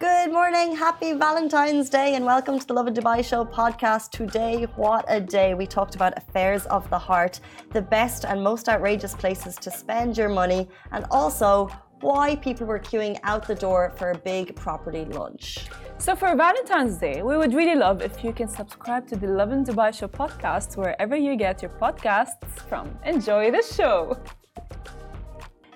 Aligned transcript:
Good 0.00 0.32
morning, 0.32 0.74
happy 0.74 1.12
Valentine's 1.12 1.90
Day, 1.90 2.14
and 2.14 2.24
welcome 2.24 2.58
to 2.58 2.66
the 2.66 2.72
Love 2.72 2.88
in 2.88 2.94
Dubai 2.94 3.22
Show 3.22 3.44
podcast. 3.44 4.12
Today, 4.12 4.62
what 4.76 5.04
a 5.08 5.20
day! 5.20 5.52
We 5.52 5.66
talked 5.66 5.94
about 5.94 6.16
affairs 6.16 6.64
of 6.76 6.88
the 6.88 6.98
heart, 6.98 7.40
the 7.72 7.82
best 7.82 8.24
and 8.24 8.42
most 8.42 8.70
outrageous 8.70 9.14
places 9.14 9.56
to 9.56 9.70
spend 9.70 10.16
your 10.16 10.30
money, 10.30 10.70
and 10.92 11.04
also 11.10 11.68
why 12.00 12.36
people 12.36 12.66
were 12.66 12.78
queuing 12.78 13.20
out 13.24 13.46
the 13.46 13.54
door 13.54 13.92
for 13.98 14.12
a 14.12 14.18
big 14.18 14.56
property 14.56 15.04
lunch. 15.04 15.68
So, 15.98 16.16
for 16.16 16.34
Valentine's 16.34 16.96
Day, 16.96 17.20
we 17.20 17.36
would 17.36 17.52
really 17.52 17.74
love 17.76 18.00
if 18.00 18.24
you 18.24 18.32
can 18.32 18.48
subscribe 18.48 19.06
to 19.08 19.16
the 19.16 19.26
Love 19.26 19.52
in 19.52 19.66
Dubai 19.66 19.92
Show 19.92 20.08
podcast 20.08 20.78
wherever 20.78 21.14
you 21.14 21.36
get 21.36 21.60
your 21.60 21.72
podcasts 21.72 22.48
from. 22.70 22.98
Enjoy 23.04 23.50
the 23.50 23.62
show! 23.62 24.16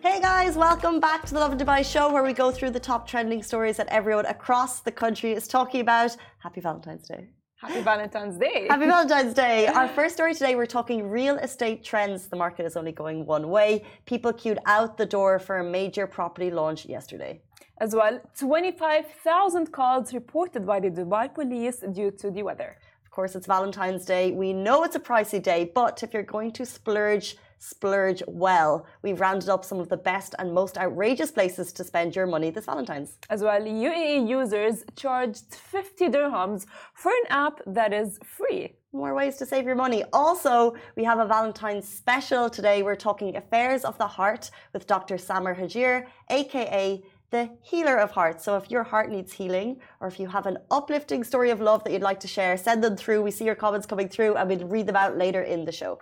Hey 0.07 0.21
guys, 0.21 0.55
welcome 0.55 1.01
back 1.01 1.25
to 1.25 1.33
the 1.33 1.41
Love 1.41 1.53
and 1.53 1.61
Dubai 1.63 1.83
show 1.83 2.13
where 2.13 2.23
we 2.23 2.35
go 2.35 2.51
through 2.51 2.73
the 2.73 2.85
top 2.91 3.09
trending 3.09 3.43
stories 3.43 3.79
that 3.79 3.89
everyone 3.89 4.27
across 4.27 4.81
the 4.81 4.93
country 4.93 5.33
is 5.33 5.49
talking 5.49 5.81
about. 5.81 6.15
Happy 6.47 6.61
Valentine's 6.61 7.09
Day. 7.09 7.23
Happy 7.57 7.81
Valentine's 7.81 8.37
Day. 8.37 8.67
Happy 8.69 8.85
Valentine's 8.85 9.33
Day. 9.47 9.67
Our 9.67 9.89
first 9.89 10.13
story 10.17 10.35
today, 10.35 10.57
we're 10.57 10.75
talking 10.79 11.09
real 11.09 11.37
estate 11.39 11.83
trends. 11.83 12.27
The 12.27 12.37
market 12.37 12.67
is 12.67 12.77
only 12.77 12.93
going 12.93 13.25
one 13.25 13.49
way. 13.49 13.83
People 14.05 14.35
queued 14.35 14.59
out 14.67 14.99
the 14.99 15.07
door 15.07 15.39
for 15.39 15.57
a 15.61 15.65
major 15.65 16.07
property 16.07 16.51
launch 16.51 16.85
yesterday. 16.85 17.41
As 17.79 17.95
well, 17.95 18.21
25,000 18.39 19.73
calls 19.73 20.13
reported 20.13 20.67
by 20.67 20.81
the 20.81 20.91
Dubai 20.91 21.33
police 21.33 21.79
due 21.95 22.11
to 22.11 22.31
the 22.31 22.43
weather. 22.43 22.77
Of 23.07 23.11
course, 23.11 23.35
it's 23.35 23.47
Valentine's 23.47 24.05
Day. 24.05 24.33
We 24.33 24.53
know 24.53 24.85
it's 24.85 24.97
a 24.97 25.01
pricey 25.01 25.43
day, 25.43 25.73
but 25.75 26.03
if 26.03 26.13
you're 26.13 26.31
going 26.37 26.53
to 26.53 26.67
splurge, 26.67 27.39
splurge 27.59 28.23
well. 28.27 28.87
We've 29.03 29.21
rounded 29.21 29.49
up 29.49 29.65
some 29.65 29.81
of 29.81 29.89
the 29.89 29.97
best 29.97 30.35
and 30.39 30.53
most 30.53 30.79
outrageous 30.79 31.31
places 31.31 31.73
to 31.75 31.85
spend 31.85 32.15
your 32.15 32.27
money 32.27 32.51
this 32.51 32.67
Valentine's. 32.67 33.19
As 33.31 33.43
well, 33.43 33.61
UAE 33.61 34.29
users 34.29 34.85
charged 34.97 35.55
50 35.55 36.09
dirhams 36.09 36.67
for 36.95 37.11
an 37.11 37.27
app 37.31 37.61
that 37.67 37.93
is 37.93 38.19
free. 38.25 38.77
More 38.93 39.15
ways 39.15 39.37
to 39.39 39.47
save 39.47 39.67
your 39.67 39.75
money. 39.75 40.05
Also, 40.13 40.75
we 40.97 41.03
have 41.05 41.19
a 41.19 41.27
Valentine's 41.27 41.89
special 41.89 42.49
today. 42.49 42.83
We're 42.83 42.95
talking 42.95 43.35
affairs 43.37 43.85
of 43.85 43.99
the 43.99 44.07
heart 44.07 44.51
with 44.73 44.87
Dr. 44.87 45.19
Samar 45.19 45.57
Hajir, 45.57 46.07
aka 46.31 47.03
the 47.35 47.51
healer 47.63 47.97
of 47.97 48.13
hearts. 48.13 48.45
So 48.45 48.57
if 48.57 48.71
your 48.71 48.85
heart 48.85 49.11
needs 49.11 49.33
healing 49.33 49.81
or 50.01 50.07
if 50.07 50.21
you 50.21 50.29
have 50.29 50.47
an 50.47 50.59
uplifting 50.71 51.25
story 51.25 51.51
of 51.51 51.61
love 51.61 51.83
that 51.83 51.93
you'd 51.93 52.03
like 52.11 52.21
to 52.21 52.29
share, 52.29 52.57
send 52.57 52.85
them 52.85 52.97
through. 52.97 53.23
We 53.23 53.33
see 53.33 53.45
your 53.45 53.57
comments 53.57 53.87
coming 53.87 54.09
through 54.09 54.37
and 54.37 54.49
we'll 54.49 54.69
read 54.69 54.87
them 54.87 54.95
out 54.95 55.19
later 55.19 55.43
in 55.43 55.65
the 55.65 55.73
show. 55.73 55.99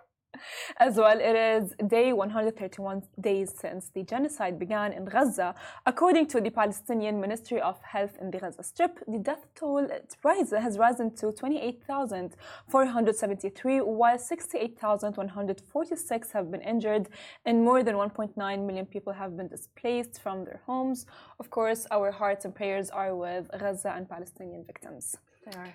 As 0.79 0.97
well, 0.97 1.21
it 1.21 1.37
is 1.37 1.75
day 1.89 2.13
131 2.13 3.03
days 3.21 3.53
since 3.59 3.91
the 3.95 4.03
genocide 4.03 4.59
began 4.59 4.93
in 4.93 5.05
Gaza. 5.05 5.55
According 5.87 6.27
to 6.29 6.41
the 6.41 6.51
Palestinian 6.51 7.21
Ministry 7.21 7.61
of 7.61 7.81
Health 7.83 8.17
in 8.21 8.31
the 8.31 8.39
Gaza 8.39 8.63
Strip, 8.63 8.99
the 9.07 9.19
death 9.19 9.47
toll 9.55 9.89
has 10.25 10.79
risen 10.79 11.15
to 11.17 11.33
28,473, 11.33 13.81
while 13.81 14.19
68,146 14.19 16.33
have 16.33 16.51
been 16.51 16.63
injured, 16.63 17.09
and 17.45 17.63
more 17.65 17.83
than 17.83 17.97
1.9 17.97 18.67
million 18.67 18.87
people 18.87 19.13
have 19.13 19.37
been 19.37 19.49
displaced 19.49 20.21
from 20.21 20.45
their 20.45 20.61
homes. 20.67 21.05
Of 21.39 21.51
course, 21.51 21.87
our 21.91 22.11
hearts 22.11 22.45
and 22.45 22.55
prayers 22.55 22.91
are 22.91 23.15
with 23.15 23.49
Gaza 23.59 23.93
and 23.97 24.09
Palestinian 24.09 24.65
victims. 24.65 25.17
They 25.45 25.53
are. 25.59 25.75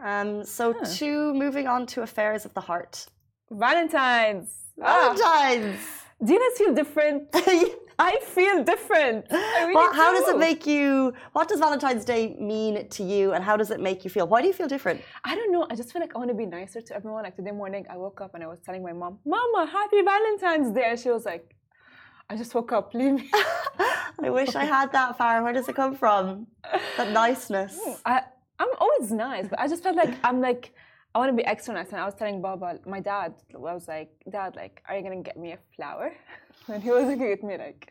Um, 0.00 0.42
so, 0.44 0.72
huh. 0.72 0.84
to 0.96 1.32
moving 1.34 1.68
on 1.68 1.86
to 1.86 2.02
affairs 2.02 2.44
of 2.44 2.52
the 2.54 2.60
heart. 2.60 3.06
Valentine's. 3.54 4.50
Valentine's. 4.76 5.78
Ah. 5.80 6.24
Do 6.24 6.32
you 6.32 6.40
guys 6.40 6.58
feel 6.58 6.74
different? 6.74 7.28
I 7.98 8.18
feel 8.22 8.64
different. 8.64 9.26
I 9.30 9.62
really 9.62 9.74
well, 9.74 9.92
how 9.92 10.12
do. 10.12 10.18
does 10.18 10.28
it 10.30 10.38
make 10.38 10.66
you? 10.66 11.14
What 11.32 11.48
does 11.48 11.60
Valentine's 11.60 12.04
Day 12.04 12.34
mean 12.40 12.88
to 12.88 13.04
you, 13.04 13.32
and 13.32 13.44
how 13.44 13.56
does 13.56 13.70
it 13.70 13.78
make 13.78 14.02
you 14.02 14.10
feel? 14.10 14.26
Why 14.26 14.40
do 14.40 14.48
you 14.48 14.52
feel 14.52 14.66
different? 14.66 15.00
I 15.24 15.36
don't 15.36 15.52
know. 15.52 15.66
I 15.70 15.76
just 15.76 15.92
feel 15.92 16.00
like 16.00 16.14
I 16.16 16.18
want 16.18 16.30
to 16.30 16.34
be 16.34 16.46
nicer 16.46 16.80
to 16.80 16.96
everyone. 16.96 17.22
Like 17.22 17.36
today 17.36 17.52
morning, 17.52 17.86
I 17.88 17.96
woke 17.96 18.20
up 18.20 18.34
and 18.34 18.42
I 18.42 18.48
was 18.48 18.58
telling 18.60 18.82
my 18.82 18.92
mom, 18.92 19.18
"Mama, 19.24 19.66
happy 19.70 20.02
Valentine's 20.02 20.74
Day," 20.74 20.86
and 20.88 20.98
she 20.98 21.10
was 21.10 21.24
like, 21.24 21.54
"I 22.28 22.36
just 22.36 22.52
woke 22.54 22.72
up. 22.72 22.94
Leave 22.94 23.12
me." 23.12 23.30
I 24.22 24.30
wish 24.30 24.56
I 24.56 24.64
had 24.64 24.90
that 24.92 25.16
far. 25.16 25.42
Where 25.44 25.52
does 25.52 25.68
it 25.68 25.76
come 25.76 25.94
from? 25.94 26.48
That 26.96 27.12
niceness. 27.12 27.78
I, 28.04 28.22
I'm 28.58 28.68
always 28.78 29.12
nice, 29.12 29.46
but 29.46 29.60
I 29.60 29.68
just 29.68 29.82
felt 29.84 29.96
like 29.96 30.14
I'm 30.24 30.40
like 30.40 30.72
I 31.14 31.18
want 31.18 31.30
to 31.30 31.36
be 31.36 31.44
extra 31.44 31.74
nice. 31.74 31.90
And 31.90 32.00
I 32.00 32.04
was 32.04 32.14
telling 32.14 32.42
Baba, 32.42 32.80
my 32.86 32.98
dad, 32.98 33.34
I 33.54 33.58
was 33.58 33.86
like, 33.86 34.10
Dad, 34.28 34.56
like, 34.56 34.82
are 34.88 34.96
you 34.96 35.02
going 35.02 35.22
to 35.22 35.26
get 35.28 35.36
me 35.36 35.52
a 35.52 35.58
flower? 35.76 36.12
And 36.68 36.82
he 36.82 36.90
was 36.90 37.04
looking 37.04 37.30
at 37.30 37.42
me 37.42 37.58
like, 37.58 37.90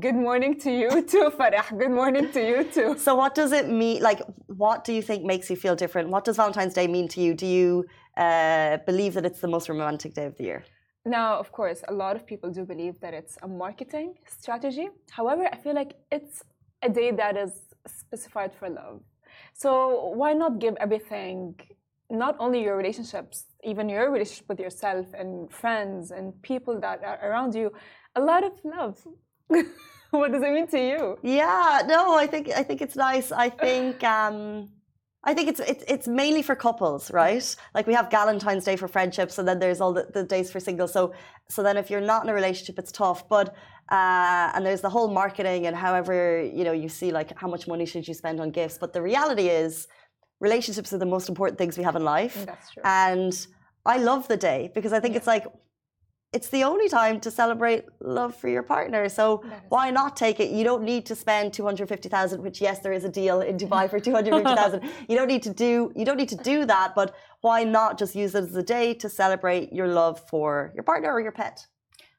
Good 0.00 0.14
morning 0.14 0.58
to 0.60 0.70
you 0.70 1.02
too, 1.02 1.30
Farah. 1.38 1.66
Good 1.78 1.90
morning 1.90 2.30
to 2.32 2.40
you 2.40 2.64
too. 2.64 2.96
So, 2.96 3.14
what 3.14 3.34
does 3.34 3.52
it 3.52 3.68
mean? 3.68 4.02
Like, 4.02 4.20
what 4.46 4.84
do 4.84 4.92
you 4.92 5.02
think 5.02 5.22
makes 5.24 5.50
you 5.50 5.56
feel 5.56 5.76
different? 5.76 6.08
What 6.08 6.24
does 6.24 6.36
Valentine's 6.36 6.72
Day 6.72 6.86
mean 6.86 7.08
to 7.08 7.20
you? 7.20 7.34
Do 7.34 7.46
you 7.46 7.84
uh, 8.16 8.78
believe 8.86 9.12
that 9.14 9.26
it's 9.26 9.40
the 9.40 9.48
most 9.48 9.68
romantic 9.68 10.14
day 10.14 10.24
of 10.24 10.34
the 10.38 10.44
year? 10.44 10.64
Now, 11.04 11.38
of 11.38 11.52
course, 11.52 11.82
a 11.88 11.92
lot 11.92 12.16
of 12.16 12.26
people 12.26 12.50
do 12.50 12.64
believe 12.64 13.00
that 13.00 13.12
it's 13.12 13.36
a 13.42 13.48
marketing 13.48 14.14
strategy. 14.26 14.88
However, 15.10 15.46
I 15.52 15.56
feel 15.56 15.74
like 15.74 15.92
it's 16.10 16.42
a 16.82 16.88
day 16.88 17.10
that 17.10 17.36
is 17.36 17.52
specified 17.86 18.52
for 18.54 18.70
love. 18.70 19.02
So, 19.52 20.12
why 20.14 20.32
not 20.32 20.58
give 20.58 20.74
everything 20.80 21.54
not 22.12 22.36
only 22.38 22.62
your 22.62 22.76
relationships, 22.76 23.46
even 23.64 23.88
your 23.88 24.10
relationship 24.10 24.48
with 24.48 24.60
yourself 24.60 25.06
and 25.14 25.50
friends 25.50 26.10
and 26.10 26.40
people 26.42 26.78
that 26.80 27.02
are 27.02 27.18
around 27.28 27.54
you, 27.54 27.72
a 28.14 28.20
lot 28.20 28.44
of 28.44 28.52
love. 28.64 29.02
what 30.10 30.30
does 30.30 30.42
it 30.42 30.52
mean 30.52 30.66
to 30.68 30.78
you? 30.78 31.18
Yeah, 31.22 31.82
no, 31.86 32.14
I 32.14 32.26
think 32.26 32.50
I 32.50 32.62
think 32.62 32.82
it's 32.82 32.96
nice. 32.96 33.32
I 33.32 33.48
think 33.48 34.04
um 34.16 34.68
I 35.24 35.34
think 35.34 35.48
it's 35.48 35.60
it's 35.60 35.84
it's 35.88 36.08
mainly 36.08 36.42
for 36.42 36.54
couples, 36.54 37.10
right? 37.12 37.56
Like 37.74 37.86
we 37.86 37.94
have 37.94 38.10
Valentine's 38.10 38.64
Day 38.64 38.76
for 38.76 38.88
friendships, 38.88 39.38
and 39.38 39.46
then 39.46 39.58
there's 39.58 39.80
all 39.80 39.92
the, 39.92 40.06
the 40.12 40.24
days 40.24 40.50
for 40.50 40.60
singles. 40.60 40.92
So 40.92 41.14
so 41.48 41.62
then 41.62 41.76
if 41.76 41.90
you're 41.90 42.00
not 42.00 42.24
in 42.24 42.28
a 42.28 42.34
relationship, 42.34 42.78
it's 42.78 42.92
tough. 42.92 43.28
But 43.28 43.54
uh, 43.90 44.50
and 44.54 44.66
there's 44.66 44.80
the 44.80 44.90
whole 44.90 45.08
marketing 45.08 45.66
and 45.66 45.76
however 45.76 46.42
you 46.42 46.64
know 46.64 46.72
you 46.72 46.88
see 46.88 47.12
like 47.12 47.38
how 47.38 47.48
much 47.48 47.68
money 47.68 47.86
should 47.86 48.06
you 48.06 48.14
spend 48.14 48.40
on 48.40 48.50
gifts. 48.50 48.78
But 48.78 48.92
the 48.92 49.00
reality 49.00 49.48
is 49.48 49.86
relationships 50.42 50.92
are 50.92 50.98
the 50.98 51.12
most 51.16 51.28
important 51.32 51.56
things 51.56 51.78
we 51.78 51.84
have 51.88 51.96
in 52.00 52.04
life. 52.04 52.36
Mm, 52.36 52.46
that's 52.46 52.70
true. 52.72 52.82
And 52.84 53.34
I 53.94 53.96
love 54.10 54.22
the 54.28 54.36
day 54.50 54.60
because 54.76 54.92
I 54.92 55.00
think 55.00 55.12
yeah. 55.14 55.20
it's 55.20 55.30
like 55.34 55.46
it's 56.36 56.48
the 56.48 56.64
only 56.64 56.88
time 56.88 57.20
to 57.20 57.30
celebrate 57.30 57.84
love 58.00 58.34
for 58.34 58.48
your 58.48 58.62
partner. 58.62 59.02
So 59.08 59.44
why 59.68 59.90
not 59.90 60.16
take 60.16 60.40
it? 60.40 60.48
You 60.50 60.64
don't 60.64 60.82
need 60.82 61.04
to 61.10 61.14
spend 61.14 61.52
250,000, 61.52 62.42
which 62.42 62.58
yes, 62.60 62.78
there 62.84 62.94
is 62.98 63.04
a 63.04 63.12
deal 63.20 63.42
in 63.42 63.56
Dubai 63.62 63.88
for 63.88 64.00
250,000. 64.00 64.82
you 65.08 65.16
don't 65.18 65.28
need 65.28 65.42
to 65.42 65.52
do 65.66 65.92
you 65.94 66.04
don't 66.04 66.20
need 66.22 66.34
to 66.36 66.40
do 66.52 66.64
that, 66.74 66.94
but 67.00 67.14
why 67.42 67.58
not 67.64 67.98
just 67.98 68.14
use 68.14 68.34
it 68.34 68.44
as 68.44 68.56
a 68.56 68.66
day 68.76 68.94
to 69.02 69.08
celebrate 69.08 69.72
your 69.72 69.88
love 69.88 70.16
for 70.30 70.72
your 70.74 70.84
partner 70.90 71.10
or 71.12 71.20
your 71.20 71.36
pet? 71.42 71.66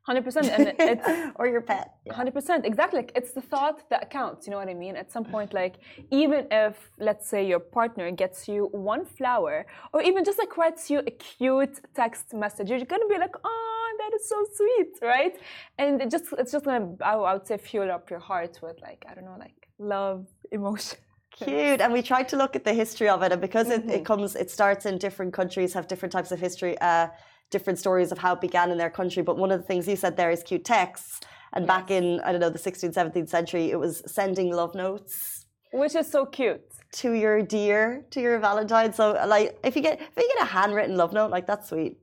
Hundred 0.04 0.26
percent, 0.26 0.48
and 0.48 0.74
it's 0.80 1.08
or 1.38 1.48
your 1.48 1.62
pet. 1.62 1.94
Hundred 2.12 2.34
percent, 2.34 2.66
exactly. 2.66 3.00
Like, 3.02 3.14
it's 3.16 3.32
the 3.32 3.42
thought 3.42 3.90
that 3.90 4.10
counts. 4.10 4.46
You 4.46 4.52
know 4.52 4.58
what 4.58 4.68
I 4.68 4.74
mean? 4.74 4.98
At 4.98 5.12
some 5.14 5.24
point, 5.24 5.54
like 5.54 5.76
even 6.12 6.48
if 6.52 6.76
let's 7.00 7.26
say 7.30 7.48
your 7.48 7.62
partner 7.62 8.12
gets 8.12 8.50
you 8.50 8.68
one 8.74 9.06
flower, 9.06 9.66
or 9.94 10.02
even 10.02 10.26
just 10.26 10.38
like 10.40 10.58
writes 10.58 10.90
you 10.92 11.00
a 11.00 11.12
cute 11.12 11.80
text 11.96 12.34
message, 12.34 12.70
you're 12.70 12.84
gonna 12.84 13.08
be 13.08 13.18
like, 13.18 13.36
"Oh, 13.46 13.86
that 14.00 14.12
is 14.14 14.28
so 14.28 14.38
sweet," 14.58 14.94
right? 15.02 15.36
And 15.78 16.02
it 16.02 16.12
just 16.12 16.26
it's 16.38 16.52
just 16.52 16.66
gonna 16.66 16.98
I 17.02 17.16
would 17.16 17.48
say 17.48 17.58
fuel 17.58 17.90
up 17.90 18.10
your 18.10 18.20
heart 18.20 18.60
with 18.62 18.82
like 18.82 19.06
I 19.10 19.14
don't 19.16 19.24
know, 19.24 19.38
like 19.40 19.70
love, 19.80 20.28
emotion. 20.52 21.00
Cute, 21.32 21.82
and 21.82 21.92
we 21.94 22.04
tried 22.04 22.28
to 22.30 22.36
look 22.36 22.56
at 22.56 22.64
the 22.64 22.74
history 22.74 23.10
of 23.10 23.24
it, 23.24 23.32
and 23.32 23.42
because 23.42 23.68
mm 23.68 23.74
-hmm. 23.74 23.90
it, 23.90 24.00
it 24.00 24.06
comes, 24.06 24.36
it 24.36 24.52
starts 24.52 24.86
in 24.86 24.98
different 24.98 25.34
countries, 25.34 25.74
have 25.74 25.88
different 25.88 26.14
types 26.18 26.32
of 26.32 26.40
history. 26.40 26.76
Uh, 26.90 27.08
different 27.56 27.80
stories 27.80 28.12
of 28.12 28.18
how 28.18 28.32
it 28.38 28.42
began 28.48 28.68
in 28.74 28.78
their 28.84 28.94
country. 29.00 29.22
But 29.30 29.36
one 29.44 29.52
of 29.56 29.60
the 29.62 29.68
things 29.70 29.88
you 29.88 29.96
said 29.96 30.18
there 30.18 30.32
is 30.38 30.42
cute 30.44 30.66
texts. 30.66 31.22
And 31.54 31.66
back 31.74 31.92
in, 31.98 32.06
I 32.26 32.32
don't 32.32 32.42
know, 32.42 32.50
the 32.50 32.66
16th, 32.70 32.96
17th 33.02 33.30
century, 33.38 33.66
it 33.76 33.80
was 33.86 34.02
sending 34.18 34.52
love 34.62 34.74
notes. 34.76 35.46
Which 35.72 35.96
is 36.02 36.08
so 36.16 36.26
cute. 36.26 36.66
To 37.02 37.14
your 37.24 37.38
dear, 37.42 38.06
to 38.14 38.20
your 38.26 38.38
Valentine. 38.40 38.92
So, 39.00 39.06
uh, 39.16 39.26
like, 39.36 39.48
if 39.64 39.76
you 39.76 39.82
get 39.82 39.96
if 40.00 40.18
you 40.24 40.30
get 40.36 40.44
a 40.48 40.50
handwritten 40.58 40.96
love 41.02 41.12
note, 41.20 41.32
like 41.36 41.48
that's 41.48 41.70
sweet. 41.70 41.94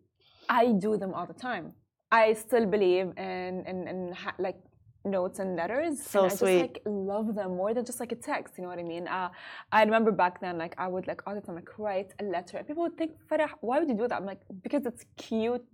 I 0.48 0.64
do 0.86 0.96
them 1.02 1.12
all 1.14 1.26
the 1.32 1.40
time. 1.48 1.66
I 2.10 2.32
still 2.44 2.66
believe 2.66 3.06
in 3.16 3.52
in, 3.70 3.76
in 3.92 3.98
like 4.46 4.58
notes 5.04 5.38
and 5.38 5.56
letters. 5.56 6.02
So 6.02 6.24
and 6.24 6.32
I 6.32 6.34
sweet. 6.34 6.58
just 6.58 6.62
like 6.62 6.82
love 6.86 7.34
them 7.34 7.56
more 7.56 7.72
than 7.74 7.84
just 7.84 8.00
like 8.00 8.12
a 8.12 8.16
text. 8.16 8.54
You 8.56 8.62
know 8.62 8.70
what 8.70 8.78
I 8.78 8.82
mean? 8.82 9.08
Uh, 9.08 9.30
I 9.72 9.82
remember 9.82 10.12
back 10.12 10.40
then, 10.40 10.58
like 10.58 10.74
I 10.78 10.86
would 10.88 11.06
like 11.06 11.22
all 11.26 11.34
the 11.34 11.40
time 11.40 11.54
like 11.54 11.78
write 11.78 12.12
a 12.20 12.24
letter, 12.24 12.58
and 12.58 12.66
people 12.66 12.82
would 12.82 12.96
think, 12.96 13.12
Farah, 13.30 13.50
why 13.60 13.78
would 13.78 13.88
you 13.88 13.94
do 13.96 14.08
that? 14.08 14.16
I'm 14.20 14.26
like, 14.26 14.40
because 14.62 14.86
it's 14.86 15.04
cute. 15.16 15.64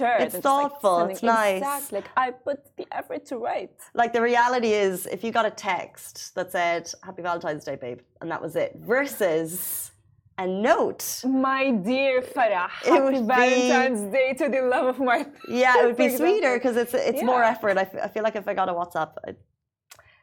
It's 0.00 0.36
thoughtful. 0.38 1.00
Like, 1.00 1.10
it's 1.10 1.22
nice. 1.22 1.58
Exactly. 1.58 2.00
Like 2.00 2.10
I 2.16 2.30
put 2.30 2.60
the 2.78 2.86
effort 2.92 3.26
to 3.26 3.36
write. 3.36 3.78
Like 3.92 4.14
the 4.14 4.22
reality 4.22 4.72
is, 4.72 5.06
if 5.06 5.22
you 5.22 5.30
got 5.32 5.44
a 5.44 5.50
text 5.50 6.34
that 6.34 6.50
said 6.50 6.90
"Happy 7.02 7.20
Valentine's 7.20 7.64
Day, 7.64 7.76
babe," 7.76 8.00
and 8.22 8.30
that 8.30 8.40
was 8.40 8.56
it, 8.56 8.74
versus 8.78 9.90
a 10.38 10.46
note. 10.46 11.22
My 11.24 11.70
dear 11.70 12.22
Farah, 12.22 12.68
happy 12.68 13.22
Valentine's 13.22 14.02
be, 14.02 14.10
Day 14.10 14.34
to 14.34 14.48
the 14.48 14.62
love 14.62 14.86
of 14.86 14.98
my. 14.98 15.26
Yeah, 15.48 15.80
it 15.80 15.86
would 15.86 15.96
be 15.96 16.08
sweeter 16.20 16.54
because 16.56 16.76
it's 16.76 16.94
it's 16.94 17.18
yeah. 17.18 17.24
more 17.24 17.42
effort. 17.42 17.76
I, 17.78 17.88
I 18.02 18.08
feel 18.08 18.22
like 18.22 18.36
if 18.36 18.48
I 18.48 18.54
got 18.54 18.68
a 18.68 18.72
WhatsApp, 18.72 19.12
I'd... 19.26 19.36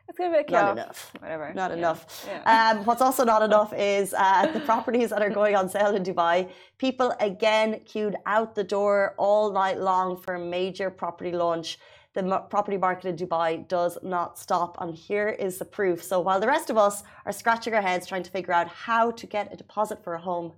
It's 0.08 0.18
gonna 0.18 0.32
be 0.32 0.38
like, 0.38 0.50
Not 0.50 0.66
yeah, 0.66 0.84
enough. 0.84 1.12
whatever. 1.20 1.54
Not 1.54 1.70
Yeah. 1.72 1.78
enough. 1.78 2.28
Yeah. 2.28 2.72
Um, 2.78 2.86
what's 2.86 3.02
also 3.02 3.24
not 3.24 3.44
enough 3.50 3.72
is 3.74 4.14
uh, 4.18 4.48
the 4.52 4.60
properties 4.62 5.12
that 5.12 5.22
are 5.22 5.30
going 5.30 5.56
on 5.56 5.70
sale 5.70 5.96
in 5.96 6.04
Dubai. 6.04 6.50
People 6.80 7.14
again 7.20 7.82
queued 7.86 8.16
out 8.26 8.56
the 8.56 8.64
door 8.64 9.14
all 9.18 9.52
night 9.52 9.80
long 9.80 10.18
for 10.18 10.34
a 10.36 10.40
major 10.40 10.90
property 10.90 11.32
launch. 11.32 11.78
The 12.20 12.44
property 12.50 12.76
market 12.76 13.08
in 13.08 13.16
Dubai 13.16 13.66
does 13.70 13.98
not 14.04 14.38
stop, 14.38 14.76
and 14.82 14.94
here 14.94 15.30
is 15.30 15.58
the 15.58 15.64
proof. 15.64 16.04
So 16.04 16.20
while 16.20 16.42
the 16.42 16.48
rest 16.48 16.70
of 16.70 16.78
us 16.78 17.04
are 17.26 17.32
scratching 17.32 17.74
our 17.74 17.82
heads 17.82 18.06
trying 18.06 18.24
to 18.24 18.32
figure 18.38 18.54
out 18.54 18.68
how 18.68 19.12
to 19.12 19.26
get 19.26 19.54
a 19.54 19.56
deposit 19.56 20.04
for 20.04 20.16
a 20.16 20.20
home, 20.20 20.52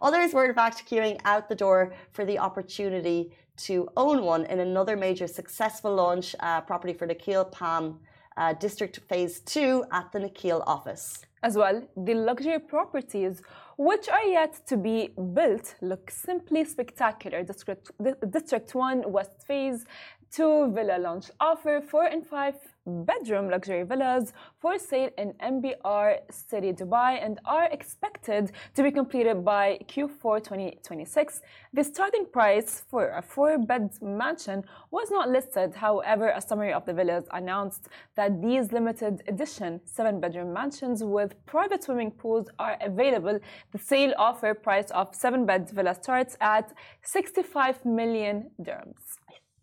others 0.00 0.32
were 0.32 0.44
in 0.44 0.54
fact 0.54 0.88
queuing 0.88 1.20
out 1.24 1.48
the 1.48 1.56
door 1.56 1.92
for 2.12 2.24
the 2.24 2.38
opportunity 2.38 3.32
to 3.66 3.88
own 3.96 4.22
one 4.22 4.44
in 4.44 4.60
another 4.60 4.96
major 4.96 5.26
successful 5.26 5.92
launch 5.92 6.36
uh, 6.38 6.60
property 6.60 6.92
for 6.92 7.08
Nakheel 7.08 7.50
Palm 7.50 7.98
uh, 8.36 8.52
District 8.52 8.96
Phase 9.08 9.40
2 9.40 9.86
at 9.90 10.12
the 10.12 10.20
Nakheel 10.20 10.62
office. 10.64 11.26
As 11.42 11.56
well, 11.56 11.82
the 11.96 12.14
luxury 12.14 12.60
properties 12.60 13.42
which 13.76 14.08
are 14.08 14.24
yet 14.24 14.64
to 14.68 14.76
be 14.76 15.10
built 15.34 15.74
look 15.82 16.10
simply 16.10 16.64
spectacular. 16.64 17.42
District, 17.42 17.90
District 18.30 18.74
1 18.74 19.10
West 19.10 19.42
Phase 19.46 19.84
2 20.34 20.72
villa 20.74 20.98
launch 20.98 21.30
offer 21.38 21.80
4 21.80 22.06
and 22.06 22.26
5 22.26 22.54
bedroom 22.86 23.48
luxury 23.48 23.84
villas 23.84 24.32
for 24.58 24.78
sale 24.78 25.10
in 25.16 25.32
MBR 25.34 26.18
City, 26.28 26.72
Dubai, 26.72 27.24
and 27.24 27.38
are 27.44 27.66
expected 27.70 28.50
to 28.74 28.82
be 28.82 28.90
completed 28.90 29.44
by 29.44 29.78
Q4 29.86 30.42
2026. 30.42 31.40
The 31.72 31.84
starting 31.84 32.26
price 32.26 32.82
for 32.90 33.10
a 33.10 33.22
four 33.22 33.58
bed 33.58 33.90
mansion 34.02 34.64
was 34.90 35.08
not 35.10 35.30
listed. 35.30 35.72
However, 35.74 36.28
a 36.30 36.40
summary 36.40 36.72
of 36.72 36.84
the 36.84 36.94
villas 36.94 37.26
announced 37.32 37.88
that 38.16 38.42
these 38.42 38.72
limited 38.72 39.22
edition 39.28 39.80
seven 39.84 40.20
bedroom 40.20 40.52
mansions 40.52 41.04
with 41.04 41.32
private 41.46 41.84
swimming 41.84 42.10
pools 42.10 42.48
are 42.58 42.76
available. 42.80 43.38
The 43.70 43.78
sale 43.78 44.14
offer 44.18 44.52
price 44.52 44.90
of 44.90 45.14
seven 45.14 45.46
bed 45.46 45.70
villa 45.70 45.94
starts 45.94 46.36
at 46.40 46.72
65 47.02 47.84
million 47.84 48.50
dirhams. 48.60 49.03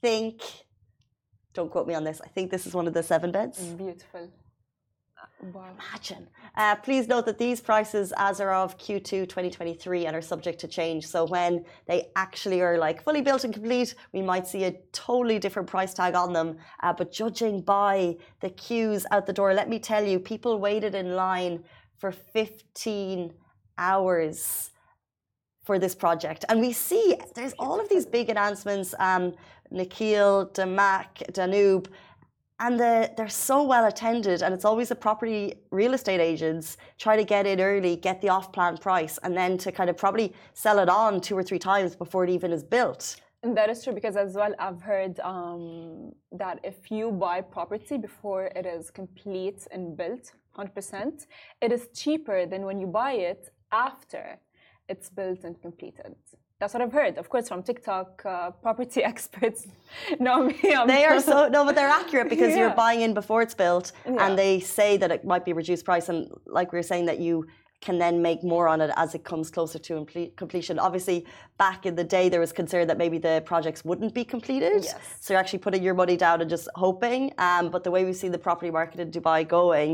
Think, 0.01 0.41
don't 1.53 1.71
quote 1.71 1.87
me 1.87 1.93
on 1.93 2.03
this, 2.03 2.21
I 2.23 2.27
think 2.27 2.51
this 2.51 2.65
is 2.65 2.73
one 2.73 2.87
of 2.87 2.93
the 2.93 3.03
seven 3.03 3.31
beds. 3.31 3.59
Beautiful. 3.59 4.29
Wow. 5.53 5.65
Imagine. 5.73 6.27
Uh, 6.55 6.75
please 6.75 7.07
note 7.07 7.25
that 7.25 7.39
these 7.39 7.61
prices, 7.61 8.13
as 8.17 8.39
are 8.39 8.53
of 8.53 8.77
Q2 8.77 9.27
2023, 9.27 10.05
and 10.05 10.15
are 10.15 10.21
subject 10.21 10.59
to 10.59 10.67
change. 10.67 11.07
So 11.07 11.25
when 11.25 11.65
they 11.87 12.09
actually 12.15 12.61
are 12.61 12.77
like 12.77 13.03
fully 13.03 13.21
built 13.21 13.43
and 13.43 13.53
complete, 13.53 13.95
we 14.13 14.21
might 14.21 14.47
see 14.47 14.65
a 14.65 14.73
totally 14.91 15.39
different 15.39 15.67
price 15.67 15.93
tag 15.93 16.13
on 16.15 16.33
them. 16.33 16.57
Uh, 16.83 16.93
but 16.93 17.11
judging 17.11 17.61
by 17.61 18.17
the 18.41 18.51
queues 18.51 19.05
out 19.11 19.25
the 19.25 19.33
door, 19.33 19.53
let 19.53 19.67
me 19.67 19.79
tell 19.79 20.05
you, 20.05 20.19
people 20.19 20.59
waited 20.59 20.93
in 20.93 21.15
line 21.15 21.63
for 21.97 22.11
15 22.11 23.33
hours 23.77 24.71
for 25.63 25.77
this 25.79 25.95
project. 25.95 26.45
And 26.49 26.59
we 26.59 26.73
see 26.73 27.15
there's 27.35 27.53
all 27.59 27.79
of 27.79 27.89
these 27.89 28.05
big 28.05 28.29
announcements, 28.29 28.93
um, 28.99 29.33
Nakheel, 29.71 30.51
Damac, 30.53 31.31
Danube, 31.33 31.87
and 32.59 32.79
the, 32.79 33.11
they're 33.17 33.29
so 33.29 33.63
well 33.63 33.85
attended. 33.85 34.43
And 34.43 34.53
it's 34.53 34.65
always 34.65 34.89
the 34.89 34.95
property 34.95 35.55
real 35.71 35.93
estate 35.93 36.19
agents 36.19 36.77
try 36.97 37.15
to 37.15 37.23
get 37.23 37.47
in 37.47 37.59
early, 37.59 37.95
get 37.95 38.21
the 38.21 38.29
off 38.29 38.51
plan 38.51 38.77
price, 38.77 39.17
and 39.23 39.35
then 39.35 39.57
to 39.59 39.71
kind 39.71 39.89
of 39.89 39.97
probably 39.97 40.33
sell 40.53 40.79
it 40.79 40.89
on 40.89 41.21
two 41.21 41.37
or 41.37 41.43
three 41.43 41.59
times 41.59 41.95
before 41.95 42.23
it 42.23 42.29
even 42.29 42.51
is 42.51 42.63
built. 42.63 43.17
And 43.43 43.57
that 43.57 43.71
is 43.71 43.83
true 43.83 43.93
because 43.93 44.15
as 44.15 44.35
well 44.35 44.53
I've 44.59 44.83
heard 44.83 45.19
um, 45.21 46.11
that 46.31 46.59
if 46.63 46.91
you 46.91 47.11
buy 47.11 47.41
property 47.41 47.97
before 47.97 48.45
it 48.55 48.67
is 48.67 48.91
complete 48.91 49.67
and 49.71 49.97
built, 49.97 50.33
100%, 50.55 51.25
it 51.61 51.71
is 51.71 51.87
cheaper 51.95 52.45
than 52.45 52.65
when 52.65 52.79
you 52.79 52.85
buy 52.85 53.13
it 53.13 53.49
after 53.71 54.37
it's 54.91 55.09
built 55.19 55.39
and 55.47 55.55
completed. 55.67 56.11
That's 56.59 56.73
what 56.75 56.81
I've 56.85 56.93
heard. 57.01 57.13
Of 57.23 57.27
course, 57.33 57.47
from 57.51 57.61
TikTok, 57.69 58.09
uh, 58.23 58.51
property 58.65 59.01
experts 59.11 59.61
know 60.25 60.37
me. 60.49 60.55
I'm 60.77 60.87
They 60.95 61.03
are 61.09 61.19
so 61.31 61.37
no, 61.55 61.59
but 61.67 61.73
they're 61.77 61.95
accurate 62.01 62.29
because 62.35 62.51
you're 62.57 62.75
buying 62.85 63.01
in 63.05 63.11
before 63.21 63.39
it's 63.45 63.57
built, 63.65 63.85
Yeah. 64.05 64.23
and 64.23 64.31
they 64.43 64.53
say 64.77 64.91
that 65.01 65.09
it 65.15 65.21
might 65.31 65.45
be 65.49 65.53
reduced 65.61 65.83
price, 65.91 66.07
and 66.11 66.19
like 66.57 66.67
we 66.73 66.77
were 66.79 66.89
saying 66.93 67.05
that 67.11 67.19
you 67.27 67.35
can 67.87 67.97
then 68.05 68.15
make 68.29 68.41
more 68.53 68.65
on 68.73 68.79
it 68.85 68.91
as 69.03 69.09
it 69.17 69.23
comes 69.31 69.47
closer 69.55 69.79
to 69.87 69.93
completion. 70.41 70.75
Obviously, 70.87 71.17
back 71.65 71.79
in 71.89 71.93
the 72.01 72.07
day, 72.17 72.25
there 72.33 72.39
was 72.45 72.51
concern 72.61 72.83
that 72.89 72.97
maybe 73.03 73.17
the 73.29 73.35
projects 73.51 73.81
wouldn't 73.89 74.13
be 74.21 74.23
completed, 74.35 74.81
Yes. 74.83 74.95
so 75.23 75.27
you're 75.33 75.39
actually 75.43 75.63
putting 75.67 75.81
your 75.87 75.95
money 76.03 76.15
down 76.25 76.37
and 76.43 76.49
just 76.57 76.67
hoping. 76.85 77.21
Um, 77.47 77.63
but 77.73 77.81
the 77.87 77.89
way 77.95 78.01
we 78.09 78.13
see 78.21 78.29
the 78.37 78.43
property 78.49 78.71
market 78.79 78.97
in 79.03 79.09
Dubai 79.17 79.39
going. 79.59 79.91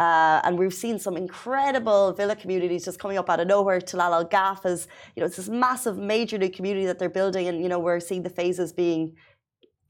Uh, 0.00 0.40
and 0.44 0.58
we've 0.58 0.72
seen 0.84 0.98
some 0.98 1.14
incredible 1.24 2.12
villa 2.14 2.34
communities 2.34 2.86
just 2.86 2.98
coming 2.98 3.18
up 3.18 3.28
out 3.28 3.38
of 3.38 3.46
nowhere. 3.46 3.80
Tilal 3.80 4.12
Al 4.18 4.26
Ghaf 4.34 4.64
is, 4.64 4.88
you 5.14 5.20
know, 5.20 5.26
it's 5.26 5.36
this 5.36 5.50
massive, 5.50 5.98
major 5.98 6.38
new 6.38 6.48
community 6.48 6.86
that 6.86 6.98
they're 6.98 7.16
building, 7.20 7.48
and 7.48 7.62
you 7.62 7.68
know, 7.68 7.78
we're 7.78 8.00
seeing 8.00 8.22
the 8.22 8.34
phases 8.40 8.72
being 8.72 9.14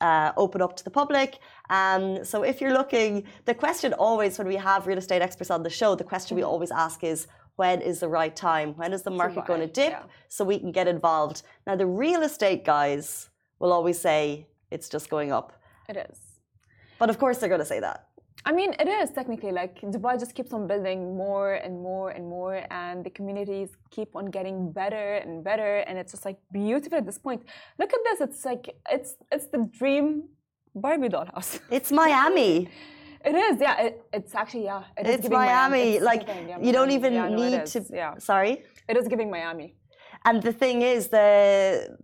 uh, 0.01 0.33
open 0.37 0.61
up 0.63 0.77
to 0.79 0.83
the 0.83 0.91
public. 0.91 1.39
Um, 1.79 2.25
so 2.25 2.43
if 2.43 2.61
you're 2.61 2.73
looking, 2.73 3.25
the 3.45 3.55
question 3.55 3.93
always 3.93 4.37
when 4.37 4.49
we 4.49 4.57
have 4.57 4.89
real 4.89 4.99
estate 4.99 5.23
experts 5.23 5.51
on 5.51 5.63
the 5.63 5.71
show, 5.71 5.95
the 5.95 6.11
question 6.13 6.37
we 6.37 6.43
always 6.43 6.73
ask 6.73 7.05
is 7.05 7.29
when 7.55 7.81
is 7.81 8.01
the 8.01 8.09
right 8.09 8.35
time? 8.35 8.75
When 8.77 8.93
is 8.93 9.03
the 9.03 9.11
market 9.13 9.47
going 9.47 9.61
to 9.61 9.67
dip 9.67 9.93
yeah. 9.93 10.03
so 10.29 10.45
we 10.45 10.59
can 10.59 10.73
get 10.73 10.89
involved? 10.89 11.43
Now 11.69 11.77
the 11.77 11.87
real 11.87 12.23
estate 12.23 12.65
guys 12.65 13.29
will 13.61 13.73
always 13.73 14.01
say 14.01 14.49
it's 14.73 14.89
just 14.89 15.09
going 15.09 15.31
up, 15.31 15.53
It 15.89 15.97
is. 15.97 16.19
but 16.99 17.11
of 17.11 17.19
course 17.19 17.39
they're 17.39 17.49
going 17.49 17.61
to 17.61 17.73
say 17.75 17.81
that. 17.81 18.09
I 18.45 18.53
mean, 18.53 18.75
it 18.79 18.89
is 18.89 19.11
technically 19.11 19.53
like 19.53 19.81
Dubai 19.81 20.19
just 20.19 20.35
keeps 20.35 20.53
on 20.53 20.67
building 20.67 21.17
more 21.17 21.55
and 21.55 21.75
more 21.83 22.11
and 22.11 22.25
more, 22.27 22.65
and 22.71 23.05
the 23.05 23.11
communities 23.11 23.71
keep 23.91 24.17
on 24.17 24.27
getting 24.27 24.73
better 24.73 25.17
and 25.17 25.45
better, 25.45 25.73
and 25.87 25.99
it's 25.99 26.13
just 26.13 26.25
like 26.25 26.39
beautiful 26.53 26.99
at 26.99 27.07
this 27.07 27.19
point. 27.19 27.43
Look 27.79 27.93
at 27.93 28.01
this; 28.05 28.21
it's 28.27 28.45
like 28.45 28.65
it's 28.91 29.17
it's 29.31 29.47
the 29.49 29.69
dream 29.79 30.07
Barbie 30.75 31.09
doll 31.09 31.27
house. 31.27 31.61
It's 31.71 31.91
Miami. 31.93 32.69
It 33.25 33.35
is, 33.35 33.61
yeah. 33.61 33.81
It, 33.83 34.03
it's 34.15 34.35
actually, 34.35 34.65
yeah. 34.65 34.85
It 34.97 35.07
is 35.07 35.15
It's 35.17 35.23
giving 35.25 35.39
Miami. 35.39 35.97
It's 35.97 36.05
Like 36.05 36.27
giving, 36.27 36.49
yeah, 36.49 36.59
you 36.59 36.73
don't 36.73 36.91
even 36.91 37.13
Yeah, 37.13 37.29
need 37.29 37.63
is, 37.63 37.73
to. 37.73 37.85
Yeah, 37.93 38.17
Sorry. 38.19 38.65
it 38.89 38.97
is 38.97 39.09
giving 39.09 39.31
Miami. 39.31 39.75
And 40.25 40.43
the 40.43 40.53
thing 40.53 40.81
is, 40.83 41.09
the 41.09 41.99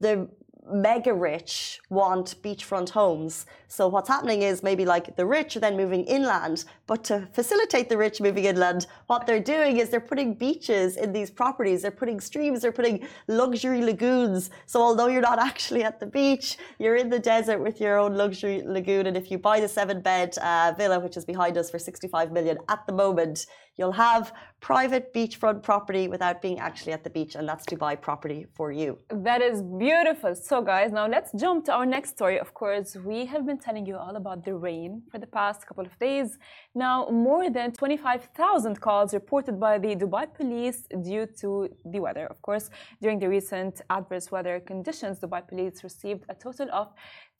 the 0.00 0.28
mega 0.72 1.12
rich 1.12 1.80
want 1.90 2.34
beachfront 2.42 2.90
homes. 2.90 3.46
So 3.68 3.88
what's 3.88 4.08
happening 4.08 4.42
is 4.42 4.62
maybe 4.62 4.84
like 4.84 5.16
the 5.16 5.26
rich 5.26 5.56
are 5.56 5.60
then 5.60 5.76
moving 5.76 6.04
inland, 6.04 6.64
but 6.86 7.04
to 7.04 7.28
facilitate 7.32 7.88
the 7.88 7.96
rich 7.96 8.20
moving 8.20 8.44
inland, 8.44 8.86
what 9.06 9.26
they're 9.26 9.40
doing 9.40 9.76
is 9.76 9.90
they're 9.90 10.00
putting 10.00 10.34
beaches 10.34 10.96
in 10.96 11.12
these 11.12 11.30
properties. 11.30 11.82
They're 11.82 11.90
putting 11.90 12.20
streams. 12.20 12.62
They're 12.62 12.72
putting 12.72 13.06
luxury 13.28 13.82
lagoons. 13.82 14.50
So 14.66 14.80
although 14.80 15.06
you're 15.06 15.20
not 15.20 15.38
actually 15.50 15.84
at 15.84 16.00
the 16.00 16.06
beach, 16.06 16.56
you're 16.78 16.96
in 16.96 17.10
the 17.10 17.18
desert 17.18 17.58
with 17.60 17.80
your 17.80 17.98
own 17.98 18.14
luxury 18.16 18.62
lagoon. 18.64 19.06
And 19.06 19.16
if 19.16 19.30
you 19.30 19.38
buy 19.38 19.60
the 19.60 19.68
seven-bed 19.68 20.38
uh, 20.38 20.74
villa, 20.76 20.98
which 20.98 21.16
is 21.16 21.24
behind 21.24 21.56
us 21.56 21.70
for 21.70 21.78
65 21.78 22.32
million 22.32 22.58
at 22.68 22.86
the 22.86 22.92
moment, 22.92 23.46
you'll 23.76 24.00
have 24.08 24.32
private 24.60 25.04
beachfront 25.14 25.62
property 25.62 26.04
without 26.14 26.42
being 26.42 26.58
actually 26.58 26.92
at 26.92 27.02
the 27.02 27.10
beach, 27.10 27.34
and 27.34 27.48
that's 27.48 27.64
Dubai 27.72 27.92
property 28.08 28.46
for 28.56 28.70
you. 28.72 28.98
That 29.28 29.40
is 29.40 29.62
beautiful. 29.62 30.34
So, 30.34 30.56
guys, 30.72 30.92
now 30.92 31.06
let's 31.06 31.30
jump 31.42 31.64
to 31.66 31.72
our 31.72 31.86
next 31.86 32.10
story. 32.10 32.38
Of 32.38 32.52
course, 32.52 32.96
we 33.10 33.18
have 33.32 33.46
been 33.46 33.58
telling 33.58 33.86
you 33.86 33.96
all 33.96 34.16
about 34.16 34.44
the 34.44 34.54
rain 34.54 35.02
for 35.10 35.18
the 35.18 35.26
past 35.38 35.66
couple 35.66 35.86
of 35.90 35.98
days. 35.98 36.38
Now, 36.74 37.08
more 37.10 37.48
than 37.50 37.72
25,000 37.72 38.80
calls 38.80 39.14
reported 39.14 39.58
by 39.58 39.78
the 39.78 39.96
Dubai 39.96 40.26
police 40.32 40.86
due 41.02 41.26
to 41.40 41.68
the 41.84 42.00
weather. 42.00 42.26
Of 42.26 42.42
course, 42.42 42.68
during 43.00 43.18
the 43.18 43.28
recent 43.28 43.80
adverse 43.88 44.30
weather 44.30 44.60
conditions, 44.60 45.20
Dubai 45.20 45.46
police 45.48 45.82
received 45.82 46.24
a 46.28 46.34
total 46.34 46.68
of 46.70 46.88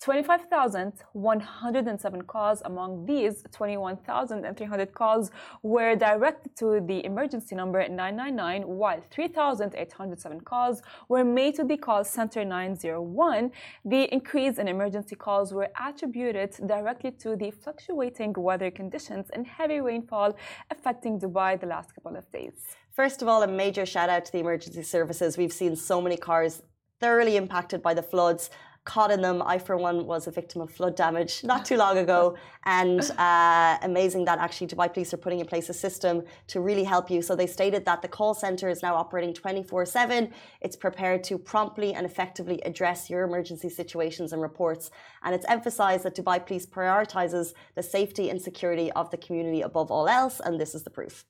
25,107 0.01 2.23
calls. 2.23 2.63
Among 2.65 3.05
these, 3.05 3.45
21,300 3.53 4.95
calls 4.95 5.31
were 5.63 5.95
directed 5.95 6.57
to 6.57 6.81
the 6.81 7.05
emergency 7.05 7.55
number 7.55 7.87
999, 7.87 8.67
while 8.67 8.99
3,807 9.11 10.41
calls 10.41 10.81
were 11.09 11.23
made 11.23 11.55
to 11.57 11.65
the 11.65 11.77
call 11.77 12.03
center 12.03 12.47
901. 12.47 13.53
The 13.85 14.05
increase 14.13 14.57
in 14.59 14.69
emergency 14.69 15.17
calls 15.17 15.53
were 15.53 15.69
attributed 15.79 16.57
directly 16.67 17.11
to 17.23 17.37
the 17.37 17.51
fluctuating 17.51 18.33
weather 18.39 18.71
conditions 18.71 19.29
and 19.35 19.47
heavy 19.47 19.81
rainfall 19.81 20.35
affecting 20.71 21.21
Dubai 21.21 21.61
the 21.61 21.67
last 21.67 21.95
couple 21.95 22.17
of 22.17 22.25
days. 22.33 22.55
First 22.91 23.21
of 23.21 23.29
all, 23.29 23.43
a 23.43 23.47
major 23.47 23.85
shout 23.85 24.09
out 24.09 24.25
to 24.25 24.33
the 24.33 24.39
emergency 24.39 24.83
services. 24.83 25.37
We've 25.37 25.53
seen 25.53 25.77
so 25.77 26.01
many 26.01 26.17
cars 26.17 26.63
thoroughly 27.01 27.37
impacted 27.37 27.83
by 27.83 27.95
the 27.95 28.03
floods. 28.03 28.51
Caught 28.85 29.11
in 29.11 29.21
them. 29.21 29.43
I, 29.43 29.59
for 29.59 29.77
one, 29.77 30.07
was 30.07 30.27
a 30.27 30.31
victim 30.31 30.61
of 30.61 30.71
flood 30.71 30.97
damage 30.97 31.45
not 31.45 31.65
too 31.65 31.77
long 31.77 31.99
ago. 31.99 32.37
And 32.65 33.01
uh, 33.19 33.79
amazing 33.83 34.25
that 34.25 34.39
actually 34.39 34.69
Dubai 34.69 34.93
Police 34.93 35.13
are 35.15 35.19
putting 35.19 35.41
in 35.41 35.47
place 35.47 35.69
a 35.69 35.75
system 35.75 36.23
to 36.49 36.61
really 36.61 36.85
help 36.85 37.11
you. 37.11 37.23
So 37.23 37.37
they 37.37 37.47
stated 37.47 37.85
that 37.85 38.03
the 38.03 38.09
call 38.09 38.35
center 38.35 38.69
is 38.69 38.83
now 38.83 38.95
operating 38.95 39.35
24 39.35 39.87
7. 39.87 40.31
It's 40.61 40.77
prepared 40.77 41.23
to 41.25 41.39
promptly 41.39 41.95
and 41.95 42.07
effectively 42.07 42.61
address 42.63 43.11
your 43.11 43.23
emergency 43.25 43.69
situations 43.69 44.33
and 44.33 44.41
reports. 44.41 44.91
And 45.25 45.35
it's 45.35 45.47
emphasized 45.49 46.05
that 46.05 46.17
Dubai 46.17 46.45
Police 46.45 46.67
prioritizes 46.67 47.53
the 47.75 47.83
safety 47.83 48.31
and 48.31 48.41
security 48.41 48.91
of 48.93 49.11
the 49.11 49.17
community 49.17 49.61
above 49.63 49.91
all 49.91 50.09
else. 50.09 50.41
And 50.41 50.61
this 50.61 50.75
is 50.75 50.83
the 50.85 50.91
proof. 50.91 51.25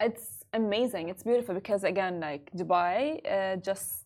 It's 0.00 0.42
amazing. 0.52 1.08
It's 1.08 1.22
beautiful 1.22 1.54
because, 1.54 1.84
again, 1.84 2.20
like 2.20 2.50
Dubai 2.56 3.20
uh, 3.30 3.56
just 3.56 4.01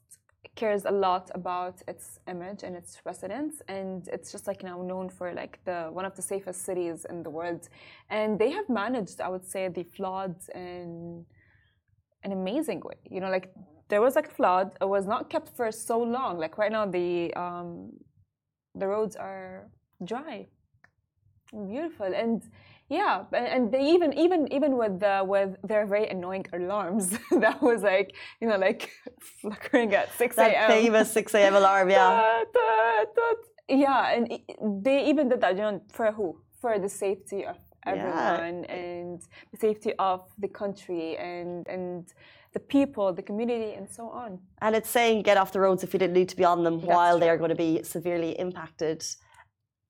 cares 0.55 0.85
a 0.85 0.91
lot 0.91 1.31
about 1.35 1.83
its 1.89 2.19
image 2.29 2.63
and 2.63 2.77
its 2.77 3.01
residents 3.05 3.63
and 3.69 4.09
it's 4.09 4.31
just 4.33 4.47
like 4.47 4.63
now 4.63 4.83
known 4.83 5.09
for 5.09 5.33
like 5.33 5.59
the 5.65 5.89
one 5.93 6.05
of 6.05 6.15
the 6.15 6.23
safest 6.23 6.63
cities 6.63 7.07
in 7.09 7.23
the 7.23 7.31
world. 7.31 7.69
And 8.11 8.39
they 8.39 8.51
have 8.51 8.69
managed 8.69 9.21
i 9.21 9.29
would 9.29 9.45
say 9.45 9.69
the 9.69 9.85
floods 9.85 10.49
in 10.55 11.25
an 12.23 12.33
amazing 12.33 12.81
way. 12.81 12.99
You 13.11 13.21
know 13.21 13.31
like 13.31 13.53
there 13.89 14.01
was 14.01 14.15
like 14.17 14.29
a 14.29 14.35
flood. 14.35 14.77
It 14.81 14.89
was 14.89 15.07
not 15.07 15.31
kept 15.31 15.49
for 15.57 15.71
so 15.73 15.99
long. 15.99 16.39
Like 16.39 16.59
right 16.59 16.73
now 16.73 16.87
the 16.87 17.35
um 17.35 17.93
the 18.75 18.87
roads 18.87 19.17
are 19.17 19.69
dry 20.05 20.47
beautiful. 21.53 22.13
And 22.15 22.43
yeah, 22.89 23.25
and 23.33 23.73
they 23.73 23.91
even 23.91 24.13
even 24.13 24.53
even 24.53 24.77
with 24.77 25.01
the 25.01 25.23
with 25.25 25.57
their 25.65 25.87
very 25.87 26.09
annoying 26.09 26.47
alarms 26.53 27.19
that 27.33 27.61
was 27.61 27.83
like 27.83 28.15
you 28.41 28.49
know 28.49 28.57
like 28.57 28.91
flickering 29.41 29.93
at 29.95 30.13
six 30.17 30.39
a.m. 30.39 30.53
That 30.53 30.69
famous 30.69 31.11
six 31.11 31.35
a.m. 31.35 31.55
alarm, 31.55 31.91
yeah. 31.91 32.45
yeah, 33.69 34.13
and 34.15 34.39
they 34.85 35.07
even 35.07 35.29
did 35.29 35.41
that, 35.41 35.57
you 35.57 35.63
know, 35.63 35.83
for 35.91 36.13
who? 36.13 36.39
For 36.61 36.79
the 36.79 36.89
safety 36.89 37.45
of 37.45 37.57
everyone 37.85 38.65
yeah. 38.65 38.75
and 38.75 39.21
the 39.53 39.59
safety 39.59 39.93
of 39.99 40.21
the 40.39 40.49
country 40.49 41.17
and 41.17 41.67
and 41.67 42.13
the 42.53 42.61
people, 42.61 43.13
the 43.13 43.23
community, 43.23 43.75
and 43.75 43.91
so 43.91 44.09
on. 44.09 44.39
And 44.63 44.77
it's 44.77 44.89
saying 44.89 45.23
get 45.23 45.37
off 45.37 45.51
the 45.51 45.61
roads 45.61 45.83
if 45.83 45.93
you 45.93 45.99
didn't 45.99 46.15
need 46.15 46.29
to 46.29 46.37
be 46.37 46.45
on 46.45 46.63
them 46.63 46.79
That's 46.79 46.89
while 46.89 47.19
they 47.19 47.29
are 47.29 47.37
going 47.37 47.51
to 47.51 47.57
be 47.57 47.83
severely 47.83 48.39
impacted. 48.39 49.05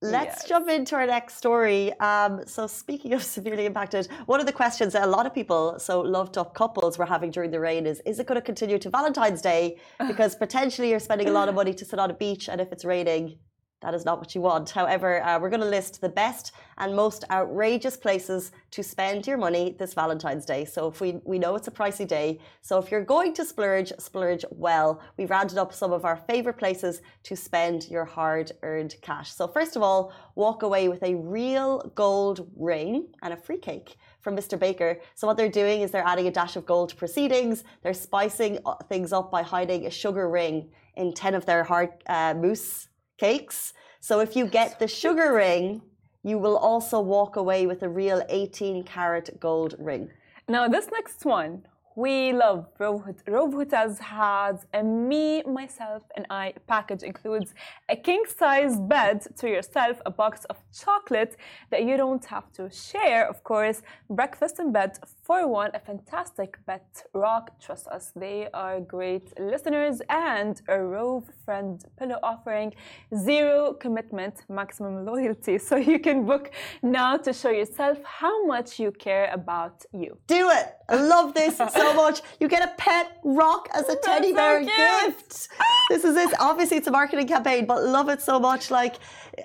Let's 0.03 0.43
yes. 0.43 0.49
jump 0.49 0.69
into 0.69 0.95
our 0.95 1.07
next 1.07 1.37
story. 1.37 1.99
Um, 2.01 2.43
so, 2.47 2.67
speaking 2.67 3.15
of 3.15 3.23
severely 3.37 3.65
impacted, 3.65 4.09
one 4.27 4.41
of 4.41 4.47
the 4.47 4.53
questions 4.53 4.93
that 4.93 5.03
a 5.03 5.07
lot 5.07 5.25
of 5.25 5.33
people, 5.33 5.79
so 5.79 6.01
loved 6.01 6.37
up 6.37 6.55
couples, 6.55 6.99
were 6.99 7.07
having 7.07 7.31
during 7.31 7.51
the 7.51 7.61
rain 7.61 7.87
is: 7.87 8.03
Is 8.05 8.19
it 8.19 8.27
going 8.27 8.37
to 8.37 8.43
continue 8.43 8.79
to 8.79 8.91
Valentine's 8.91 9.41
Day? 9.41 9.79
Because 10.07 10.37
potentially 10.37 10.91
you're 10.91 11.01
spending 11.01 11.29
a 11.29 11.33
lot 11.33 11.49
of 11.49 11.55
money 11.55 11.75
to 11.75 11.85
sit 11.85 11.99
on 11.99 12.11
a 12.11 12.15
beach, 12.15 12.49
and 12.49 12.61
if 12.61 12.71
it's 12.73 12.85
raining, 12.85 13.39
that 13.83 13.95
is 13.95 14.05
not 14.05 14.19
what 14.19 14.35
you 14.35 14.41
want. 14.41 14.71
However, 14.71 15.23
uh, 15.23 15.39
we're 15.39 15.51
going 15.51 15.61
to 15.61 15.67
list 15.67 16.01
the 16.01 16.09
best 16.09 16.53
and 16.79 16.97
most 16.97 17.25
outrageous 17.31 17.97
places 17.97 18.53
to 18.71 18.83
spend 18.83 19.27
your 19.27 19.37
money 19.37 19.77
this 19.79 19.93
Valentine's 19.93 20.47
Day. 20.47 20.65
So 20.65 20.89
if 20.89 21.01
we, 21.01 21.21
we 21.25 21.39
know 21.39 21.57
it's 21.57 21.69
a 21.69 21.71
pricey 21.71 22.09
day, 22.09 22.41
so 22.63 22.79
if 22.79 22.91
you're 22.91 23.05
going 23.05 23.35
to 23.35 23.45
splurge, 23.45 23.93
splurge 23.99 24.45
well. 24.51 25.01
We've 25.19 25.31
rounded 25.31 25.59
up 25.59 25.75
some 25.75 25.93
of 25.93 26.05
our 26.05 26.17
favorite 26.17 26.57
places 26.57 27.03
to 27.25 27.37
spend 27.37 27.89
your 27.91 28.07
hard-earned 28.07 28.97
cash. 29.03 29.33
So 29.33 29.47
first 29.47 29.77
of 29.77 29.83
all, 29.83 30.13
walk 30.35 30.63
away 30.63 30.89
with 30.89 31.03
a 31.03 31.15
real 31.15 31.93
gold 31.95 32.51
ring 32.57 33.09
and 33.23 33.35
a 33.35 33.37
free 33.37 33.59
cake 33.59 33.97
from 34.21 34.37
Mr. 34.37 34.59
Baker. 34.59 34.99
So 35.15 35.27
what 35.27 35.37
they're 35.37 35.49
doing 35.49 35.83
is 35.83 35.91
they're 35.91 36.07
adding 36.07 36.27
a 36.27 36.31
dash 36.31 36.57
of 36.57 36.65
gold 36.65 36.89
to 36.91 36.97
proceedings. 36.97 37.63
They're 37.83 37.95
spicing 37.95 38.59
uh, 38.65 38.77
things 38.89 39.13
up 39.13 39.31
by 39.31 39.43
hiding 39.43 39.87
a 39.87 39.91
sugar 39.91 40.29
ring 40.29 40.71
in 40.97 41.13
10 41.13 41.35
of 41.35 41.45
their 41.45 41.63
hard 41.63 41.91
uh, 42.09 42.35
mousse 42.35 42.89
cakes. 43.19 43.73
So 44.01 44.21
if 44.21 44.37
you 44.37 44.47
get 44.47 44.79
the 44.79 44.89
sugar 44.89 45.33
ring, 45.33 45.83
you 46.23 46.39
will 46.39 46.57
also 46.57 47.01
walk 47.01 47.37
away 47.37 47.67
with 47.67 47.83
a 47.83 47.89
real 47.89 48.23
18 48.29 48.85
karat 48.85 49.39
gold 49.39 49.75
ring. 49.79 50.11
Now, 50.49 50.69
this 50.69 50.89
next 50.93 51.25
one, 51.25 51.67
we 51.97 52.35
love 52.35 52.67
Rove, 52.79 53.05
Rove 53.27 53.55
Hotels 53.55 53.99
has 53.99 54.67
a 54.75 54.83
me, 54.83 55.43
myself, 55.45 56.03
and 56.15 56.27
I 56.29 56.53
package 56.67 57.03
includes 57.03 57.55
a 57.89 57.97
king 57.97 58.25
size 58.39 58.79
bed 58.79 59.23
to 59.39 59.49
yourself, 59.49 59.97
a 60.05 60.11
box 60.11 60.45
of 60.51 60.59
chocolate 60.79 61.39
that 61.71 61.85
you 61.85 61.97
don't 61.97 62.23
have 62.27 62.53
to 62.53 62.69
share, 62.71 63.27
of 63.27 63.43
course, 63.45 63.81
breakfast 64.11 64.61
in 64.61 64.73
bed 64.73 64.99
for 65.23 65.49
one, 65.49 65.71
a 65.73 65.81
fantastic 65.81 66.59
bet 66.67 67.03
rock. 67.15 67.59
Trust 67.59 67.87
us, 67.89 68.13
they 68.15 68.49
are 68.53 68.79
great 68.79 69.33
listeners, 69.41 70.03
and 70.11 70.61
a 70.69 70.79
Rove 70.79 71.25
friend 71.47 71.83
pillow 71.99 72.19
offering 72.23 72.75
zero 73.17 73.73
commitment, 73.73 74.45
maximum 74.51 75.07
loyalty. 75.07 75.59
So 75.67 75.77
you 75.77 75.99
can 75.99 76.25
book 76.25 76.53
now 76.83 77.17
to 77.17 77.33
show 77.33 77.51
yourself 77.51 77.99
how 78.05 78.47
much 78.47 78.79
you 78.79 78.93
care 78.93 79.29
about 79.33 79.85
you. 79.93 80.17
Do 80.29 80.51
it! 80.51 80.77
I 80.89 80.97
love 80.97 81.35
this. 81.35 81.61
So 81.87 81.95
much. 81.95 82.23
You 82.41 82.49
get 82.49 82.63
a 82.63 82.73
pet 82.77 83.19
rock 83.25 83.69
as 83.73 83.89
a 83.89 83.97
teddy 83.97 84.33
bear 84.33 84.63
so 84.63 84.67
gift. 84.67 85.49
This 85.89 86.05
is 86.05 86.17
it. 86.17 86.35
Obviously, 86.39 86.77
it's 86.77 86.87
a 86.87 86.91
marketing 86.91 87.29
campaign, 87.29 87.65
but 87.65 87.83
love 87.83 88.09
it 88.09 88.21
so 88.21 88.39
much. 88.39 88.71
Like 88.71 88.97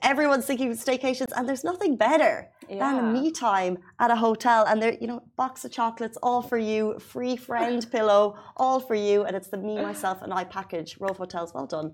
everyone's 0.03 0.45
thinking 0.45 0.71
staycations, 0.73 1.31
and 1.35 1.47
there's 1.47 1.63
nothing 1.63 1.95
better 1.95 2.49
yeah. 2.69 2.79
than 2.79 2.93
a 2.99 3.03
me 3.15 3.31
time 3.31 3.77
at 3.99 4.11
a 4.11 4.15
hotel. 4.15 4.65
And 4.67 4.81
there, 4.81 4.95
you 4.99 5.07
know, 5.07 5.23
box 5.37 5.63
of 5.63 5.71
chocolates, 5.71 6.17
all 6.21 6.41
for 6.41 6.57
you, 6.57 6.99
free 6.99 7.37
friend 7.37 7.85
pillow, 7.95 8.37
all 8.57 8.79
for 8.79 8.95
you, 8.95 9.23
and 9.23 9.35
it's 9.37 9.47
the 9.47 9.57
me, 9.57 9.75
myself, 9.81 10.21
and 10.21 10.33
I 10.33 10.43
package. 10.43 10.97
Rove 10.99 11.17
Hotels, 11.17 11.53
well 11.53 11.67
done. 11.67 11.93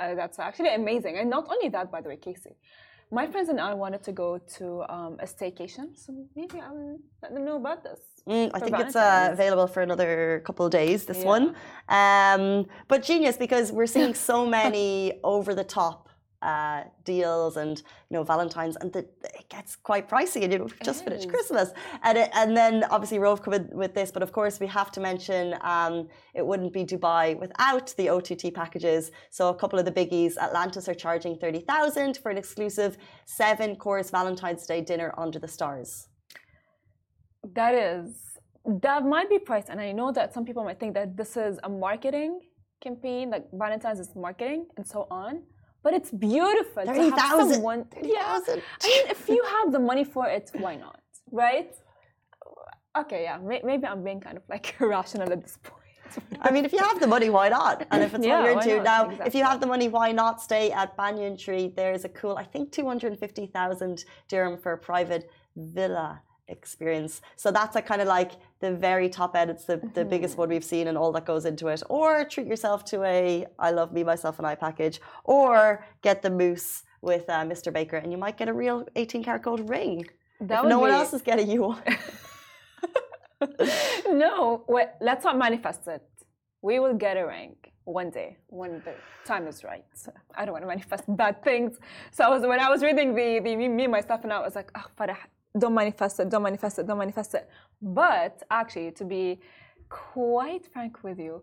Uh, 0.00 0.14
that's 0.14 0.38
actually 0.38 0.74
amazing. 0.74 1.18
And 1.18 1.30
not 1.30 1.46
only 1.48 1.68
that, 1.68 1.92
by 1.92 2.00
the 2.00 2.08
way, 2.08 2.16
Casey 2.16 2.56
my 3.12 3.26
friends 3.30 3.50
and 3.50 3.60
I 3.60 3.74
wanted 3.74 4.02
to 4.04 4.12
go 4.12 4.38
to 4.56 4.84
um, 4.88 5.18
a 5.20 5.26
staycation, 5.26 5.94
so 5.94 6.14
maybe 6.34 6.58
I'll 6.58 6.98
let 7.22 7.34
them 7.34 7.44
know 7.44 7.56
about 7.56 7.84
this. 7.84 8.00
Mm, 8.28 8.50
I 8.54 8.60
think 8.60 8.78
it's 8.78 8.94
uh, 8.94 9.30
available 9.32 9.66
for 9.66 9.82
another 9.82 10.42
couple 10.46 10.64
of 10.64 10.72
days, 10.72 11.06
this 11.06 11.18
yeah. 11.18 11.24
one. 11.24 11.56
Um, 11.88 12.66
but 12.86 13.02
genius 13.02 13.36
because 13.36 13.72
we're 13.72 13.86
seeing 13.86 14.14
so 14.14 14.46
many 14.60 15.20
over 15.24 15.54
the 15.54 15.64
top 15.64 16.08
uh, 16.42 16.82
deals 17.04 17.56
and 17.56 17.78
you 18.10 18.16
know 18.16 18.24
Valentine's, 18.24 18.76
and 18.76 18.92
the, 18.92 19.00
it 19.00 19.48
gets 19.48 19.76
quite 19.76 20.08
pricey. 20.08 20.42
And 20.42 20.52
you 20.52 20.58
know, 20.58 20.64
we've 20.64 20.80
just 20.80 21.04
finished 21.04 21.26
is. 21.26 21.30
Christmas, 21.30 21.72
and 22.02 22.18
it, 22.18 22.30
and 22.34 22.56
then 22.56 22.84
obviously 22.90 23.18
Rove 23.18 23.42
come 23.42 23.68
with 23.72 23.94
this, 23.94 24.10
but 24.10 24.22
of 24.22 24.32
course 24.32 24.60
we 24.60 24.66
have 24.66 24.90
to 24.92 25.00
mention 25.00 25.56
um, 25.62 26.08
it 26.34 26.44
wouldn't 26.44 26.72
be 26.72 26.84
Dubai 26.84 27.38
without 27.38 27.94
the 27.96 28.08
OTT 28.08 28.52
packages. 28.54 29.10
So 29.30 29.48
a 29.48 29.54
couple 29.54 29.78
of 29.78 29.84
the 29.84 29.92
biggies, 29.92 30.36
Atlantis 30.36 30.88
are 30.88 30.94
charging 30.94 31.36
thirty 31.36 31.60
thousand 31.60 32.18
for 32.18 32.30
an 32.30 32.38
exclusive 32.38 32.96
seven 33.24 33.76
course 33.76 34.10
Valentine's 34.10 34.66
Day 34.66 34.80
dinner 34.80 35.14
under 35.16 35.38
the 35.38 35.48
stars. 35.48 36.08
That 37.54 37.74
is, 37.74 38.38
that 38.64 39.04
might 39.04 39.28
be 39.28 39.38
priced. 39.38 39.68
And 39.68 39.80
I 39.80 39.92
know 39.92 40.12
that 40.12 40.32
some 40.32 40.44
people 40.44 40.64
might 40.64 40.78
think 40.78 40.94
that 40.94 41.16
this 41.16 41.36
is 41.36 41.58
a 41.62 41.68
marketing 41.68 42.40
campaign, 42.80 43.30
like 43.30 43.46
Valentine's 43.52 44.00
is 44.00 44.10
marketing 44.14 44.66
and 44.76 44.86
so 44.86 45.06
on. 45.10 45.42
But 45.82 45.94
it's 45.94 46.10
beautiful 46.10 46.84
30, 46.84 47.10
to 47.10 47.16
have 47.16 47.40
000, 47.40 47.54
someone. 47.54 47.84
30, 47.86 48.08
yeah. 48.08 48.40
000. 48.44 48.60
I 48.82 48.86
mean, 48.86 49.10
if 49.10 49.28
you 49.28 49.42
have 49.42 49.72
the 49.72 49.80
money 49.80 50.04
for 50.04 50.28
it, 50.28 50.50
why 50.54 50.76
not? 50.76 51.00
Right? 51.30 51.74
Okay, 52.96 53.22
yeah. 53.24 53.38
Maybe 53.38 53.86
I'm 53.86 54.04
being 54.04 54.20
kind 54.20 54.36
of 54.36 54.44
like 54.48 54.76
irrational 54.80 55.32
at 55.32 55.42
this 55.42 55.58
point. 55.62 55.82
I 56.42 56.50
mean, 56.50 56.64
if 56.66 56.72
you 56.72 56.78
have 56.78 57.00
the 57.00 57.06
money, 57.06 57.30
why 57.30 57.48
not? 57.48 57.86
And 57.90 58.02
if 58.04 58.14
it's 58.14 58.24
yeah, 58.26 58.40
what 58.54 58.66
you're 58.66 58.76
into 58.76 58.84
now, 58.84 59.04
exactly. 59.04 59.26
if 59.26 59.34
you 59.34 59.44
have 59.44 59.60
the 59.60 59.66
money, 59.66 59.88
why 59.88 60.12
not 60.12 60.42
stay 60.42 60.70
at 60.70 60.96
Banyan 60.96 61.36
Tree? 61.36 61.72
There's 61.74 62.04
a 62.04 62.08
cool, 62.10 62.36
I 62.36 62.44
think, 62.44 62.70
250,000 62.70 64.04
dirham 64.28 64.58
for 64.58 64.72
a 64.72 64.78
private 64.78 65.30
villa 65.56 66.20
experience. 66.52 67.20
So 67.36 67.50
that's 67.50 67.74
a 67.76 67.82
kind 67.82 68.00
of 68.00 68.08
like 68.08 68.32
the 68.60 68.72
very 68.72 69.08
top 69.08 69.34
end. 69.34 69.50
It's 69.50 69.64
the, 69.64 69.76
the 69.76 69.86
mm-hmm. 69.86 70.08
biggest 70.08 70.36
one 70.38 70.48
we've 70.48 70.64
seen 70.64 70.86
and 70.88 70.96
all 70.96 71.10
that 71.12 71.24
goes 71.26 71.44
into 71.44 71.68
it. 71.68 71.82
Or 71.88 72.24
treat 72.24 72.46
yourself 72.46 72.84
to 72.86 73.02
a 73.02 73.46
I 73.58 73.70
love 73.70 73.92
me, 73.92 74.04
myself, 74.04 74.38
and 74.38 74.46
I 74.46 74.54
package. 74.54 75.00
Or 75.24 75.84
get 76.02 76.22
the 76.22 76.30
mousse 76.30 76.84
with 77.00 77.28
uh, 77.28 77.44
Mr. 77.44 77.72
Baker 77.72 77.96
and 77.96 78.12
you 78.12 78.18
might 78.18 78.36
get 78.36 78.48
a 78.48 78.52
real 78.52 78.86
18 78.94 79.24
karat 79.24 79.42
gold 79.42 79.68
ring. 79.68 80.06
That 80.40 80.64
no 80.64 80.78
be... 80.78 80.82
one 80.82 80.90
else 80.90 81.12
is 81.12 81.22
getting 81.22 81.50
you 81.50 81.62
one. 81.62 81.82
no, 84.12 84.64
wait, 84.68 84.88
let's 85.00 85.24
not 85.24 85.36
manifest 85.36 85.86
it. 85.88 86.02
We 86.62 86.78
will 86.78 86.94
get 86.94 87.16
a 87.16 87.26
ring 87.26 87.56
one 87.84 88.10
day 88.10 88.36
when 88.46 88.80
the 88.84 88.94
time 89.24 89.46
is 89.46 89.64
right. 89.64 89.84
I 90.34 90.44
don't 90.44 90.52
want 90.52 90.62
to 90.62 90.68
manifest 90.68 91.04
bad 91.16 91.42
things. 91.42 91.78
So 92.12 92.24
I 92.24 92.28
was 92.28 92.42
when 92.42 92.60
I 92.60 92.68
was 92.70 92.82
reading 92.82 93.14
the, 93.14 93.40
the 93.42 93.56
me, 93.56 93.68
me 93.68 93.86
myself 93.86 94.22
and 94.24 94.32
I 94.32 94.40
was 94.40 94.54
like, 94.54 94.70
oh, 94.74 94.84
Farah, 94.98 95.16
don't 95.58 95.74
manifest 95.74 96.20
it, 96.20 96.30
don't 96.30 96.42
manifest 96.42 96.78
it, 96.78 96.86
don't 96.86 96.98
manifest 96.98 97.34
it. 97.34 97.48
But 97.80 98.42
actually, 98.50 98.92
to 98.92 99.04
be 99.04 99.40
quite 99.88 100.66
frank 100.72 101.02
with 101.02 101.18
you, 101.18 101.42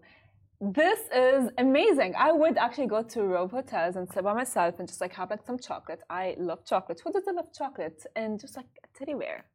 this 0.62 1.00
is 1.16 1.50
amazing. 1.58 2.16
I 2.18 2.32
would 2.32 2.58
actually 2.58 2.88
go 2.88 3.02
to 3.02 3.24
Rove 3.24 3.52
Hotels 3.52 3.96
and 3.96 4.12
sit 4.12 4.24
by 4.24 4.34
myself 4.34 4.80
and 4.80 4.88
just 4.88 5.00
like 5.00 5.14
have 5.14 5.30
like 5.30 5.46
some 5.46 5.58
chocolate. 5.58 6.02
I 6.10 6.36
love 6.38 6.66
chocolate. 6.66 7.00
Who 7.04 7.14
doesn't 7.14 7.36
love 7.36 7.54
chocolate? 7.58 8.06
And 8.16 8.40
just 8.40 8.58
like 8.58 8.66
teddy 8.98 9.14
bear. 9.14 9.46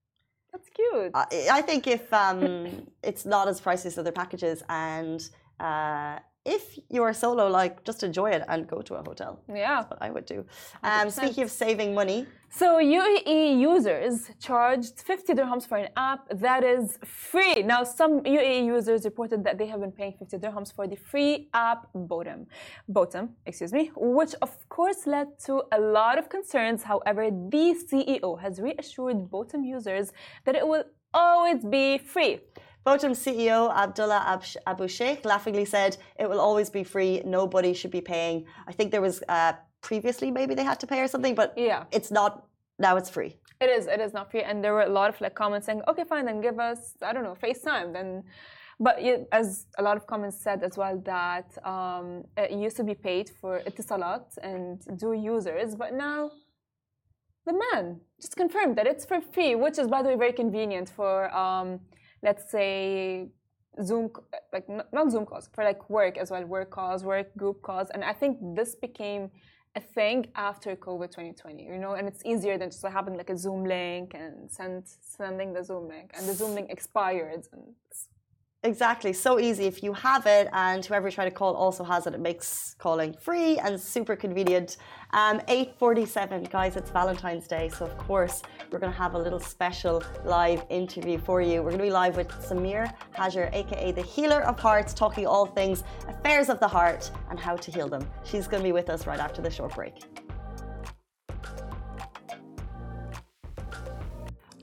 That's 0.51 0.69
cute. 0.71 1.11
I 1.15 1.63
think 1.63 1.87
if 1.89 2.13
um, 2.13 2.87
it's 3.03 3.27
not 3.27 3.49
as 3.49 3.61
pricey 3.61 3.87
as 3.87 3.99
other 3.99 4.13
packages 4.13 4.63
and 4.69 5.29
uh, 5.61 6.21
if 6.45 6.79
you 6.91 7.03
are 7.03 7.15
solo, 7.15 7.49
like 7.49 7.85
just 7.85 8.03
enjoy 8.03 8.31
it 8.31 8.43
and 8.49 8.67
go 8.67 8.83
to 8.83 8.95
a 8.95 9.03
hotel. 9.03 9.41
Yeah. 9.49 9.77
That's 9.77 9.91
what 9.91 10.03
I 10.03 10.11
would 10.11 10.27
do. 10.27 10.45
Um, 10.83 11.11
speaking 11.11 11.45
of 11.45 11.51
saving 11.51 11.95
money, 11.95 12.27
So 12.57 12.79
UAE 12.79 13.59
users 13.59 14.31
charged 14.39 15.01
50 15.01 15.35
dirhams 15.35 15.67
for 15.67 15.77
an 15.77 15.89
app 15.97 16.21
that 16.31 16.63
is 16.63 16.99
free. 17.05 17.63
Now, 17.63 17.83
some 17.83 18.21
UAE 18.21 18.65
users 18.65 19.05
reported 19.05 19.43
that 19.43 19.59
they 19.59 19.67
have 19.67 19.81
been 19.81 19.91
paying 19.91 20.15
50 20.19 20.37
dirhams 20.39 20.73
for 20.73 20.87
the 20.87 20.95
free 20.95 21.49
app 21.53 21.89
Botim, 21.97 22.47
Botim, 22.89 23.31
excuse 23.45 23.73
me, 23.73 23.91
which 23.97 24.35
of 24.41 24.53
course 24.69 25.05
led 25.05 25.37
to 25.47 25.63
a 25.73 25.81
lot 25.81 26.17
of 26.17 26.29
concerns. 26.29 26.85
However, 26.85 27.29
the 27.31 27.75
CEO 27.89 28.41
has 28.41 28.61
reassured 28.61 29.17
Botim 29.33 29.67
users 29.67 30.13
that 30.45 30.55
it 30.55 30.67
will 30.69 30.85
always 31.13 31.65
be 31.65 31.99
free. 31.99 32.41
Botim 32.87 33.13
CEO 33.13 33.75
Abdullah 33.75 34.41
Abu 34.67 34.89
Sheikh 34.89 35.25
laughingly 35.25 35.65
said 35.65 35.97
it 36.19 36.29
will 36.29 36.41
always 36.41 36.69
be 36.69 36.85
free. 36.85 37.23
Nobody 37.25 37.73
should 37.73 37.91
be 37.91 38.03
paying. 38.03 38.45
I 38.69 38.73
think 38.73 38.91
there 38.91 39.01
was 39.01 39.23
uh, 39.29 39.55
previously 39.81 40.31
maybe 40.31 40.55
they 40.55 40.65
had 40.65 40.81
to 40.81 40.87
pay 40.87 41.01
or 41.01 41.09
something, 41.09 41.35
but 41.35 41.55
Yeah. 41.57 41.85
it's 41.93 42.11
not. 42.11 42.47
Now 42.79 42.97
it's 42.97 43.09
free. 43.09 43.33
It 43.61 43.71
is. 43.71 43.87
It 43.87 44.01
is 44.01 44.13
not 44.13 44.31
free, 44.31 44.43
and 44.43 44.63
there 44.63 44.75
were 44.75 44.83
a 44.83 44.89
lot 45.01 45.09
of 45.13 45.21
like 45.21 45.35
comments 45.35 45.67
saying, 45.67 45.83
"Okay, 45.89 46.05
fine, 46.05 46.25
then 46.27 46.41
give 46.41 46.59
us 46.59 46.79
I 47.01 47.13
don't 47.15 47.25
know 47.29 47.37
FaceTime." 47.45 47.93
Then, 47.97 48.25
but 48.81 49.01
it, 49.01 49.29
as 49.33 49.67
a 49.79 49.83
lot 49.83 49.97
of 49.97 50.07
comments 50.07 50.37
said 50.43 50.63
as 50.69 50.77
well 50.77 50.97
that 51.07 51.49
um, 51.65 52.25
it 52.37 52.51
used 52.51 52.77
to 52.79 52.85
be 52.85 52.95
paid 52.95 53.31
for 53.41 53.61
Etisalat 53.61 54.27
and 54.43 54.83
du 55.01 55.13
users, 55.13 55.77
but 55.77 55.95
now 55.95 56.31
the 57.47 57.55
man 57.67 58.01
just 58.21 58.37
confirmed 58.37 58.77
that 58.77 58.87
it's 58.87 59.05
for 59.07 59.21
free, 59.21 59.55
which 59.55 59.79
is 59.79 59.87
by 59.89 60.03
the 60.03 60.09
way 60.11 60.17
very 60.17 60.33
convenient 60.33 60.89
for 60.91 61.35
um, 61.35 61.69
let's 62.25 62.51
say 62.51 63.29
Zoom, 63.83 64.11
like 64.53 64.67
not 64.69 65.11
Zoom 65.13 65.27
calls, 65.27 65.49
for 65.53 65.63
like 65.71 65.89
work 65.91 66.17
as 66.23 66.31
well, 66.33 66.45
work 66.45 66.71
calls, 66.71 67.05
work 67.05 67.29
group 67.37 67.59
calls, 67.63 67.89
and 67.91 68.03
I 68.03 68.15
think 68.21 68.39
this 68.59 68.75
became 68.87 69.31
a 69.77 69.81
thing 69.81 70.27
after 70.37 70.77
COVID 70.77 71.11
2020, 71.11 71.65
you 71.65 71.79
know, 71.79 71.95
and 71.99 72.07
it's 72.07 72.23
easier 72.25 72.57
than 72.57 72.71
just 72.71 72.85
having 72.87 73.17
like 73.17 73.31
a 73.31 73.37
Zoom 73.37 73.65
link 73.65 74.15
and 74.15 74.51
send 74.51 74.85
sending 75.19 75.53
the 75.53 75.63
Zoom 75.63 75.89
link, 75.89 76.13
and 76.17 76.29
the 76.29 76.35
Zoom 76.41 76.53
link 76.55 76.71
expired, 76.71 77.43
and 77.53 77.63
it's, 77.91 78.09
Exactly. 78.65 79.13
So 79.13 79.39
easy. 79.39 79.67
If 79.67 79.83
you 79.83 79.93
have 79.93 80.25
it 80.25 80.49
and 80.55 80.83
whoever 80.83 81.09
you 81.09 81.13
try 81.13 81.27
to 81.27 81.31
call 81.31 81.55
also 81.55 81.85
has 81.85 82.07
it, 82.07 82.15
it 82.15 82.21
makes 82.21 82.75
calling 82.79 83.13
free 83.13 83.59
and 83.59 83.79
super 83.79 84.17
convenient. 84.17 84.79
Um, 85.13 85.43
847, 85.49 86.45
guys, 86.45 86.77
it's 86.77 86.91
Valentine's 86.91 87.47
Day. 87.47 87.69
So, 87.69 87.85
of 87.85 87.97
course, 87.99 88.41
we're 88.73 88.79
going 88.79 88.91
to 88.91 88.99
have 88.99 89.15
a 89.15 89.19
little 89.19 89.39
special 89.39 90.03
live 90.25 90.65
interview 90.71 91.19
for 91.19 91.43
you. 91.43 91.63
We're 91.63 91.71
going 91.71 91.79
to 91.79 91.85
be 91.85 91.91
live 91.91 92.17
with 92.17 92.33
Samar 92.43 92.91
Hajir, 93.15 93.53
aka 93.53 93.93
the 93.93 94.03
Healer 94.03 94.41
of 94.41 94.59
Hearts, 94.59 94.95
talking 94.95 95.27
all 95.27 95.45
things 95.45 95.85
affairs 96.09 96.49
of 96.49 96.59
the 96.59 96.69
heart 96.69 97.11
and 97.29 97.39
how 97.39 97.57
to 97.57 97.71
heal 97.71 97.87
them. 97.87 98.09
She's 98.25 98.49
going 98.49 98.63
to 98.63 98.67
be 98.67 98.73
with 98.73 98.89
us 98.89 99.07
right 99.07 99.21
after 99.21 99.43
the 99.43 99.51
short 99.51 99.75
break. 99.75 100.24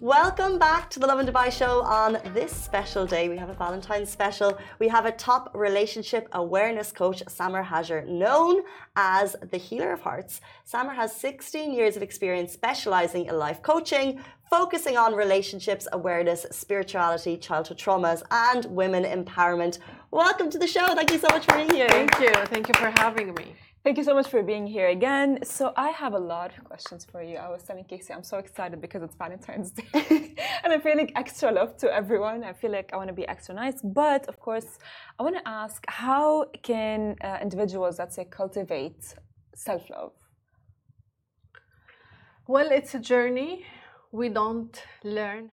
Welcome 0.02 0.58
back 0.58 0.90
to 0.90 1.00
the 1.00 1.06
Love 1.06 1.20
and 1.20 1.30
Dubai 1.30 1.52
show 1.52 1.84
on 1.84 2.18
this 2.34 2.52
special 2.52 3.06
day. 3.06 3.30
We 3.30 3.38
have 3.38 3.50
a 3.50 3.54
Valentine's 3.54 4.10
special. 4.10 4.58
We 4.80 4.88
have 4.88 5.06
a 5.06 5.12
top 5.12 5.52
relationship 5.54 6.28
awareness 6.32 6.92
coach, 6.92 7.22
Samar 7.28 7.64
Hajir, 7.64 8.08
known 8.08 8.64
as 8.96 9.36
the 9.52 9.58
Healer 9.58 9.92
of 9.92 10.02
Hearts. 10.02 10.42
Samar 10.64 10.96
has 10.96 11.16
16 11.16 11.72
years 11.72 11.98
of 11.98 12.02
experience 12.02 12.52
specializing 12.52 13.28
in 13.28 13.38
life 13.38 13.62
coaching, 13.62 14.20
focusing 14.50 14.98
on 14.98 15.14
relationships 15.14 15.88
awareness, 15.94 16.48
spirituality, 16.50 17.38
childhood 17.38 17.78
traumas, 17.78 18.24
and 18.32 18.66
women 18.66 19.04
empowerment. 19.04 19.78
Welcome 20.10 20.50
to 20.50 20.58
the 20.58 20.66
show. 20.66 20.96
Thank 20.96 21.12
you 21.12 21.20
so 21.20 21.28
much 21.30 21.46
for 21.46 21.56
being 21.58 21.70
here. 21.70 21.88
Thank 21.90 22.20
you. 22.20 22.34
Thank 22.46 22.70
you 22.70 22.74
for 22.74 22.90
having 23.00 23.36
me. 23.36 23.54
Thank 23.84 23.98
you 23.98 24.04
so 24.04 24.14
much 24.14 24.28
for 24.28 24.44
being 24.44 24.68
here 24.68 24.90
again. 24.90 25.40
So 25.44 25.74
I 25.76 25.90
have 25.90 26.14
a 26.14 26.20
lot 26.20 26.56
of 26.56 26.64
questions 26.64 27.04
for 27.04 27.24
you. 27.24 27.38
I 27.38 27.50
was 27.50 27.64
telling 27.64 27.84
Casey 27.84 28.14
I'm 28.14 28.22
so 28.22 28.38
excited 28.38 28.80
because 28.80 29.02
it's 29.02 29.16
Valentine's 29.16 29.72
Day, 29.82 30.36
and 30.64 30.72
I'm 30.72 30.82
feeling 30.82 31.12
extra 31.16 31.52
love 31.52 31.78
to 31.78 31.92
everyone. 31.92 32.44
I 32.44 32.54
feel 32.54 32.72
like 32.72 32.92
I 32.94 32.98
want 32.98 33.08
to 33.08 33.14
be 33.16 33.28
extra 33.28 33.56
nice, 33.56 33.82
but 33.82 34.28
of 34.28 34.40
course, 34.40 34.78
I 35.18 35.24
want 35.24 35.36
to 35.38 35.48
ask: 35.48 35.84
How 35.88 36.46
can 36.62 37.16
uh, 37.22 37.40
individuals, 37.42 37.98
let's 37.98 38.16
say, 38.16 38.26
cultivate 38.26 39.16
self-love? 39.56 40.12
Well, 42.48 42.70
it's 42.72 42.94
a 42.94 43.00
journey. 43.00 43.66
We 44.12 44.30
don't 44.30 44.80
learn. 45.04 45.50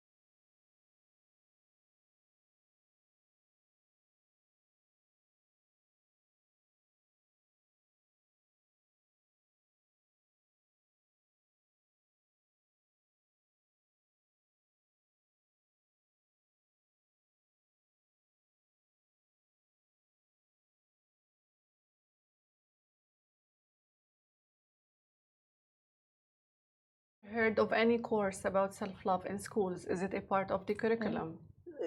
Heard 27.37 27.59
of 27.59 27.71
any 27.75 27.99
course 27.99 28.41
about 28.47 28.73
self-love 28.73 29.27
in 29.27 29.39
schools? 29.39 29.85
Is 29.85 30.01
it 30.01 30.15
a 30.15 30.23
part 30.23 30.51
of 30.51 30.65
the 30.65 30.73
curriculum? 30.83 31.29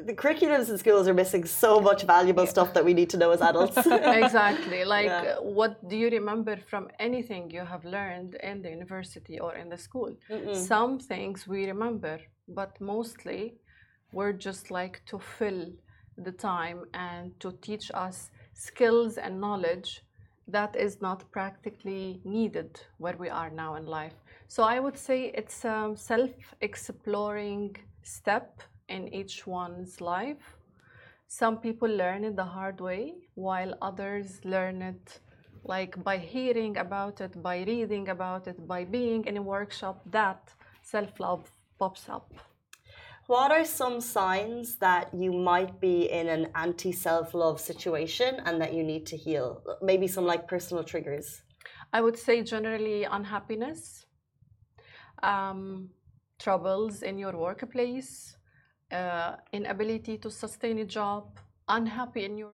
The 0.10 0.14
curriculums 0.14 0.70
in 0.70 0.78
schools 0.78 1.08
are 1.08 1.16
missing 1.24 1.44
so 1.44 1.72
much 1.90 2.04
valuable 2.04 2.46
stuff 2.46 2.70
that 2.76 2.86
we 2.86 2.94
need 2.94 3.10
to 3.14 3.18
know 3.18 3.32
as 3.32 3.42
adults. 3.42 3.78
exactly. 4.24 4.82
Like, 4.96 5.08
Yeah. 5.08 5.40
what 5.60 5.74
do 5.90 5.96
you 6.04 6.10
remember 6.20 6.56
from 6.72 6.84
anything 7.08 7.44
you 7.58 7.66
have 7.74 7.84
learned 7.98 8.32
in 8.50 8.62
the 8.64 8.70
university 8.80 9.36
or 9.46 9.52
in 9.62 9.68
the 9.74 9.80
school? 9.88 10.12
Some 10.54 11.00
things 11.12 11.48
we 11.54 11.60
remember, 11.74 12.16
but 12.60 12.72
mostly 12.94 13.42
we're 14.18 14.38
just 14.50 14.66
like 14.80 14.96
to 15.12 15.18
fill 15.38 15.62
the 16.28 16.36
time 16.54 16.80
and 16.94 17.24
to 17.44 17.50
teach 17.68 17.86
us 18.06 18.18
skills 18.54 19.18
and 19.18 19.34
knowledge 19.46 19.92
that 20.48 20.76
is 20.76 21.02
not 21.02 21.20
practically 21.32 22.22
needed 22.24 22.72
where 22.98 23.18
we 23.18 23.30
are 23.30 23.50
now 23.50 23.72
in 23.80 23.86
life. 23.86 24.18
So 24.52 24.64
I 24.64 24.80
would 24.80 24.98
say 24.98 25.32
it's 25.36 25.64
a 25.64 25.94
self 25.96 26.32
exploring 26.60 27.76
step 28.02 28.64
in 28.88 29.14
each 29.14 29.46
one's 29.46 30.02
life. 30.02 30.58
Some 31.28 31.58
people 31.60 31.88
learn 31.88 32.24
it 32.24 32.36
the 32.36 32.50
hard 32.58 32.82
way, 32.82 33.14
while 33.36 33.76
others 33.80 34.44
learn 34.44 34.82
it 34.82 35.20
like 35.64 36.04
by 36.04 36.18
hearing 36.18 36.78
about 36.78 37.22
it, 37.22 37.44
by 37.44 37.58
reading 37.62 38.10
about 38.10 38.48
it, 38.48 38.68
by 38.68 38.86
being 38.86 39.24
in 39.28 39.38
a 39.38 39.42
workshop 39.42 40.02
that 40.08 40.42
self 40.82 41.20
love 41.20 41.52
pops 41.78 42.10
up. 42.10 42.34
What 43.28 43.52
are 43.52 43.66
some 43.66 44.02
signs 44.02 44.78
that 44.78 45.14
you 45.14 45.32
might 45.32 45.80
be 45.80 46.10
in 46.10 46.28
an 46.28 46.48
anti 46.56 46.92
self 46.92 47.36
love 47.36 47.60
situation 47.60 48.42
and 48.46 48.60
that 48.60 48.74
you 48.74 48.84
need 48.84 49.06
to 49.12 49.16
heal? 49.16 49.62
Maybe 49.84 50.08
some 50.08 50.26
like 50.26 50.48
personal 50.48 50.84
triggers. 50.84 51.44
I 51.94 52.02
would 52.02 52.18
say 52.18 52.42
generally 52.42 53.04
unhappiness, 53.04 54.08
um, 55.24 55.90
troubles 56.40 57.04
in 57.04 57.18
your 57.18 57.36
workplace, 57.36 58.38
uh, 58.92 59.36
inability 59.52 60.18
to 60.18 60.32
sustain 60.32 60.80
a 60.80 60.86
job, 60.86 61.40
unhappy 61.68 62.26
in 62.26 62.38
your 62.38 62.54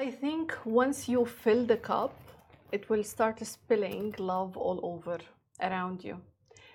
I 0.00 0.12
think 0.12 0.56
once 0.64 1.08
you 1.08 1.26
fill 1.26 1.66
the 1.66 1.76
cup, 1.76 2.14
it 2.70 2.88
will 2.88 3.02
start 3.02 3.44
spilling 3.44 4.14
love 4.16 4.56
all 4.56 4.78
over 4.84 5.18
around 5.60 6.04
you. 6.04 6.20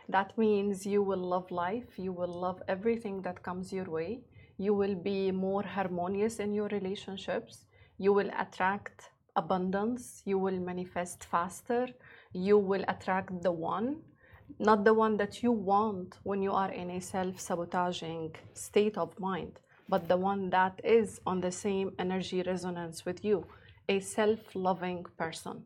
That 0.09 0.37
means 0.37 0.85
you 0.85 1.01
will 1.01 1.25
love 1.33 1.49
life, 1.49 1.97
you 1.97 2.11
will 2.11 2.33
love 2.45 2.61
everything 2.67 3.21
that 3.21 3.41
comes 3.41 3.71
your 3.71 3.89
way, 3.89 4.19
you 4.57 4.73
will 4.73 4.95
be 4.95 5.31
more 5.31 5.63
harmonious 5.63 6.39
in 6.39 6.53
your 6.53 6.67
relationships, 6.67 7.65
you 7.97 8.11
will 8.11 8.29
attract 8.37 9.11
abundance, 9.37 10.21
you 10.25 10.37
will 10.37 10.59
manifest 10.59 11.23
faster, 11.23 11.87
you 12.33 12.57
will 12.57 12.83
attract 12.89 13.41
the 13.41 13.53
one, 13.53 14.01
not 14.59 14.83
the 14.83 14.93
one 14.93 15.15
that 15.15 15.41
you 15.41 15.53
want 15.53 16.17
when 16.23 16.41
you 16.41 16.51
are 16.51 16.73
in 16.73 16.89
a 16.89 16.99
self 16.99 17.39
sabotaging 17.39 18.35
state 18.53 18.97
of 18.97 19.17
mind, 19.17 19.61
but 19.89 20.07
the 20.07 20.17
one 20.17 20.49
that 20.49 20.79
is 20.83 21.19
on 21.25 21.41
the 21.41 21.51
same 21.51 21.91
energy 21.99 22.41
resonance 22.41 23.05
with 23.05 23.23
you, 23.23 23.45
a 23.89 23.99
self 23.99 24.39
loving 24.55 25.05
person. 25.17 25.65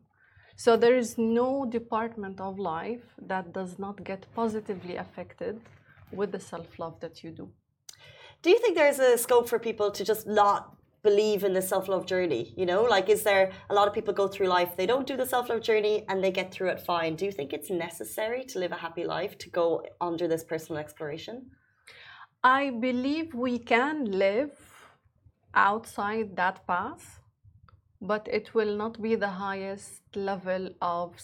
So 0.56 0.76
there 0.76 0.96
is 0.96 1.16
no 1.18 1.64
department 1.64 2.40
of 2.40 2.58
life 2.58 3.14
that 3.22 3.52
does 3.52 3.78
not 3.78 4.02
get 4.02 4.26
positively 4.34 4.96
affected 4.96 5.60
with 6.12 6.32
the 6.32 6.40
self 6.40 6.78
love 6.78 6.98
that 7.00 7.22
you 7.22 7.30
do. 7.30 7.48
Do 8.42 8.50
you 8.50 8.58
think 8.58 8.76
there's 8.76 8.98
a 8.98 9.18
scope 9.18 9.48
for 9.48 9.58
people 9.58 9.90
to 9.92 10.04
just 10.04 10.26
not 10.26 10.76
believe 11.02 11.44
in 11.44 11.52
the 11.52 11.62
self 11.62 11.88
love 11.88 12.06
journey? 12.06 12.54
You 12.56 12.66
know, 12.66 12.82
like 12.82 13.08
is 13.08 13.22
there 13.22 13.52
a 13.70 13.74
lot 13.74 13.88
of 13.88 13.94
people 13.94 14.12
go 14.14 14.28
through 14.28 14.48
life, 14.48 14.76
they 14.76 14.86
don't 14.86 15.06
do 15.06 15.16
the 15.16 15.26
self 15.26 15.48
love 15.48 15.62
journey 15.62 16.04
and 16.08 16.22
they 16.22 16.30
get 16.30 16.52
through 16.52 16.70
it 16.70 16.80
fine. 16.80 17.14
Do 17.16 17.24
you 17.24 17.32
think 17.32 17.52
it's 17.52 17.70
necessary 17.70 18.44
to 18.46 18.58
live 18.58 18.72
a 18.72 18.76
happy 18.76 19.04
life 19.04 19.38
to 19.38 19.50
go 19.50 19.84
under 20.00 20.26
this 20.26 20.44
personal 20.44 20.80
exploration? 20.80 21.50
I 22.42 22.70
believe 22.70 23.34
we 23.34 23.58
can 23.58 24.04
live 24.04 24.52
outside 25.54 26.36
that 26.36 26.66
path, 26.66 27.20
but 28.00 28.28
it 28.28 28.54
will 28.54 28.76
not 28.76 29.02
be 29.02 29.16
the 29.16 29.28
highest 29.28 30.02
level 30.14 30.70
of 30.80 31.18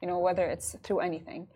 you 0.00 0.08
know, 0.08 0.18
whether 0.18 0.46
it's 0.46 0.76
through 0.82 1.00
anything. 1.00 1.48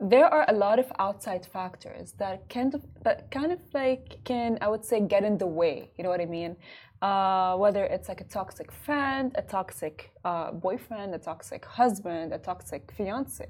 There 0.00 0.26
are 0.26 0.44
a 0.48 0.52
lot 0.52 0.78
of 0.78 0.92
outside 0.98 1.46
factors 1.46 2.12
that 2.18 2.48
kind 2.48 2.74
of 2.74 2.82
that 3.04 3.30
kind 3.30 3.52
of 3.52 3.60
like 3.72 4.18
can 4.24 4.58
I 4.60 4.68
would 4.68 4.84
say 4.84 5.00
get 5.00 5.22
in 5.24 5.38
the 5.38 5.46
way. 5.46 5.90
You 5.96 6.02
know 6.04 6.10
what 6.10 6.20
I 6.20 6.26
mean? 6.26 6.56
Uh, 7.00 7.56
whether 7.56 7.84
it's 7.84 8.08
like 8.08 8.20
a 8.20 8.24
toxic 8.24 8.70
friend, 8.70 9.32
a 9.34 9.42
toxic 9.42 10.12
uh, 10.24 10.52
boyfriend, 10.52 11.14
a 11.14 11.18
toxic 11.18 11.64
husband, 11.64 12.32
a 12.32 12.38
toxic 12.38 12.92
fiance. 12.96 13.46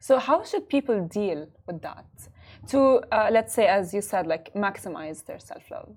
So 0.00 0.18
how 0.18 0.44
should 0.44 0.68
people 0.68 0.98
deal 1.06 1.48
with 1.66 1.82
that? 1.82 2.06
To 2.68 2.78
uh, 3.12 3.28
let's 3.30 3.52
say, 3.54 3.66
as 3.66 3.92
you 3.94 4.00
said, 4.00 4.26
like 4.26 4.52
maximize 4.54 5.24
their 5.24 5.38
self-love. 5.38 5.90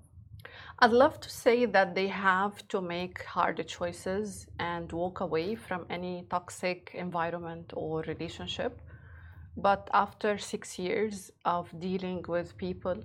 I'd 0.82 0.90
love 0.90 1.20
to 1.20 1.30
say 1.30 1.64
that 1.66 1.94
they 1.94 2.08
have 2.08 2.66
to 2.66 2.80
make 2.80 3.22
harder 3.22 3.62
choices 3.62 4.48
and 4.58 4.90
walk 4.90 5.20
away 5.20 5.54
from 5.54 5.86
any 5.88 6.26
toxic 6.28 6.90
environment 6.94 7.72
or 7.76 8.00
relationship. 8.08 8.80
But 9.56 9.88
after 9.94 10.38
six 10.38 10.80
years 10.80 11.30
of 11.44 11.68
dealing 11.78 12.24
with 12.26 12.56
people 12.56 12.96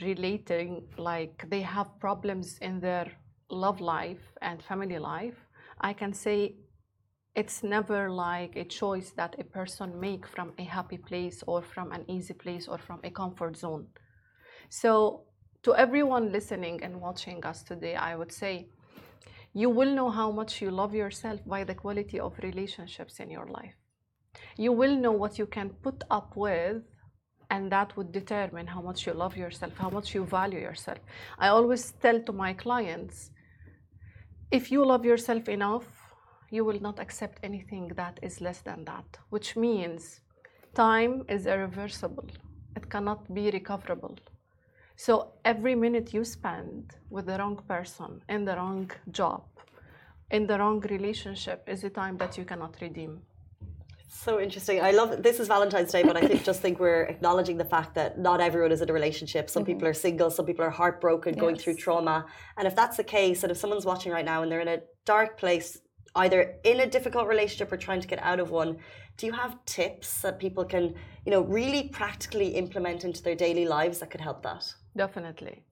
relating, 0.00 0.84
like 0.96 1.44
they 1.50 1.60
have 1.60 2.00
problems 2.00 2.56
in 2.62 2.80
their 2.80 3.12
love 3.50 3.82
life 3.82 4.32
and 4.40 4.62
family 4.62 4.98
life, 4.98 5.36
I 5.82 5.92
can 5.92 6.14
say 6.14 6.54
it's 7.36 7.62
never 7.62 8.10
like 8.10 8.56
a 8.56 8.64
choice 8.64 9.10
that 9.10 9.36
a 9.38 9.44
person 9.44 10.00
make 10.00 10.26
from 10.26 10.54
a 10.56 10.64
happy 10.64 10.96
place 10.96 11.44
or 11.46 11.60
from 11.60 11.92
an 11.92 12.06
easy 12.08 12.32
place 12.32 12.66
or 12.66 12.78
from 12.78 13.00
a 13.04 13.10
comfort 13.10 13.58
zone. 13.58 13.88
So 14.70 15.24
to 15.64 15.74
everyone 15.74 16.30
listening 16.30 16.84
and 16.84 17.00
watching 17.00 17.42
us 17.44 17.62
today, 17.62 17.94
I 17.96 18.16
would 18.16 18.30
say 18.30 18.68
you 19.54 19.70
will 19.70 19.94
know 19.94 20.10
how 20.10 20.30
much 20.30 20.60
you 20.60 20.70
love 20.70 20.94
yourself 20.94 21.40
by 21.46 21.64
the 21.64 21.74
quality 21.74 22.20
of 22.20 22.38
relationships 22.42 23.18
in 23.18 23.30
your 23.30 23.46
life. 23.46 23.74
You 24.58 24.72
will 24.72 24.94
know 24.94 25.12
what 25.12 25.38
you 25.38 25.46
can 25.46 25.70
put 25.70 26.04
up 26.10 26.36
with, 26.36 26.82
and 27.50 27.72
that 27.72 27.96
would 27.96 28.12
determine 28.12 28.66
how 28.66 28.82
much 28.82 29.06
you 29.06 29.14
love 29.14 29.38
yourself, 29.38 29.72
how 29.78 29.88
much 29.88 30.14
you 30.14 30.26
value 30.26 30.60
yourself. 30.60 30.98
I 31.38 31.48
always 31.48 31.92
tell 31.92 32.20
to 32.20 32.32
my 32.32 32.52
clients 32.52 33.30
if 34.50 34.70
you 34.70 34.84
love 34.84 35.04
yourself 35.04 35.48
enough, 35.48 35.86
you 36.50 36.64
will 36.64 36.80
not 36.80 37.00
accept 37.00 37.38
anything 37.42 37.88
that 37.96 38.18
is 38.22 38.42
less 38.42 38.60
than 38.60 38.84
that, 38.84 39.06
which 39.30 39.56
means 39.56 40.20
time 40.74 41.24
is 41.28 41.46
irreversible, 41.46 42.28
it 42.76 42.90
cannot 42.90 43.32
be 43.32 43.50
recoverable 43.50 44.18
so 44.96 45.32
every 45.44 45.74
minute 45.74 46.14
you 46.14 46.24
spend 46.24 46.94
with 47.10 47.26
the 47.26 47.38
wrong 47.38 47.60
person, 47.68 48.22
in 48.28 48.44
the 48.44 48.56
wrong 48.56 48.90
job, 49.10 49.42
in 50.30 50.46
the 50.46 50.58
wrong 50.58 50.80
relationship 50.80 51.68
is 51.68 51.84
a 51.84 51.90
time 51.90 52.16
that 52.18 52.38
you 52.38 52.44
cannot 52.44 52.76
redeem. 52.80 53.22
So 54.08 54.40
interesting. 54.40 54.80
I 54.80 54.92
love 54.92 55.22
this 55.22 55.40
is 55.40 55.48
Valentine's 55.48 55.90
Day, 55.90 56.04
but 56.04 56.16
I 56.16 56.26
think 56.26 56.44
just 56.44 56.62
think 56.62 56.78
we're 56.78 57.02
acknowledging 57.02 57.56
the 57.58 57.64
fact 57.64 57.94
that 57.96 58.18
not 58.18 58.40
everyone 58.40 58.70
is 58.70 58.80
in 58.80 58.88
a 58.88 58.92
relationship. 58.92 59.50
Some 59.50 59.64
mm-hmm. 59.64 59.72
people 59.72 59.88
are 59.88 59.92
single, 59.92 60.30
some 60.30 60.46
people 60.46 60.64
are 60.64 60.70
heartbroken, 60.70 61.34
yes. 61.34 61.40
going 61.40 61.56
through 61.56 61.74
trauma. 61.74 62.24
And 62.56 62.66
if 62.66 62.76
that's 62.76 62.96
the 62.96 63.04
case, 63.04 63.42
and 63.42 63.50
if 63.50 63.58
someone's 63.58 63.84
watching 63.84 64.12
right 64.12 64.24
now 64.24 64.42
and 64.42 64.50
they're 64.50 64.60
in 64.60 64.68
a 64.68 64.80
dark 65.04 65.36
place, 65.36 65.78
either 66.16 66.54
in 66.64 66.80
a 66.80 66.86
difficult 66.86 67.26
relationship 67.28 67.72
or 67.72 67.76
trying 67.76 68.00
to 68.00 68.06
get 68.06 68.20
out 68.22 68.40
of 68.40 68.50
one, 68.50 68.78
do 69.16 69.26
you 69.26 69.32
have 69.32 69.64
tips 69.66 70.22
that 70.22 70.38
people 70.38 70.64
can, 70.64 70.94
you 71.24 71.32
know, 71.32 71.42
really 71.42 71.88
practically 71.88 72.48
implement 72.48 73.04
into 73.04 73.22
their 73.22 73.34
daily 73.34 73.66
lives 73.66 73.98
that 73.98 74.10
could 74.10 74.20
help 74.20 74.42
that? 74.42 74.72
Definitely. 74.96 75.62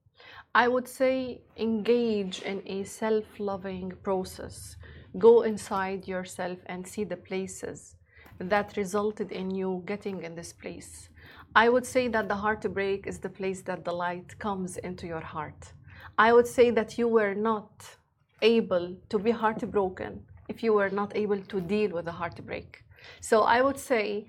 I 0.55 0.67
would 0.67 0.87
say 0.87 1.41
engage 1.57 2.41
in 2.41 2.61
a 2.65 2.83
self 2.83 3.25
loving 3.39 3.91
process. 4.03 4.75
Go 5.17 5.41
inside 5.43 6.07
yourself 6.07 6.59
and 6.65 6.87
see 6.87 7.03
the 7.03 7.17
places 7.17 7.95
that 8.39 8.77
resulted 8.77 9.31
in 9.31 9.51
you 9.51 9.83
getting 9.85 10.23
in 10.23 10.35
this 10.35 10.53
place. 10.53 11.09
I 11.55 11.69
would 11.69 11.85
say 11.85 12.07
that 12.09 12.27
the 12.27 12.35
heartbreak 12.35 13.07
is 13.07 13.19
the 13.19 13.29
place 13.29 13.61
that 13.63 13.85
the 13.85 13.91
light 13.91 14.37
comes 14.39 14.77
into 14.77 15.05
your 15.07 15.21
heart. 15.21 15.73
I 16.17 16.33
would 16.33 16.47
say 16.47 16.71
that 16.71 16.97
you 16.97 17.07
were 17.07 17.35
not 17.35 17.97
able 18.41 18.95
to 19.09 19.19
be 19.19 19.31
heartbroken 19.31 20.25
if 20.53 20.63
you 20.63 20.73
were 20.79 20.93
not 21.01 21.15
able 21.23 21.41
to 21.53 21.61
deal 21.75 21.91
with 21.91 22.05
the 22.05 22.17
heartbreak. 22.21 22.83
So 23.29 23.41
I 23.55 23.61
would 23.65 23.79
say, 23.91 24.27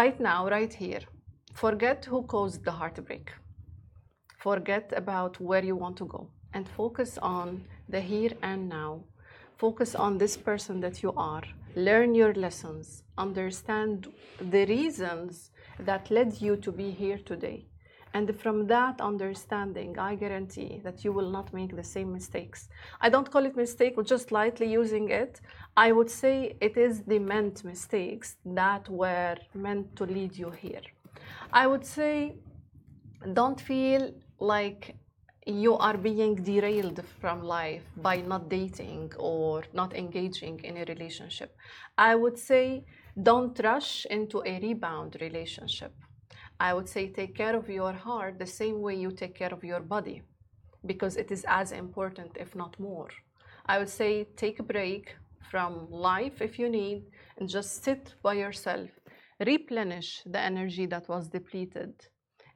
right 0.00 0.18
now, 0.32 0.40
right 0.48 0.72
here, 0.72 1.04
forget 1.64 2.04
who 2.04 2.22
caused 2.34 2.64
the 2.64 2.76
heartbreak 2.80 3.26
forget 4.44 4.92
about 4.94 5.40
where 5.40 5.64
you 5.64 5.76
want 5.84 5.96
to 5.96 6.06
go 6.16 6.22
and 6.52 6.68
focus 6.80 7.10
on 7.18 7.64
the 7.88 8.00
here 8.12 8.34
and 8.42 8.68
now. 8.68 8.92
Focus 9.56 9.94
on 9.94 10.18
this 10.18 10.36
person 10.36 10.80
that 10.84 11.02
you 11.02 11.12
are. 11.16 11.44
Learn 11.88 12.14
your 12.14 12.34
lessons. 12.34 12.86
Understand 13.16 13.94
the 14.54 14.64
reasons 14.66 15.50
that 15.88 16.10
led 16.10 16.30
you 16.46 16.56
to 16.64 16.70
be 16.72 16.90
here 16.90 17.20
today. 17.30 17.58
And 18.14 18.34
from 18.42 18.68
that 18.68 19.00
understanding, 19.00 19.98
I 19.98 20.14
guarantee 20.14 20.80
that 20.84 21.04
you 21.04 21.12
will 21.12 21.30
not 21.30 21.52
make 21.52 21.74
the 21.74 21.82
same 21.82 22.12
mistakes. 22.12 22.68
I 23.00 23.08
don't 23.08 23.28
call 23.28 23.44
it 23.44 23.56
mistake, 23.56 23.96
but 23.96 24.06
just 24.06 24.30
lightly 24.30 24.70
using 24.70 25.08
it. 25.10 25.40
I 25.76 25.90
would 25.90 26.08
say 26.08 26.56
it 26.60 26.76
is 26.76 27.02
the 27.02 27.18
meant 27.18 27.64
mistakes 27.64 28.36
that 28.46 28.88
were 28.88 29.36
meant 29.52 29.96
to 29.96 30.04
lead 30.04 30.36
you 30.36 30.50
here. 30.50 30.86
I 31.52 31.66
would 31.66 31.84
say 31.84 32.36
don't 33.32 33.60
feel 33.60 34.12
like 34.38 34.94
you 35.46 35.74
are 35.76 35.96
being 35.96 36.36
derailed 36.36 37.00
from 37.20 37.42
life 37.42 37.82
by 37.96 38.16
not 38.20 38.48
dating 38.48 39.12
or 39.18 39.64
not 39.72 39.94
engaging 39.94 40.60
in 40.62 40.76
a 40.76 40.84
relationship. 40.84 41.50
I 41.98 42.14
would 42.14 42.38
say 42.38 42.84
don't 43.20 43.58
rush 43.62 44.06
into 44.06 44.42
a 44.46 44.60
rebound 44.60 45.16
relationship. 45.20 45.92
I 46.60 46.72
would 46.74 46.88
say 46.88 47.08
take 47.08 47.34
care 47.34 47.56
of 47.56 47.68
your 47.68 47.92
heart 47.92 48.38
the 48.38 48.46
same 48.46 48.80
way 48.80 48.94
you 48.94 49.10
take 49.10 49.34
care 49.34 49.52
of 49.52 49.64
your 49.64 49.80
body 49.80 50.22
because 50.86 51.16
it 51.16 51.30
is 51.30 51.44
as 51.48 51.72
important, 51.72 52.36
if 52.36 52.54
not 52.54 52.78
more. 52.78 53.08
I 53.66 53.78
would 53.78 53.88
say 53.88 54.24
take 54.36 54.60
a 54.60 54.62
break 54.62 55.16
from 55.50 55.90
life 55.90 56.40
if 56.40 56.58
you 56.58 56.68
need 56.68 57.04
and 57.38 57.48
just 57.48 57.82
sit 57.82 58.14
by 58.22 58.34
yourself, 58.34 58.90
replenish 59.44 60.22
the 60.26 60.40
energy 60.40 60.86
that 60.86 61.08
was 61.08 61.28
depleted, 61.28 61.94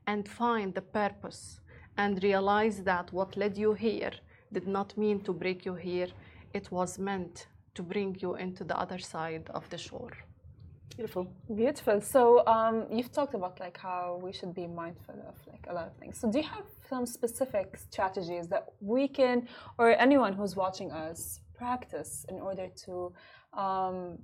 and 0.07 0.29
find 0.29 0.75
the 0.75 0.83
purpose 0.83 1.61
and 1.97 2.23
realize 2.23 2.83
that 2.83 3.13
what 3.13 3.37
led 3.37 3.57
you 3.59 3.73
here 3.73 4.13
did 4.53 4.67
not 4.67 4.97
mean 4.97 5.21
to 5.21 5.33
break 5.33 5.65
you 5.65 5.75
here, 5.75 6.09
it 6.55 6.71
was 6.71 6.99
meant 6.99 7.47
to 7.75 7.83
bring 7.83 8.17
you 8.21 8.37
into 8.37 8.65
the 8.65 8.79
other 8.79 8.99
side 8.99 9.49
of 9.51 9.69
the 9.71 9.79
shore. 9.79 10.13
Beautiful. 10.97 11.29
Beautiful. 11.55 12.01
So 12.01 12.47
um, 12.47 12.87
you've 12.91 13.13
talked 13.13 13.35
about 13.35 13.61
like 13.61 13.79
how 13.79 14.21
we 14.23 14.33
should 14.33 14.55
be 14.55 14.67
mindful 14.67 15.15
of 15.29 15.37
like 15.47 15.65
a 15.69 15.75
lot 15.75 15.87
of 15.87 15.95
things. 16.01 16.19
So 16.19 16.31
do 16.31 16.39
you 16.39 16.49
have 16.57 16.67
some 16.89 17.07
specific 17.07 17.77
strategies 17.77 18.49
that 18.49 18.67
we 18.81 19.07
can, 19.07 19.49
or 19.79 19.91
anyone 20.01 20.33
who's 20.33 20.57
watching 20.57 20.91
us, 20.91 21.41
practice 21.55 22.25
in 22.29 22.37
order 22.41 22.69
to 22.85 23.13
um, 23.53 24.19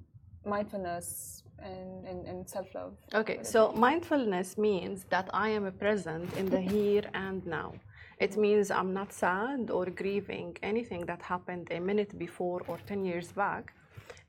mindfulness 0.45 1.43
and, 1.59 2.07
and, 2.07 2.27
and 2.27 2.49
self-love? 2.49 2.95
Okay, 3.15 3.39
so 3.43 3.73
mindfulness 3.73 4.59
means 4.59 5.05
that 5.11 5.29
I 5.33 5.49
am 5.51 5.71
present 5.73 6.33
in 6.37 6.47
the 6.47 6.61
here 6.61 7.05
and 7.15 7.45
now. 7.47 7.73
It 8.19 8.37
means 8.37 8.71
I'm 8.71 8.93
not 8.93 9.13
sad 9.13 9.71
or 9.71 9.87
grieving 9.87 10.57
anything 10.63 11.05
that 11.07 11.21
happened 11.23 11.69
a 11.71 11.81
minute 11.81 12.17
before 12.19 12.63
or 12.69 12.79
10 12.87 13.05
years 13.05 13.33
back 13.33 13.75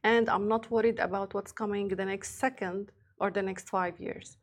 and 0.05 0.29
I'm 0.29 0.47
not 0.47 0.69
worried 0.69 0.99
about 0.99 1.33
what's 1.33 1.51
coming 1.51 1.87
the 1.87 2.05
next 2.05 2.37
second 2.45 2.91
or 3.19 3.31
the 3.31 3.41
next 3.41 3.69
five 3.69 3.99
years. 3.99 4.37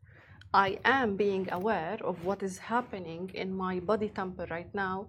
I 0.53 0.77
am 0.83 1.15
being 1.15 1.47
aware 1.51 1.97
of 2.03 2.25
what 2.25 2.43
is 2.43 2.57
happening 2.57 3.31
in 3.33 3.55
my 3.65 3.79
body 3.79 4.09
temper 4.09 4.45
right 4.49 4.71
now 4.75 5.07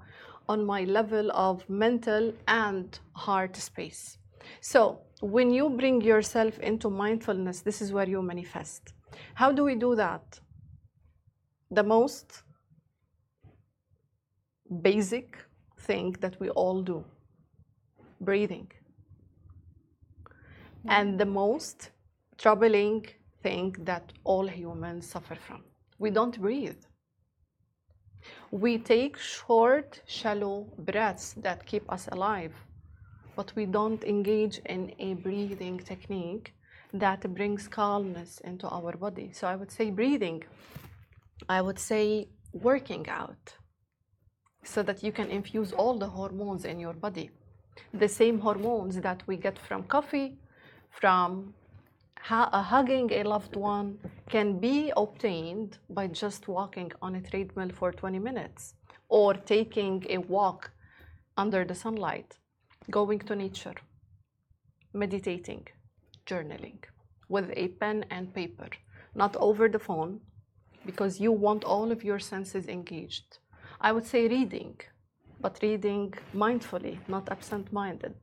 on 0.48 0.64
my 0.64 0.84
level 0.84 1.32
of 1.32 1.68
mental 1.68 2.32
and 2.46 2.98
heart 3.14 3.56
space. 3.56 4.18
So, 4.60 5.00
when 5.20 5.50
you 5.50 5.70
bring 5.70 6.02
yourself 6.02 6.58
into 6.60 6.88
mindfulness, 6.88 7.60
this 7.62 7.82
is 7.82 7.92
where 7.92 8.08
you 8.08 8.22
manifest. 8.22 8.92
How 9.34 9.50
do 9.50 9.64
we 9.64 9.74
do 9.74 9.96
that? 9.96 10.38
The 11.70 11.82
most 11.82 12.42
basic 14.82 15.36
thing 15.80 16.14
that 16.20 16.38
we 16.40 16.48
all 16.50 16.80
do 16.82 17.04
breathing 18.20 18.70
and 20.88 21.18
the 21.18 21.24
mm. 21.24 21.32
most 21.32 21.90
troubling 22.38 23.06
thing 23.42 23.74
that 23.80 24.12
all 24.24 24.46
humans 24.46 25.08
suffer 25.08 25.34
from. 25.34 25.62
We 25.98 26.10
don't 26.10 26.40
breathe. 26.40 26.82
We 28.50 28.78
take 28.78 29.18
short, 29.18 30.00
shallow 30.06 30.66
breaths 30.78 31.34
that 31.38 31.66
keep 31.66 31.90
us 31.92 32.08
alive, 32.12 32.54
but 33.36 33.52
we 33.54 33.66
don't 33.66 34.02
engage 34.04 34.58
in 34.66 34.92
a 34.98 35.14
breathing 35.14 35.78
technique 35.78 36.54
that 36.92 37.20
brings 37.34 37.68
calmness 37.68 38.40
into 38.44 38.68
our 38.68 38.92
body. 38.96 39.30
So 39.32 39.46
I 39.46 39.56
would 39.56 39.70
say 39.70 39.90
breathing. 39.90 40.44
I 41.48 41.60
would 41.60 41.78
say 41.78 42.28
working 42.52 43.08
out 43.08 43.54
so 44.62 44.82
that 44.82 45.02
you 45.02 45.12
can 45.12 45.28
infuse 45.30 45.72
all 45.72 45.98
the 45.98 46.08
hormones 46.08 46.64
in 46.64 46.78
your 46.78 46.94
body. 46.94 47.30
The 47.92 48.08
same 48.08 48.38
hormones 48.38 49.00
that 49.00 49.22
we 49.26 49.36
get 49.36 49.58
from 49.58 49.82
coffee, 49.84 50.38
from 51.00 51.54
hugging 52.20 53.12
a 53.12 53.22
loved 53.22 53.57
one 53.57 53.98
can 54.30 54.59
be 54.59 54.92
obtained 54.96 55.78
by 55.90 56.07
just 56.07 56.48
walking 56.48 56.90
on 57.02 57.14
a 57.16 57.20
treadmill 57.20 57.70
for 57.70 57.92
20 57.92 58.18
minutes 58.18 58.74
or 59.09 59.35
taking 59.35 60.04
a 60.09 60.18
walk 60.18 60.70
under 61.37 61.64
the 61.64 61.74
sunlight, 61.74 62.38
going 62.90 63.18
to 63.18 63.37
nature, 63.37 63.74
meditating, 64.92 65.66
journaling 66.26 66.78
with 67.28 67.50
a 67.57 67.68
pen 67.68 68.04
and 68.11 68.33
paper, 68.33 68.68
not 69.14 69.37
over 69.37 69.68
the 69.68 69.78
phone, 69.78 70.20
because 70.87 71.20
you 71.20 71.33
want 71.33 71.64
all 71.64 71.90
of 71.90 72.04
your 72.04 72.18
senses 72.18 72.68
engaged. 72.68 73.38
I 73.80 73.92
would 73.92 74.07
say 74.07 74.28
reading, 74.28 74.80
but 75.40 75.59
reading 75.62 76.14
mindfully, 76.35 76.98
not 77.09 77.30
absent 77.30 77.72
minded. 77.72 78.14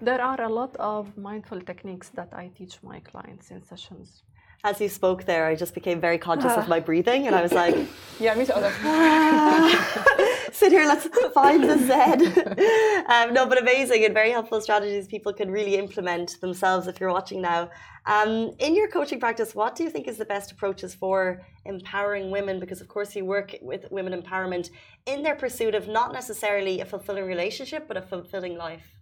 There 0.00 0.22
are 0.22 0.40
a 0.42 0.48
lot 0.48 0.76
of 0.76 1.18
mindful 1.18 1.60
techniques 1.60 2.10
that 2.10 2.28
I 2.32 2.52
teach 2.56 2.80
my 2.84 3.00
clients 3.00 3.50
in 3.50 3.64
sessions. 3.64 4.22
As 4.62 4.80
you 4.80 4.88
spoke 4.88 5.24
there, 5.24 5.46
I 5.46 5.56
just 5.56 5.74
became 5.74 6.00
very 6.00 6.18
conscious 6.18 6.52
of 6.52 6.68
my 6.74 6.78
breathing, 6.78 7.26
and 7.26 7.34
I 7.34 7.42
was 7.42 7.52
like, 7.52 7.74
"Yeah, 8.20 8.34
me 8.34 8.44
too." 8.44 8.52
Sit 10.52 10.72
here, 10.72 10.86
let's 10.86 11.06
find 11.32 11.64
the 11.64 11.78
Zen. 11.78 13.06
um, 13.06 13.34
no, 13.34 13.46
but 13.46 13.60
amazing 13.60 14.04
and 14.04 14.14
very 14.14 14.30
helpful 14.30 14.60
strategies 14.60 15.06
people 15.06 15.32
can 15.32 15.50
really 15.50 15.76
implement 15.76 16.40
themselves 16.40 16.86
if 16.86 17.00
you're 17.00 17.12
watching 17.12 17.42
now. 17.42 17.70
Um, 18.06 18.52
in 18.58 18.74
your 18.74 18.88
coaching 18.88 19.20
practice, 19.20 19.54
what 19.54 19.74
do 19.74 19.84
you 19.84 19.90
think 19.90 20.08
is 20.08 20.16
the 20.16 20.24
best 20.24 20.52
approaches 20.52 20.94
for 20.94 21.42
empowering 21.64 22.30
women? 22.30 22.60
Because, 22.60 22.80
of 22.80 22.88
course, 22.88 23.14
you 23.14 23.24
work 23.24 23.54
with 23.62 23.86
women 23.90 24.20
empowerment 24.20 24.70
in 25.06 25.22
their 25.22 25.34
pursuit 25.34 25.74
of 25.74 25.88
not 25.88 26.12
necessarily 26.12 26.80
a 26.80 26.84
fulfilling 26.84 27.26
relationship, 27.26 27.86
but 27.86 27.96
a 27.96 28.02
fulfilling 28.02 28.56
life. 28.56 28.97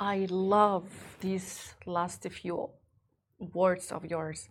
I 0.00 0.28
love 0.30 0.84
these 1.20 1.74
last 1.84 2.22
few 2.30 2.70
words 3.52 3.90
of 3.90 4.04
yours. 4.04 4.48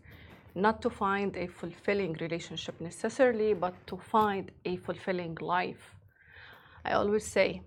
Not 0.56 0.82
to 0.82 0.90
find 0.90 1.38
a 1.38 1.48
fulfilling 1.48 2.14
relationship 2.20 2.82
necessarily, 2.82 3.54
but 3.54 3.74
to 3.88 3.98
find 3.98 4.52
a 4.66 4.76
fulfilling 4.78 5.38
life. 5.40 5.96
I 6.84 6.94
always 6.94 7.26
say 7.26 7.62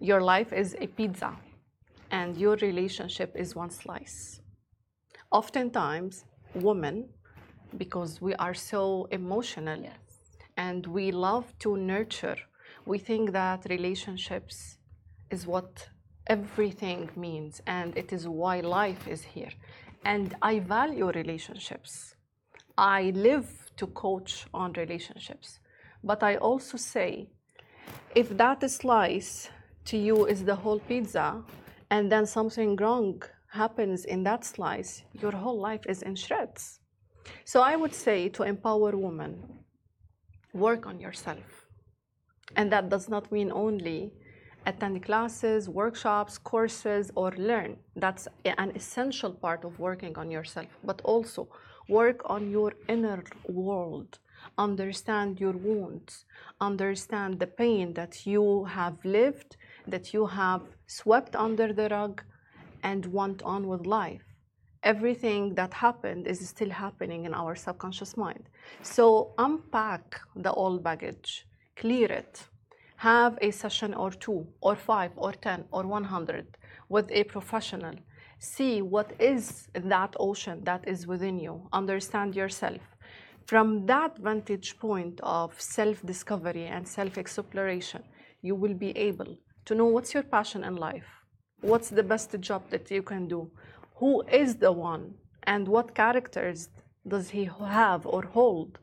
your 0.00 0.20
life 0.20 0.52
is 0.52 0.76
a 0.80 0.88
pizza 0.88 1.36
and 2.10 2.36
your 2.36 2.56
relationship 2.56 3.36
is 3.36 3.54
one 3.54 3.70
slice. 3.70 4.40
Oftentimes, 5.30 6.24
women, 6.54 7.10
because 7.76 8.20
we 8.20 8.34
are 8.34 8.54
so 8.54 9.06
emotional 9.12 9.80
yes. 9.80 9.98
and 10.56 10.84
we 10.88 11.12
love 11.12 11.56
to 11.60 11.76
nurture, 11.76 12.36
we 12.86 12.98
think 12.98 13.30
that 13.32 13.66
relationships 13.70 14.78
is 15.30 15.46
what 15.46 15.88
everything 16.30 17.10
means 17.16 17.60
and 17.66 17.88
it 17.98 18.12
is 18.12 18.26
why 18.26 18.60
life 18.60 19.08
is 19.08 19.22
here. 19.22 19.52
And 20.04 20.34
I 20.40 20.60
value 20.60 21.10
relationships. 21.10 22.14
I 22.78 23.12
live 23.28 23.48
to 23.76 23.86
coach 23.88 24.46
on 24.54 24.72
relationships. 24.74 25.58
But 26.02 26.22
I 26.22 26.36
also 26.36 26.76
say 26.78 27.28
if 28.14 28.28
that 28.38 28.70
slice 28.70 29.50
to 29.86 29.96
you 29.98 30.26
is 30.26 30.44
the 30.44 30.54
whole 30.54 30.78
pizza 30.78 31.42
and 31.90 32.10
then 32.12 32.24
something 32.26 32.76
wrong 32.76 33.22
happens 33.48 34.04
in 34.04 34.22
that 34.22 34.44
slice, 34.44 35.02
your 35.20 35.32
whole 35.32 35.60
life 35.60 35.84
is 35.88 36.02
in 36.02 36.14
shreds. 36.14 36.80
So 37.44 37.60
I 37.60 37.74
would 37.76 37.94
say 37.94 38.28
to 38.30 38.44
empower 38.44 38.92
women, 38.96 39.32
work 40.54 40.86
on 40.86 41.00
yourself. 41.00 41.66
And 42.56 42.70
that 42.72 42.88
does 42.88 43.08
not 43.08 43.30
mean 43.32 43.50
only 43.52 44.12
attend 44.66 45.02
classes, 45.02 45.68
workshops, 45.68 46.38
courses, 46.38 47.10
or 47.14 47.30
learn. 47.32 47.76
That's 47.96 48.28
an 48.44 48.72
essential 48.74 49.32
part 49.32 49.64
of 49.64 49.78
working 49.78 50.16
on 50.18 50.30
yourself, 50.30 50.68
but 50.84 51.00
also 51.04 51.48
work 51.88 52.22
on 52.26 52.50
your 52.50 52.72
inner 52.88 53.22
world. 53.48 54.18
Understand 54.56 55.40
your 55.40 55.52
wounds, 55.52 56.24
understand 56.60 57.38
the 57.38 57.46
pain 57.46 57.92
that 57.94 58.26
you 58.26 58.64
have 58.64 58.96
lived, 59.04 59.56
that 59.86 60.14
you 60.14 60.26
have 60.26 60.62
swept 60.86 61.36
under 61.36 61.72
the 61.72 61.88
rug, 61.90 62.22
and 62.82 63.04
went 63.06 63.42
on 63.42 63.66
with 63.66 63.84
life. 63.86 64.24
Everything 64.82 65.54
that 65.56 65.74
happened 65.74 66.26
is 66.26 66.48
still 66.48 66.70
happening 66.70 67.26
in 67.26 67.34
our 67.34 67.54
subconscious 67.54 68.16
mind. 68.16 68.48
So 68.82 69.34
unpack 69.36 70.20
the 70.36 70.52
old 70.52 70.82
baggage, 70.82 71.46
clear 71.76 72.10
it, 72.10 72.48
have 73.00 73.38
a 73.40 73.50
session 73.50 73.94
or 73.94 74.10
two 74.10 74.46
or 74.60 74.76
five 74.76 75.12
or 75.16 75.32
10 75.32 75.64
or 75.72 75.84
100 75.86 76.58
with 76.90 77.10
a 77.10 77.24
professional. 77.24 77.94
See 78.38 78.82
what 78.82 79.12
is 79.18 79.68
that 79.72 80.14
ocean 80.20 80.64
that 80.64 80.86
is 80.86 81.06
within 81.06 81.38
you. 81.38 81.66
Understand 81.72 82.36
yourself. 82.36 82.82
From 83.46 83.86
that 83.86 84.18
vantage 84.18 84.78
point 84.78 85.18
of 85.22 85.58
self 85.58 86.04
discovery 86.04 86.66
and 86.66 86.86
self 86.86 87.16
exploration, 87.16 88.02
you 88.42 88.54
will 88.54 88.74
be 88.74 88.90
able 88.98 89.38
to 89.64 89.74
know 89.74 89.86
what's 89.86 90.12
your 90.12 90.22
passion 90.22 90.62
in 90.62 90.76
life, 90.76 91.10
what's 91.62 91.88
the 91.88 92.02
best 92.02 92.38
job 92.40 92.68
that 92.68 92.90
you 92.90 93.02
can 93.02 93.26
do, 93.28 93.50
who 93.94 94.22
is 94.42 94.56
the 94.56 94.72
one, 94.72 95.14
and 95.44 95.66
what 95.66 95.94
characters 95.94 96.68
does 97.08 97.30
he 97.30 97.44
have 97.80 98.04
or 98.04 98.22
hold 98.22 98.78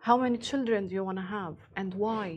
How 0.00 0.16
many 0.16 0.38
children 0.38 0.88
do 0.88 0.94
you 0.94 1.04
want 1.04 1.18
to 1.18 1.28
have 1.38 1.56
and 1.76 1.94
why? 1.94 2.28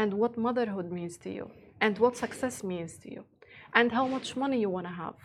And 0.00 0.14
what 0.14 0.38
motherhood 0.38 0.90
means 0.90 1.18
to 1.24 1.30
you? 1.30 1.50
And 1.84 1.98
what 1.98 2.16
success 2.16 2.64
means 2.64 2.92
to 3.02 3.08
you? 3.14 3.22
And 3.74 3.92
how 3.92 4.06
much 4.06 4.28
money 4.34 4.58
you 4.64 4.70
want 4.76 4.86
to 4.86 4.94
have? 5.04 5.18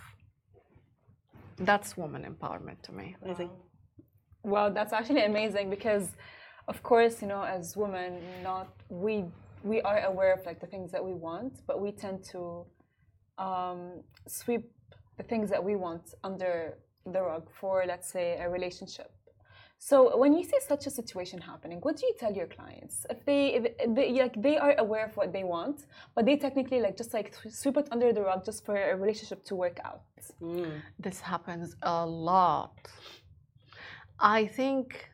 That's 1.69 1.95
woman 1.95 2.21
empowerment 2.31 2.79
to 2.87 2.91
me. 2.91 3.15
Amazing. 3.23 3.51
Well, 4.43 4.67
that's 4.77 4.91
actually 4.91 5.23
amazing 5.33 5.69
because, 5.69 6.07
of 6.67 6.83
course, 6.83 7.21
you 7.21 7.29
know, 7.29 7.43
as 7.43 7.77
women, 7.77 8.11
not 8.43 8.67
we 8.89 9.15
we 9.63 9.77
are 9.89 9.99
aware 10.11 10.33
of 10.37 10.41
like 10.45 10.59
the 10.59 10.67
things 10.73 10.91
that 10.91 11.03
we 11.09 11.13
want, 11.27 11.53
but 11.69 11.75
we 11.85 11.91
tend 12.03 12.17
to 12.33 12.41
um, 13.47 13.81
sweep 14.27 14.63
the 15.19 15.23
things 15.23 15.49
that 15.53 15.63
we 15.69 15.75
want 15.85 16.05
under 16.29 16.53
the 17.13 17.21
rug 17.21 17.45
for, 17.59 17.85
let's 17.87 18.09
say, 18.15 18.27
a 18.45 18.49
relationship. 18.49 19.09
So 19.89 20.17
when 20.17 20.33
you 20.33 20.43
see 20.43 20.59
such 20.67 20.87
a 20.87 20.89
situation 20.89 21.39
happening, 21.39 21.77
what 21.85 21.95
do 21.97 22.07
you 22.07 22.15
tell 22.19 22.33
your 22.33 22.47
clients? 22.47 23.05
If 23.07 23.23
they, 23.23 23.43
if 23.57 23.63
they 23.95 24.07
like 24.23 24.35
they 24.41 24.57
are 24.57 24.73
aware 24.79 25.05
of 25.05 25.15
what 25.15 25.31
they 25.31 25.43
want, 25.43 25.85
but 26.15 26.25
they 26.25 26.37
technically 26.37 26.81
like 26.81 26.97
just 26.97 27.13
like 27.13 27.35
sweep 27.61 27.77
it 27.77 27.87
under 27.91 28.11
the 28.11 28.23
rug 28.23 28.43
just 28.43 28.65
for 28.65 28.75
a 28.75 28.95
relationship 28.95 29.45
to 29.49 29.53
work 29.53 29.77
out. 29.85 30.01
Mm. 30.41 30.81
This 30.97 31.19
happens 31.19 31.75
a 31.83 32.03
lot. 32.03 32.75
I 34.19 34.47
think 34.47 35.07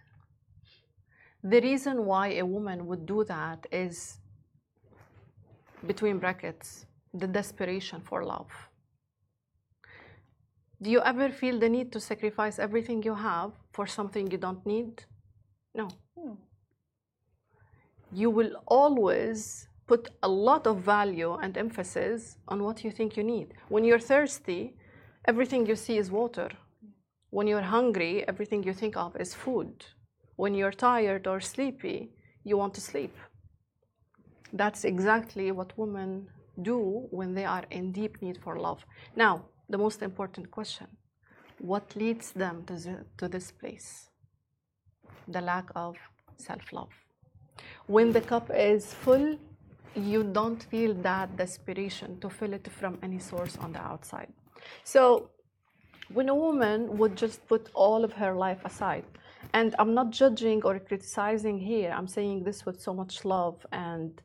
the 1.44 1.60
reason 1.60 2.06
why 2.06 2.26
a 2.44 2.46
woman 2.46 2.88
would 2.88 3.06
do 3.06 3.26
that 3.26 3.68
is 3.74 4.20
between 5.86 6.18
brackets 6.18 6.86
the 7.14 7.28
desperation 7.28 8.00
for 8.00 8.24
love. 8.24 8.54
Do 10.82 10.90
you 10.90 11.02
ever 11.02 11.30
feel 11.30 11.60
the 11.60 11.70
need 11.70 11.92
to 11.92 12.00
sacrifice 12.00 12.58
everything 12.58 13.04
you 13.04 13.14
have 13.14 13.52
for 13.72 13.86
something 13.86 14.32
you 14.32 14.40
don't 14.40 14.66
need? 14.66 15.04
No. 15.76 15.90
Hmm. 16.18 16.34
You 18.12 18.32
will 18.32 18.54
always 18.68 19.68
put 19.88 20.10
a 20.24 20.28
lot 20.28 20.66
of 20.66 20.78
value 20.80 21.34
and 21.34 21.56
emphasis 21.56 22.38
on 22.48 22.64
what 22.64 22.84
you 22.84 22.92
think 22.92 23.16
you 23.16 23.24
need. 23.24 23.54
When 23.70 23.84
you're 23.84 24.00
thirsty, 24.00 24.76
everything 25.26 25.68
you 25.68 25.76
see 25.76 25.98
is 25.98 26.10
water. 26.10 26.50
When 27.30 27.46
you're 27.46 27.70
hungry, 27.78 28.28
everything 28.28 28.64
you 28.64 28.74
think 28.74 28.98
of 28.98 29.16
is 29.18 29.36
food. 29.36 29.86
When 30.36 30.56
you're 30.56 30.72
tired 30.90 31.28
or 31.28 31.40
sleepy, 31.40 32.10
you 32.44 32.58
want 32.58 32.74
to 32.74 32.82
sleep. 32.82 33.16
That's 34.52 34.84
exactly 34.84 35.52
what 35.52 35.78
women 35.78 36.28
do 36.62 37.08
when 37.12 37.36
they 37.36 37.46
are 37.46 37.66
in 37.70 37.92
deep 37.92 38.22
need 38.22 38.40
for 38.44 38.60
love. 38.60 38.84
Now, 39.16 39.46
the 39.72 39.78
most 39.78 40.02
important 40.02 40.52
question 40.52 40.88
what 41.62 41.96
leads 41.96 42.32
them 42.32 42.64
to, 42.66 42.74
the, 42.74 43.06
to 43.18 43.28
this 43.28 43.52
place? 43.52 44.10
The 45.28 45.42
lack 45.42 45.66
of 45.76 45.96
self 46.38 46.74
love. 46.74 46.90
When 47.86 48.12
the 48.12 48.22
cup 48.22 48.50
is 48.54 48.94
full, 48.94 49.38
you 49.96 50.24
don't 50.24 50.64
feel 50.64 50.94
that 50.96 51.38
desperation 51.38 52.20
to 52.22 52.30
fill 52.30 52.54
it 52.54 52.68
from 52.72 52.98
any 53.04 53.20
source 53.20 53.58
on 53.58 53.74
the 53.74 53.82
outside. 53.82 54.34
So, 54.84 55.30
when 56.14 56.30
a 56.30 56.36
woman 56.36 56.98
would 56.98 57.16
just 57.16 57.48
put 57.48 57.70
all 57.74 58.04
of 58.04 58.14
her 58.14 58.34
life 58.34 58.62
aside, 58.66 59.06
and 59.54 59.76
I'm 59.80 59.94
not 59.94 60.12
judging 60.12 60.64
or 60.64 60.80
criticizing 60.80 61.60
here, 61.60 61.94
I'm 61.96 62.08
saying 62.08 62.44
this 62.44 62.66
with 62.66 62.82
so 62.82 62.94
much 62.94 63.24
love 63.24 63.66
and 63.72 64.22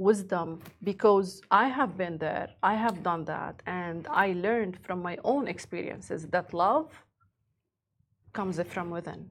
wisdom 0.00 0.60
because 0.82 1.42
I 1.50 1.68
have 1.68 1.96
been 1.96 2.16
there, 2.16 2.48
I 2.62 2.74
have 2.74 3.02
done 3.02 3.24
that, 3.26 3.62
and 3.66 4.08
I 4.08 4.32
learned 4.32 4.78
from 4.86 5.02
my 5.02 5.18
own 5.24 5.46
experiences 5.46 6.26
that 6.28 6.54
love 6.54 6.88
comes 8.32 8.60
from 8.74 8.90
within. 8.90 9.30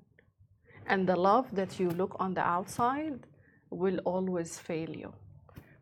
And 0.86 1.08
the 1.08 1.15
love 1.15 1.47
that 1.53 1.79
you 1.79 1.89
look 1.89 2.15
on 2.19 2.34
the 2.34 2.45
outside 2.55 3.19
will 3.71 3.99
always 3.99 4.60
fail 4.60 4.89
you 4.89 5.12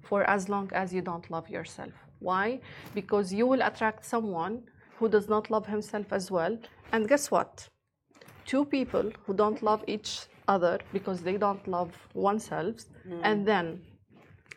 for 0.03 0.23
as 0.23 0.47
long 0.47 0.69
as 0.73 0.93
you 0.93 1.01
don't 1.01 1.29
love 1.29 1.49
yourself. 1.49 1.93
Why? 2.19 2.59
Because 2.93 3.33
you 3.33 3.45
will 3.45 3.61
attract 3.61 4.05
someone 4.05 4.63
who 4.97 5.09
does 5.09 5.27
not 5.27 5.51
love 5.51 5.65
himself 5.67 6.07
as 6.11 6.31
well. 6.31 6.57
And 6.93 7.07
guess 7.07 7.29
what? 7.29 7.67
Two 8.45 8.63
people 8.63 9.11
who 9.25 9.33
don't 9.33 9.61
love 9.61 9.83
each 9.87 10.11
other 10.47 10.79
because 10.93 11.21
they 11.21 11.37
don't 11.37 11.67
love 11.67 11.91
oneself, 12.13 12.75
mm. 13.05 13.19
and 13.23 13.45
then 13.45 13.81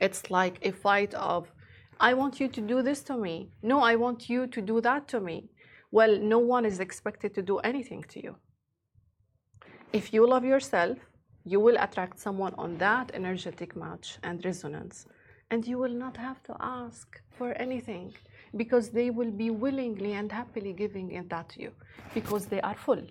it's 0.01 0.31
like 0.31 0.59
a 0.63 0.73
fight 0.73 1.15
of, 1.15 1.53
I 2.01 2.15
want 2.15 2.41
you 2.41 2.49
to 2.49 2.61
do 2.61 2.83
this 2.83 3.03
to 3.05 3.17
me. 3.17 3.51
No, 3.63 3.81
I 3.83 3.97
want 3.97 4.31
you 4.31 4.47
to 4.47 4.61
do 4.63 4.81
that 4.81 5.07
to 5.09 5.21
me. 5.21 5.51
Well, 5.93 6.19
no 6.19 6.39
one 6.39 6.65
is 6.65 6.81
expected 6.81 7.35
to 7.35 7.43
do 7.43 7.59
anything 7.59 8.05
to 8.09 8.23
you. 8.23 8.37
If 9.93 10.15
you 10.15 10.27
love 10.27 10.45
yourself, 10.45 10.99
you 11.45 11.61
will 11.61 11.77
attract 11.79 12.19
someone 12.19 12.55
on 12.57 12.79
that 12.79 13.11
energetic 13.13 13.77
match 13.77 14.19
and 14.23 14.45
resonance. 14.45 15.07
And 15.51 15.67
you 15.67 15.79
will 15.79 15.97
not 16.05 16.17
have 16.17 16.43
to 16.45 16.57
ask 16.61 17.21
for 17.37 17.53
anything 17.53 18.15
because 18.57 18.91
they 18.91 19.11
will 19.11 19.31
be 19.31 19.51
willingly 19.51 20.13
and 20.13 20.31
happily 20.31 20.73
giving 20.73 21.11
it 21.13 21.29
that 21.29 21.49
to 21.51 21.63
you 21.63 21.73
because 22.15 22.47
they 22.47 22.61
are 22.61 22.77
full. 22.77 23.03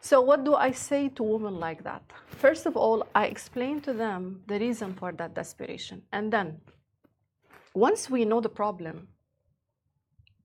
So, 0.00 0.20
what 0.20 0.44
do 0.44 0.54
I 0.54 0.70
say 0.72 1.08
to 1.10 1.22
women 1.22 1.58
like 1.58 1.82
that? 1.84 2.02
First 2.28 2.66
of 2.66 2.76
all, 2.76 3.06
I 3.14 3.26
explain 3.26 3.80
to 3.82 3.92
them 3.92 4.42
the 4.46 4.58
reason 4.58 4.94
for 4.94 5.12
that 5.12 5.34
desperation. 5.34 6.02
And 6.12 6.32
then, 6.32 6.60
once 7.74 8.08
we 8.08 8.24
know 8.24 8.40
the 8.40 8.48
problem, 8.48 9.08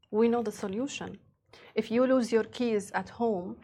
we 0.10 0.28
know 0.28 0.42
the 0.42 0.52
solution. 0.52 1.18
If 1.76 1.92
you 1.92 2.06
lose 2.06 2.32
your 2.32 2.44
keys 2.44 2.92
at 2.94 3.10
home, 3.10 3.58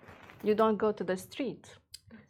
you 0.44 0.56
don't 0.56 0.78
go 0.78 0.92
to 0.92 1.04
the 1.04 1.18
street. 1.18 1.68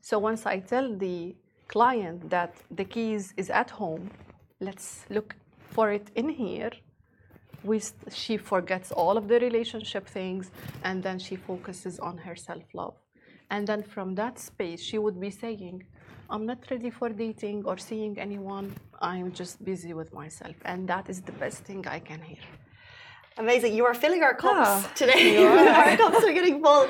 So, 0.02 0.18
once 0.20 0.46
I 0.46 0.60
tell 0.60 0.96
the 0.96 1.36
client 1.68 2.30
that 2.30 2.56
the 2.72 2.86
keys 2.86 3.34
is 3.38 3.50
at 3.50 3.70
home, 3.70 4.10
let's 4.60 5.06
look 5.10 5.36
for 5.70 5.92
it 5.92 6.10
in 6.16 6.30
here. 6.30 6.72
We, 7.64 7.82
she 8.12 8.38
forgets 8.38 8.92
all 8.92 9.18
of 9.18 9.28
the 9.28 9.40
relationship 9.40 10.08
things 10.08 10.52
and 10.84 11.04
then 11.04 11.20
she 11.20 11.36
focuses 11.36 12.00
on 12.00 12.18
her 12.20 12.36
self 12.36 12.64
love. 12.74 12.96
And 13.50 13.66
then 13.68 13.82
from 13.84 14.16
that 14.16 14.40
space, 14.40 14.82
she 14.82 14.98
would 14.98 15.20
be 15.20 15.30
saying, 15.30 15.84
I'm 16.30 16.46
not 16.46 16.60
ready 16.70 16.90
for 16.90 17.10
dating 17.10 17.64
or 17.66 17.78
seeing 17.78 18.20
anyone. 18.20 18.76
I'm 19.02 19.32
just 19.32 19.64
busy 19.64 19.94
with 19.94 20.14
myself. 20.14 20.56
And 20.66 20.88
that 20.90 21.10
is 21.10 21.22
the 21.22 21.32
best 21.44 21.60
thing 21.64 21.88
I 21.88 22.00
can 22.00 22.22
hear. 22.22 22.44
Amazing. 23.38 23.76
You 23.76 23.86
are 23.86 23.94
filling 23.94 24.24
our 24.24 24.34
cups 24.34 24.70
Ah, 24.70 24.92
today. 24.96 25.46
our 25.82 25.96
cups 25.96 26.24
are 26.24 26.34
getting 26.34 26.62
full. 26.62 26.86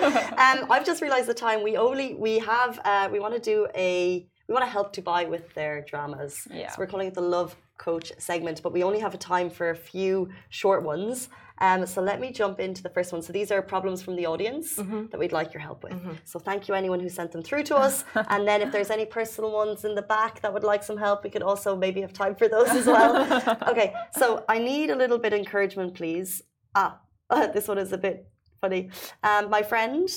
Um, 0.45 0.57
I've 0.71 0.85
just 0.85 1.01
realized 1.01 1.27
the 1.27 1.33
time. 1.33 1.61
We 1.61 1.75
only 1.75 2.15
we 2.15 2.39
have 2.39 2.79
uh, 2.85 3.09
we 3.11 3.19
want 3.19 3.33
to 3.35 3.39
do 3.53 3.67
a 3.75 4.25
we 4.47 4.53
want 4.55 4.63
to 4.65 4.71
help 4.71 4.95
Dubai 4.95 5.27
with 5.29 5.53
their 5.55 5.81
dramas. 5.89 6.33
Yeah. 6.49 6.69
So 6.71 6.75
we're 6.79 6.87
calling 6.87 7.09
it 7.09 7.15
the 7.15 7.27
Love 7.37 7.55
Coach 7.77 8.11
segment, 8.17 8.61
but 8.63 8.73
we 8.73 8.83
only 8.83 8.99
have 8.99 9.13
a 9.13 9.17
time 9.17 9.49
for 9.49 9.69
a 9.69 9.75
few 9.75 10.29
short 10.49 10.83
ones. 10.83 11.29
Um, 11.59 11.87
so 11.87 12.01
let 12.01 12.19
me 12.19 12.31
jump 12.31 12.59
into 12.59 12.83
the 12.83 12.89
first 12.89 13.11
one. 13.11 13.21
So 13.21 13.33
these 13.33 13.51
are 13.51 13.61
problems 13.61 14.01
from 14.01 14.15
the 14.15 14.27
audience 14.27 14.75
that 14.75 15.17
we'd 15.17 15.31
like 15.31 15.53
your 15.53 15.61
help 15.61 15.83
with. 15.83 15.95
So 16.23 16.37
thank 16.39 16.67
you 16.67 16.75
anyone 16.75 16.99
who 16.99 17.09
sent 17.09 17.31
them 17.31 17.41
through 17.41 17.63
to 17.63 17.75
us. 17.75 18.03
and 18.29 18.47
then 18.47 18.61
if 18.61 18.71
there's 18.71 18.91
any 18.91 19.05
personal 19.05 19.51
ones 19.51 19.83
in 19.83 19.95
the 19.95 20.03
back 20.03 20.41
that 20.41 20.53
would 20.53 20.63
like 20.63 20.83
some 20.83 20.97
help, 20.97 21.23
we 21.23 21.29
could 21.29 21.41
also 21.41 21.75
maybe 21.75 22.01
have 22.01 22.13
time 22.13 22.35
for 22.35 22.47
those 22.47 22.69
as 22.69 22.85
well. 22.85 23.57
okay, 23.67 23.93
so 24.11 24.45
I 24.47 24.59
need 24.59 24.91
a 24.91 24.95
little 24.95 25.17
bit 25.17 25.33
of 25.33 25.39
encouragement, 25.39 25.95
please. 25.95 26.43
Ah, 26.75 26.99
this 27.29 27.67
one 27.67 27.77
is 27.77 27.91
a 27.91 27.97
bit 27.97 28.27
funny. 28.61 28.89
Um, 29.23 29.49
my 29.49 29.63
friend 29.63 30.09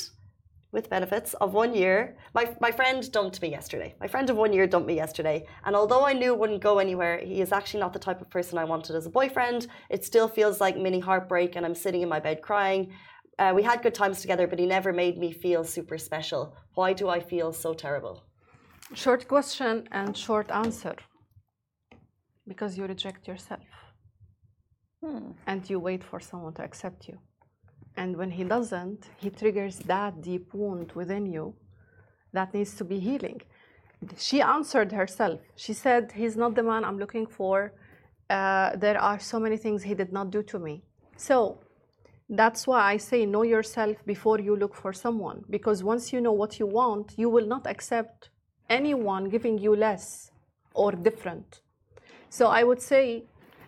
with 0.72 0.88
benefits 0.88 1.34
of 1.34 1.52
one 1.52 1.74
year. 1.74 2.16
My, 2.34 2.54
my 2.60 2.70
friend 2.70 3.10
dumped 3.10 3.42
me 3.42 3.50
yesterday. 3.50 3.94
My 4.00 4.06
friend 4.06 4.30
of 4.30 4.36
one 4.36 4.52
year 4.52 4.66
dumped 4.66 4.86
me 4.86 4.94
yesterday. 4.94 5.46
And 5.64 5.74
although 5.74 6.04
I 6.06 6.12
knew 6.12 6.32
it 6.32 6.38
wouldn't 6.38 6.62
go 6.62 6.78
anywhere, 6.78 7.18
he 7.18 7.40
is 7.40 7.52
actually 7.52 7.80
not 7.80 7.92
the 7.92 7.98
type 7.98 8.20
of 8.20 8.30
person 8.30 8.58
I 8.58 8.64
wanted 8.64 8.94
as 8.96 9.06
a 9.06 9.10
boyfriend. 9.10 9.66
It 9.88 10.04
still 10.04 10.28
feels 10.28 10.60
like 10.60 10.76
mini 10.76 11.00
heartbreak, 11.00 11.56
and 11.56 11.66
I'm 11.66 11.74
sitting 11.74 12.02
in 12.02 12.08
my 12.08 12.20
bed 12.20 12.40
crying. 12.42 12.92
Uh, 13.38 13.52
we 13.54 13.62
had 13.62 13.82
good 13.82 13.94
times 13.94 14.20
together, 14.20 14.46
but 14.46 14.58
he 14.58 14.66
never 14.66 14.92
made 14.92 15.16
me 15.18 15.32
feel 15.32 15.64
super 15.64 15.98
special. 15.98 16.54
Why 16.74 16.92
do 16.92 17.08
I 17.08 17.20
feel 17.20 17.52
so 17.52 17.72
terrible? 17.74 18.22
Short 18.94 19.26
question 19.26 19.88
and 19.92 20.16
short 20.16 20.50
answer. 20.50 20.96
Because 22.46 22.76
you 22.76 22.84
reject 22.84 23.26
yourself. 23.26 23.60
And 25.46 25.68
you 25.70 25.80
wait 25.80 26.04
for 26.04 26.20
someone 26.20 26.52
to 26.54 26.62
accept 26.62 27.08
you. 27.08 27.18
And 27.96 28.16
when 28.16 28.30
he 28.30 28.44
doesn't, 28.44 29.08
he 29.18 29.30
triggers 29.30 29.78
that 29.80 30.22
deep 30.22 30.54
wound 30.54 30.92
within 30.92 31.26
you 31.26 31.54
that 32.32 32.54
needs 32.54 32.74
to 32.76 32.84
be 32.84 32.98
healing. 32.98 33.40
She 34.16 34.40
answered 34.40 34.92
herself. 34.92 35.40
She 35.56 35.72
said, 35.72 36.12
He's 36.12 36.36
not 36.36 36.54
the 36.54 36.62
man 36.62 36.84
I'm 36.84 36.98
looking 36.98 37.26
for. 37.26 37.72
Uh, 38.30 38.76
there 38.76 38.98
are 38.98 39.18
so 39.18 39.38
many 39.38 39.56
things 39.56 39.82
he 39.82 39.94
did 39.94 40.12
not 40.12 40.30
do 40.30 40.42
to 40.44 40.58
me. 40.58 40.82
So 41.16 41.58
that's 42.28 42.66
why 42.66 42.92
I 42.92 42.96
say 42.96 43.26
know 43.26 43.42
yourself 43.42 43.96
before 44.06 44.38
you 44.38 44.56
look 44.56 44.74
for 44.74 44.92
someone. 44.92 45.44
Because 45.50 45.82
once 45.82 46.12
you 46.12 46.20
know 46.20 46.32
what 46.32 46.58
you 46.58 46.66
want, 46.66 47.14
you 47.16 47.28
will 47.28 47.46
not 47.46 47.66
accept 47.66 48.30
anyone 48.68 49.28
giving 49.28 49.58
you 49.58 49.74
less 49.74 50.30
or 50.72 50.92
different. 50.92 51.60
So 52.30 52.46
I 52.46 52.62
would 52.62 52.80
say, 52.80 53.24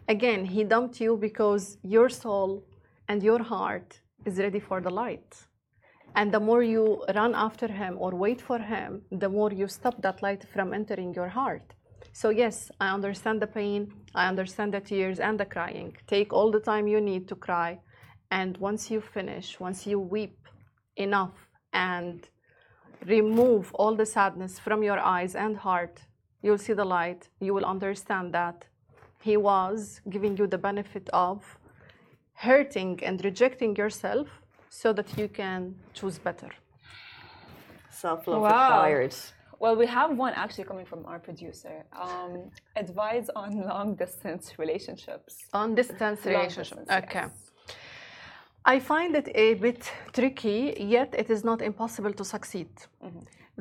again, 0.09 0.44
he 0.44 0.62
dumped 0.62 1.01
you 1.01 1.16
because 1.16 1.76
your 1.82 2.09
soul 2.09 2.62
and 3.09 3.22
your 3.22 3.42
heart 3.42 4.01
is 4.24 4.38
ready 4.38 4.60
for 4.60 4.80
the 4.80 4.90
light. 4.90 5.34
And 6.14 6.32
the 6.32 6.40
more 6.40 6.62
you 6.62 7.04
run 7.14 7.34
after 7.34 7.66
him 7.66 7.96
or 7.98 8.10
wait 8.14 8.40
for 8.40 8.58
him, 8.58 9.02
the 9.10 9.28
more 9.28 9.50
you 9.52 9.66
stop 9.66 10.00
that 10.02 10.22
light 10.22 10.44
from 10.52 10.74
entering 10.74 11.14
your 11.14 11.28
heart. 11.28 11.74
So, 12.12 12.28
yes, 12.28 12.70
I 12.78 12.92
understand 12.92 13.40
the 13.40 13.46
pain, 13.46 13.92
I 14.14 14.28
understand 14.28 14.74
the 14.74 14.80
tears 14.80 15.18
and 15.20 15.40
the 15.40 15.46
crying. 15.46 15.96
Take 16.06 16.32
all 16.32 16.50
the 16.50 16.60
time 16.60 16.86
you 16.86 17.00
need 17.00 17.28
to 17.28 17.34
cry. 17.34 17.80
And 18.30 18.56
once 18.58 18.90
you 18.90 19.00
finish, 19.00 19.58
once 19.58 19.86
you 19.86 19.98
weep 19.98 20.38
enough 20.96 21.48
and 21.72 22.28
remove 23.06 23.72
all 23.74 23.94
the 23.94 24.06
sadness 24.06 24.58
from 24.58 24.82
your 24.82 24.98
eyes 24.98 25.34
and 25.34 25.56
heart, 25.56 26.00
you'll 26.42 26.58
see 26.58 26.74
the 26.74 26.84
light. 26.84 27.28
You 27.40 27.54
will 27.54 27.64
understand 27.64 28.34
that 28.34 28.66
he 29.22 29.36
was 29.36 30.00
giving 30.10 30.36
you 30.36 30.46
the 30.46 30.58
benefit 30.58 31.08
of 31.12 31.58
hurting 32.49 32.99
and 33.09 33.24
rejecting 33.24 33.72
yourself 33.76 34.28
so 34.68 34.93
that 34.93 35.09
you 35.18 35.28
can 35.28 35.61
choose 35.99 36.18
better. 36.18 36.51
Self 37.90 38.26
love 38.26 38.43
Wow. 38.43 38.59
required. 38.59 39.14
Well, 39.62 39.76
we 39.82 39.86
have 39.99 40.11
one 40.26 40.34
actually 40.45 40.66
coming 40.70 40.86
from 40.93 41.03
our 41.11 41.20
producer. 41.28 41.74
Um, 42.07 42.32
advice 42.84 43.28
on 43.43 43.51
long 43.72 43.88
distance 44.05 44.45
relationships. 44.59 45.32
On 45.53 45.68
distance 45.82 46.20
relationships. 46.26 46.80
distance, 46.80 47.05
okay. 47.05 47.26
yes. 47.26 47.53
I 48.74 48.76
find 48.80 49.14
it 49.20 49.28
a 49.47 49.55
bit 49.55 49.82
tricky, 50.12 50.59
yet 50.97 51.11
it 51.22 51.28
is 51.30 51.45
not 51.45 51.62
impossible 51.62 52.12
to 52.20 52.24
succeed. 52.24 52.70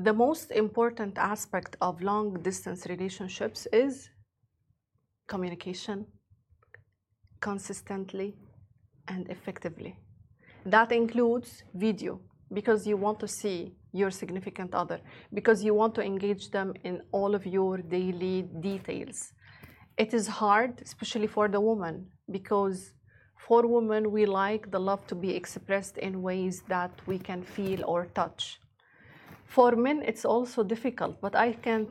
The 0.08 0.14
most 0.14 0.52
important 0.52 1.18
aspect 1.18 1.76
of 1.82 2.02
long 2.02 2.28
distance 2.42 2.88
relationships 2.94 3.68
is 3.72 4.10
communication 5.28 6.06
consistently 7.42 8.36
and 9.08 9.30
effectively. 9.30 9.98
That 10.66 10.92
includes 10.92 11.64
video 11.74 12.20
because 12.54 12.86
you 12.86 12.98
want 12.98 13.20
to 13.20 13.28
see 13.28 13.74
your 13.94 14.12
significant 14.12 14.74
other, 14.74 15.00
because 15.34 15.64
you 15.64 15.74
want 15.74 15.96
to 15.96 16.04
engage 16.04 16.52
them 16.52 16.74
in 16.84 17.02
all 17.12 17.36
of 17.36 17.46
your 17.46 17.78
daily 17.78 18.44
details. 18.60 19.34
It 19.98 20.14
is 20.14 20.28
hard, 20.28 20.82
especially 20.82 21.28
for 21.28 21.48
the 21.48 21.60
woman, 21.60 22.08
because 22.30 22.94
for 23.38 23.66
women, 23.68 24.12
we 24.12 24.26
like 24.26 24.72
the 24.72 24.80
love 24.80 25.06
to 25.08 25.16
be 25.16 25.36
expressed 25.36 25.98
in 25.98 26.22
ways 26.22 26.64
that 26.70 26.92
we 27.06 27.18
can 27.18 27.44
feel 27.44 27.84
or 27.86 28.06
touch. 28.14 28.60
For 29.46 29.76
men, 29.76 30.04
it's 30.06 30.26
also 30.26 30.64
difficult, 30.64 31.20
but 31.20 31.36
I 31.36 31.54
can 31.54 31.88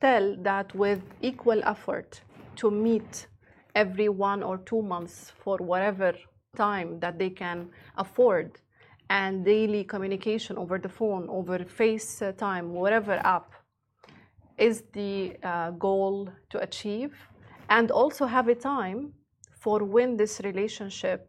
tell 0.00 0.36
that 0.42 0.74
with 0.74 1.02
equal 1.20 1.62
effort 1.64 2.20
to 2.56 2.70
meet 2.70 3.26
every 3.74 4.08
one 4.08 4.42
or 4.42 4.58
two 4.58 4.82
months 4.82 5.32
for 5.42 5.56
whatever 5.58 6.14
time 6.56 6.98
that 7.00 7.18
they 7.18 7.30
can 7.30 7.68
afford 7.96 8.58
and 9.08 9.44
daily 9.44 9.82
communication 9.84 10.56
over 10.56 10.78
the 10.78 10.88
phone, 10.88 11.28
over 11.28 11.58
FaceTime, 11.58 12.66
whatever 12.68 13.14
app 13.24 13.52
is 14.56 14.84
the 14.92 15.36
uh, 15.42 15.70
goal 15.72 16.28
to 16.50 16.60
achieve, 16.60 17.12
and 17.68 17.90
also 17.90 18.26
have 18.26 18.46
a 18.48 18.54
time 18.54 19.12
for 19.58 19.82
when 19.84 20.16
this 20.16 20.40
relationship 20.44 21.20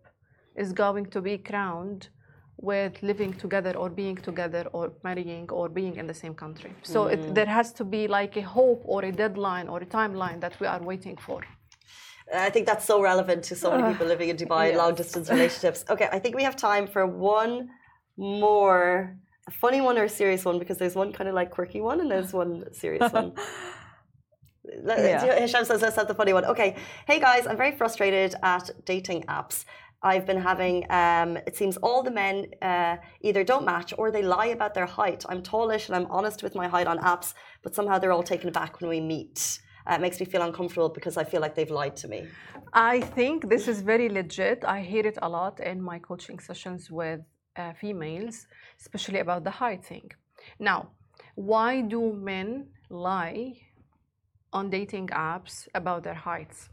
is 0.56 0.74
going 0.74 1.06
to 1.08 1.22
be 1.22 1.38
crowned 1.38 2.10
with 2.58 3.02
living 3.02 3.34
together 3.34 3.74
or 3.76 3.90
being 3.90 4.18
together 4.30 4.64
or 4.74 4.92
marrying 5.04 5.50
or 5.50 5.68
being 5.68 5.96
in 5.96 6.06
the 6.06 6.14
same 6.14 6.36
country. 6.36 6.72
So 6.84 7.08
it, 7.08 7.34
there 7.34 7.48
has 7.48 7.74
to 7.74 7.84
be 7.84 8.08
like 8.08 8.38
a 8.38 8.42
hope 8.42 8.84
or 8.86 9.04
a 9.04 9.12
deadline 9.12 9.68
or 9.68 9.80
a 9.80 9.86
timeline 9.86 10.40
that 10.42 10.54
we 10.60 10.68
are 10.68 10.82
waiting 10.92 11.18
for. 11.18 11.42
I 12.34 12.50
think 12.50 12.66
that's 12.66 12.86
so 12.86 13.02
relevant 13.02 13.44
to 13.46 13.56
so 13.56 13.72
many 13.72 13.92
people 13.92 14.08
living 14.08 14.30
in 14.30 14.38
Dubai, 14.38 14.70
yes. 14.70 14.78
long 14.78 14.96
distance 14.96 15.30
relationships. 15.30 15.84
Okay, 15.90 16.08
I 16.12 16.20
think 16.20 16.36
we 16.36 16.44
have 16.44 16.56
time 16.56 16.88
for 16.88 17.06
one 17.06 17.70
more, 18.18 19.18
a 19.48 19.52
funny 19.52 19.82
one 19.82 19.98
or 19.98 20.06
a 20.06 20.10
serious 20.10 20.46
one, 20.46 20.58
because 20.60 20.78
there's 20.78 20.96
one 20.96 21.12
kind 21.14 21.28
of 21.30 21.36
like 21.36 21.52
quirky 21.52 21.82
one 21.82 22.00
and 22.00 22.10
there's 22.10 22.32
one 22.44 22.72
serious 22.74 23.12
one. 23.12 23.34
Let- 24.84 25.00
Yeah. 25.00 25.40
Hisham 25.40 25.66
says, 25.66 25.82
let's 25.82 25.96
have 25.96 26.08
the 26.08 26.14
funny 26.16 26.34
one. 26.34 26.46
Okay. 26.46 26.76
Hey 27.08 27.20
guys, 27.20 27.48
I'm 27.48 27.58
very 27.58 27.72
frustrated 27.72 28.36
at 28.44 28.70
dating 28.86 29.24
apps. 29.24 29.66
I've 30.04 30.26
been 30.26 30.42
having, 30.42 30.86
um, 30.90 31.38
it 31.50 31.56
seems 31.56 31.78
all 31.78 32.02
the 32.02 32.10
men 32.12 32.48
uh, 32.62 32.98
either 33.22 33.44
don't 33.44 33.66
match 33.66 33.94
or 34.00 34.10
they 34.10 34.24
lie 34.24 34.48
about 34.48 34.74
their 34.74 34.88
height. 34.88 35.24
I'm 35.30 35.44
tallish 35.44 35.88
and 35.88 35.96
I'm 35.96 36.08
honest 36.10 36.42
with 36.42 36.56
my 36.56 36.68
height 36.68 36.88
on 36.88 36.98
apps, 37.00 37.34
but 37.62 37.76
somehow 37.76 38.00
they're 38.00 38.12
all 38.12 38.24
taken 38.24 38.50
aback 38.50 38.82
when 38.82 38.90
we 38.90 39.00
meet. 39.00 39.60
Uh, 39.88 39.96
it 39.96 40.02
makes 40.02 40.20
me 40.20 40.26
feel 40.26 40.42
uncomfortable 40.42 40.90
because 40.90 41.18
I 41.18 41.24
feel 41.24 41.42
like 41.42 41.56
they've 41.56 41.72
lied 41.72 41.96
to 41.98 42.08
me. 42.08 42.28
I 42.74 43.02
think 43.02 43.50
this 43.50 43.68
is 43.68 43.82
very 43.82 44.10
legit. 44.10 44.64
I 44.66 44.82
hear 44.82 45.06
it 45.06 45.18
a 45.22 45.30
lot 45.30 45.60
in 45.60 45.82
my 45.82 46.00
coaching 46.00 46.40
sessions 46.40 46.90
with 46.92 47.22
uh, 47.56 47.74
females, 47.74 48.48
especially 48.80 49.20
about 49.20 49.44
the 49.44 49.52
height 49.52 49.84
thing. 49.84 50.10
Now, 50.60 50.90
why 51.36 51.82
do 51.82 52.14
men 52.14 52.68
lie 52.90 53.54
on 54.54 54.70
dating 54.70 55.08
apps 55.08 55.68
about 55.74 56.04
their 56.04 56.20
heights? 56.30 56.70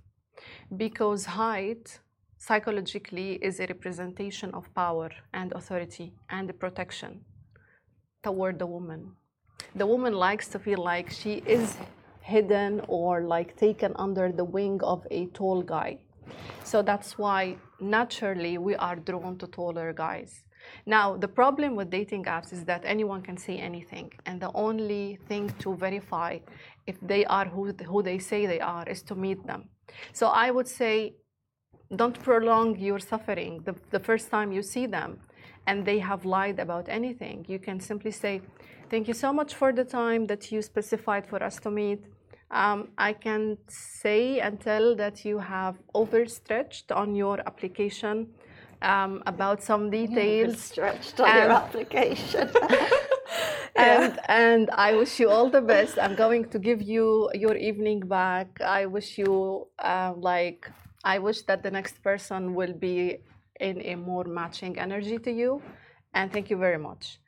Because 0.76 1.24
height 1.24 2.00
psychologically 2.38 3.32
is 3.42 3.59
a 3.59 3.66
representation 3.66 4.50
of 4.52 4.72
power 4.74 5.11
and 5.34 5.52
authority 5.52 6.12
and 6.30 6.56
protection 6.59 7.24
toward 8.22 8.59
the 8.59 8.66
woman. 8.66 9.12
The 9.74 9.86
woman 9.86 10.12
likes 10.12 10.48
to 10.48 10.59
feel 10.59 10.82
like 10.82 11.11
she 11.11 11.34
is 11.46 11.76
hidden 12.33 12.72
or 12.89 13.12
like 13.35 13.57
taken 13.57 13.93
under 14.07 14.26
the 14.41 14.45
wing 14.57 14.81
of 14.83 15.01
a 15.11 15.26
tall 15.39 15.62
guy. 15.62 15.99
So 16.70 16.83
that's 16.83 17.11
why 17.22 17.57
naturally 17.81 18.59
we 18.59 18.74
are 18.76 18.97
drawn 18.97 19.39
to 19.39 19.47
taller 19.47 19.93
guys. 19.93 20.31
Now, 20.85 21.16
the 21.16 21.29
problem 21.41 21.70
with 21.79 21.89
dating 21.91 22.24
apps 22.24 22.53
is 22.53 22.64
that 22.64 22.83
anyone 22.85 23.22
can 23.22 23.39
say 23.47 23.57
anything, 23.70 24.12
and 24.26 24.37
the 24.41 24.53
only 24.66 25.18
thing 25.29 25.45
to 25.61 25.74
verify 25.76 26.39
if 26.87 26.97
they 27.01 27.24
are 27.26 27.47
who, 27.47 27.72
who 27.91 28.03
they 28.03 28.18
say 28.18 28.41
they 28.47 28.61
are 28.61 28.87
is 28.95 29.03
to 29.05 29.14
meet 29.14 29.41
them. 29.47 29.68
So 30.12 30.26
I 30.45 30.51
would 30.51 30.68
say 30.68 31.14
don't 31.97 32.18
prolong 32.22 32.79
your 32.79 32.99
suffering 32.99 33.62
the, 33.64 33.74
the 33.91 34.01
first 34.09 34.31
time 34.31 34.53
you 34.53 34.62
see 34.62 34.87
them 34.87 35.20
and 35.66 35.85
they 35.85 35.99
have 35.99 36.24
lied 36.24 36.59
about 36.59 36.87
anything. 36.89 37.47
You 37.49 37.59
can 37.59 37.81
simply 37.81 38.11
say, 38.11 38.43
Thank 38.91 39.07
you 39.07 39.14
so 39.14 39.35
much 39.35 39.55
for 39.55 39.70
the 39.70 39.85
time 39.85 40.26
that 40.26 40.51
you 40.51 40.62
specified 40.62 41.26
for 41.26 41.43
us 41.43 41.57
to 41.61 41.70
meet. 41.70 42.01
Um, 42.51 42.88
I 42.96 43.12
can 43.12 43.59
say 43.68 44.40
and 44.40 44.59
tell 44.59 44.96
that 44.96 45.24
you 45.24 45.38
have 45.38 45.76
overstretched 45.94 46.90
on 46.92 47.14
your 47.14 47.40
application 47.40 48.28
um, 48.80 49.22
about 49.26 49.62
some 49.62 49.90
details. 49.90 50.61
Stretched 50.61 51.20
on 51.20 51.36
your 51.36 51.53
application. 51.53 52.51
and 53.76 54.18
and 54.28 54.70
I 54.70 54.94
wish 54.94 55.20
you 55.20 55.28
all 55.28 55.51
the 55.51 55.61
best. 55.61 55.99
I'm 55.99 56.14
going 56.14 56.49
to 56.51 56.59
give 56.59 56.82
you 56.82 57.30
your 57.34 57.57
evening 57.57 58.01
back. 58.01 58.61
I 58.61 58.86
wish 58.86 59.18
you 59.18 59.68
uh, 59.78 60.14
like 60.16 60.70
I 61.05 61.18
wish 61.18 61.42
that 61.42 61.62
the 61.62 61.70
next 61.70 62.03
person 62.03 62.55
will 62.55 62.72
be 62.72 63.18
in 63.61 63.82
a 63.82 63.94
more 63.96 64.24
matching 64.24 64.78
energy 64.78 65.18
to 65.18 65.30
you, 65.30 65.62
and 66.14 66.32
thank 66.32 66.51
you 66.51 66.57
very 66.57 66.78
much. 66.78 67.20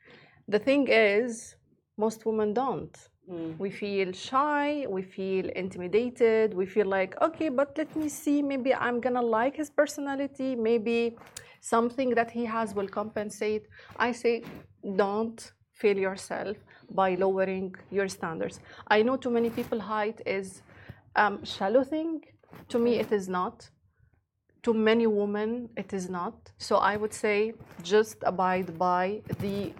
The 0.47 0.59
thing 0.59 0.87
is, 0.89 1.55
most 1.97 2.25
women 2.25 2.53
don't. 2.53 2.97
We 3.27 3.69
feel 3.69 4.11
shy, 4.11 4.85
we 4.89 5.03
feel 5.03 5.47
intimidated, 5.49 6.53
we 6.53 6.65
feel 6.65 6.87
like, 6.87 7.19
okay, 7.21 7.49
but 7.49 7.77
let 7.77 7.95
me 7.95 8.09
see, 8.09 8.41
maybe 8.41 8.73
I'm 8.73 8.99
gonna 8.99 9.21
like 9.21 9.55
his 9.55 9.69
personality, 9.69 10.55
maybe 10.55 11.15
something 11.61 12.09
that 12.15 12.31
he 12.31 12.43
has 12.45 12.73
will 12.73 12.87
compensate. 12.87 13.67
I 13.97 14.11
say, 14.11 14.43
don't 14.95 15.51
fail 15.73 15.97
yourself 15.97 16.57
by 16.89 17.15
lowering 17.15 17.75
your 17.91 18.07
standards. 18.07 18.59
I 18.87 19.01
know 19.03 19.15
too 19.15 19.29
many 19.29 19.49
people 19.49 19.79
height 19.79 20.21
is 20.25 20.63
um, 21.15 21.43
shallow 21.45 21.83
thing. 21.83 22.21
To 22.69 22.79
me, 22.79 22.99
it 22.99 23.11
is 23.11 23.29
not. 23.29 23.69
To 24.63 24.73
many 24.73 25.07
women, 25.07 25.69
it 25.77 25.93
is 25.93 26.09
not. 26.09 26.51
So 26.57 26.77
I 26.77 26.97
would 26.97 27.13
say 27.13 27.53
just 27.81 28.17
abide 28.23 28.77
by 28.77 29.21
the 29.39 29.73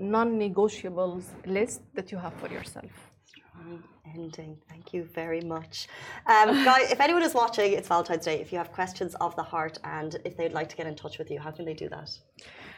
non-negotiables 0.00 1.24
list 1.46 1.82
that 1.94 2.10
you 2.10 2.18
have 2.18 2.34
for 2.34 2.48
yourself. 2.48 2.90
Strong 3.26 3.82
ending. 4.14 4.56
Thank 4.68 4.92
you 4.94 5.04
very 5.04 5.40
much. 5.40 5.88
Um, 6.26 6.64
guys, 6.70 6.90
if 6.90 7.00
anyone 7.00 7.22
is 7.22 7.34
watching, 7.34 7.72
it's 7.72 7.88
Valentine's 7.88 8.24
Day. 8.24 8.40
If 8.40 8.52
you 8.52 8.58
have 8.58 8.72
questions 8.72 9.14
of 9.16 9.36
the 9.36 9.42
heart 9.42 9.78
and 9.84 10.16
if 10.24 10.36
they'd 10.36 10.52
like 10.52 10.68
to 10.70 10.76
get 10.76 10.86
in 10.86 10.96
touch 10.96 11.18
with 11.18 11.30
you, 11.30 11.38
how 11.38 11.50
can 11.50 11.64
they 11.64 11.74
do 11.74 11.88
that? 11.90 12.10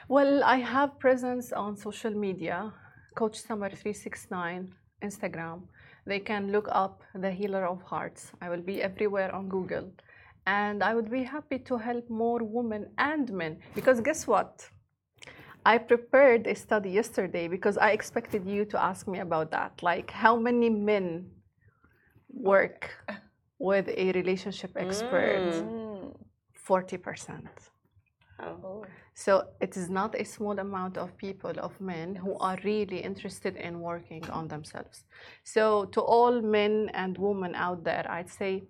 Well, 0.09 0.43
I 0.45 0.57
have 0.57 0.99
presence 0.99 1.53
on 1.53 1.77
social 1.77 2.11
media, 2.11 2.73
Coach 3.15 3.41
Samar 3.41 3.71
369, 3.71 4.75
Instagram. 5.03 5.63
They 6.07 6.19
can 6.19 6.51
look 6.51 6.69
up 6.73 7.03
the 7.15 7.31
Healer 7.31 7.65
of 7.67 7.81
Hearts. 7.83 8.33
I 8.41 8.49
will 8.49 8.61
be 8.61 8.83
everywhere 8.83 9.33
on 9.35 9.49
Google. 9.49 9.93
And 10.47 10.83
I 10.83 10.95
would 10.97 11.11
be 11.11 11.23
happy 11.23 11.61
to 11.61 11.79
help 11.79 12.11
more 12.11 12.41
women 12.43 12.89
and 12.99 13.33
men. 13.33 13.59
Because 13.77 14.01
guess 14.01 14.27
what? 14.27 14.69
I 15.65 15.79
prepared 15.79 16.47
a 16.47 16.55
study 16.55 16.91
yesterday 16.91 17.47
because 17.49 17.79
I 17.79 17.91
expected 17.91 18.47
you 18.47 18.65
to 18.67 18.83
ask 18.83 19.07
me 19.07 19.21
about 19.21 19.51
that. 19.53 19.83
Like, 19.83 20.11
how 20.11 20.37
many 20.37 20.69
men 20.71 21.31
work 22.29 22.91
with 23.59 23.89
a 23.89 24.13
relationship 24.13 24.73
expert? 24.77 25.53
Mm. 25.53 26.17
40%. 26.69 27.49
Oh. 28.41 28.85
So 29.15 29.45
it 29.61 29.77
is 29.77 29.89
not 29.89 30.15
a 30.19 30.25
small 30.25 30.59
amount 30.59 30.97
of 30.97 31.17
people, 31.17 31.53
of 31.59 31.81
men, 31.81 32.15
who 32.15 32.37
are 32.39 32.59
really 32.65 32.99
interested 32.99 33.57
in 33.57 33.81
working 33.81 34.29
on 34.31 34.49
themselves. 34.49 35.05
So 35.45 35.85
to 35.87 36.01
all 36.01 36.41
men 36.41 36.91
and 36.95 37.17
women 37.19 37.55
out 37.55 37.85
there, 37.85 38.07
I'd 38.09 38.31
say 38.31 38.65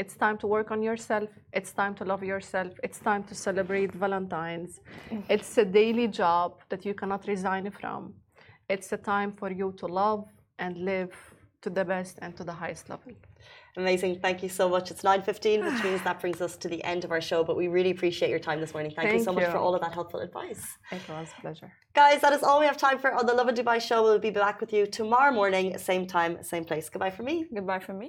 it's 0.00 0.16
time 0.24 0.36
to 0.42 0.46
work 0.56 0.68
on 0.74 0.80
yourself. 0.90 1.28
It's 1.58 1.72
time 1.82 1.94
to 2.00 2.04
love 2.10 2.22
yourself. 2.32 2.72
It's 2.86 3.00
time 3.10 3.22
to 3.30 3.34
celebrate 3.46 3.90
Valentine's. 4.04 4.72
Mm-hmm. 4.80 5.34
It's 5.34 5.52
a 5.64 5.66
daily 5.80 6.08
job 6.22 6.48
that 6.70 6.82
you 6.86 6.94
cannot 7.00 7.22
resign 7.34 7.64
from. 7.80 8.02
It's 8.74 8.88
a 8.98 9.00
time 9.14 9.30
for 9.40 9.50
you 9.60 9.68
to 9.80 9.86
love 10.02 10.24
and 10.64 10.72
live 10.92 11.12
to 11.64 11.68
the 11.78 11.84
best 11.84 12.14
and 12.22 12.30
to 12.38 12.44
the 12.50 12.56
highest 12.62 12.84
level. 12.92 13.12
Amazing. 13.76 14.12
Thank 14.26 14.38
you 14.44 14.50
so 14.60 14.64
much. 14.74 14.86
It's 14.92 15.02
9.15, 15.02 15.64
which 15.68 15.84
means 15.84 16.02
that 16.08 16.18
brings 16.22 16.40
us 16.46 16.52
to 16.62 16.68
the 16.74 16.80
end 16.92 17.02
of 17.06 17.10
our 17.16 17.24
show, 17.30 17.40
but 17.48 17.54
we 17.62 17.66
really 17.76 17.92
appreciate 17.96 18.30
your 18.34 18.44
time 18.48 18.58
this 18.64 18.72
morning. 18.76 18.92
Thank, 18.96 19.06
you 19.08 19.18
Thank 19.18 19.28
so 19.30 19.34
much 19.38 19.48
for 19.54 19.60
all 19.64 19.74
of 19.76 19.82
that 19.84 19.94
helpful 20.00 20.20
advice. 20.28 20.64
It 20.96 21.04
was 21.08 21.28
a 21.36 21.40
pleasure. 21.42 21.70
Guys, 22.02 22.18
that 22.24 22.32
is 22.38 22.42
all 22.42 22.58
we 22.64 22.68
have 22.72 22.80
time 22.88 22.98
for 23.02 23.10
on 23.20 23.24
the 23.30 23.34
Love 23.38 23.48
and 23.52 23.58
Dubai 23.60 23.78
show. 23.88 23.98
We'll 24.06 24.24
be 24.30 24.34
back 24.46 24.56
with 24.62 24.72
you 24.76 24.82
tomorrow 25.00 25.32
morning, 25.40 25.66
same 25.90 26.04
time, 26.16 26.32
same 26.52 26.64
place. 26.70 26.84
Goodbye 26.92 27.14
from 27.16 27.26
me. 27.30 27.36
Goodbye 27.58 27.82
from 27.86 27.96
me. 28.02 28.08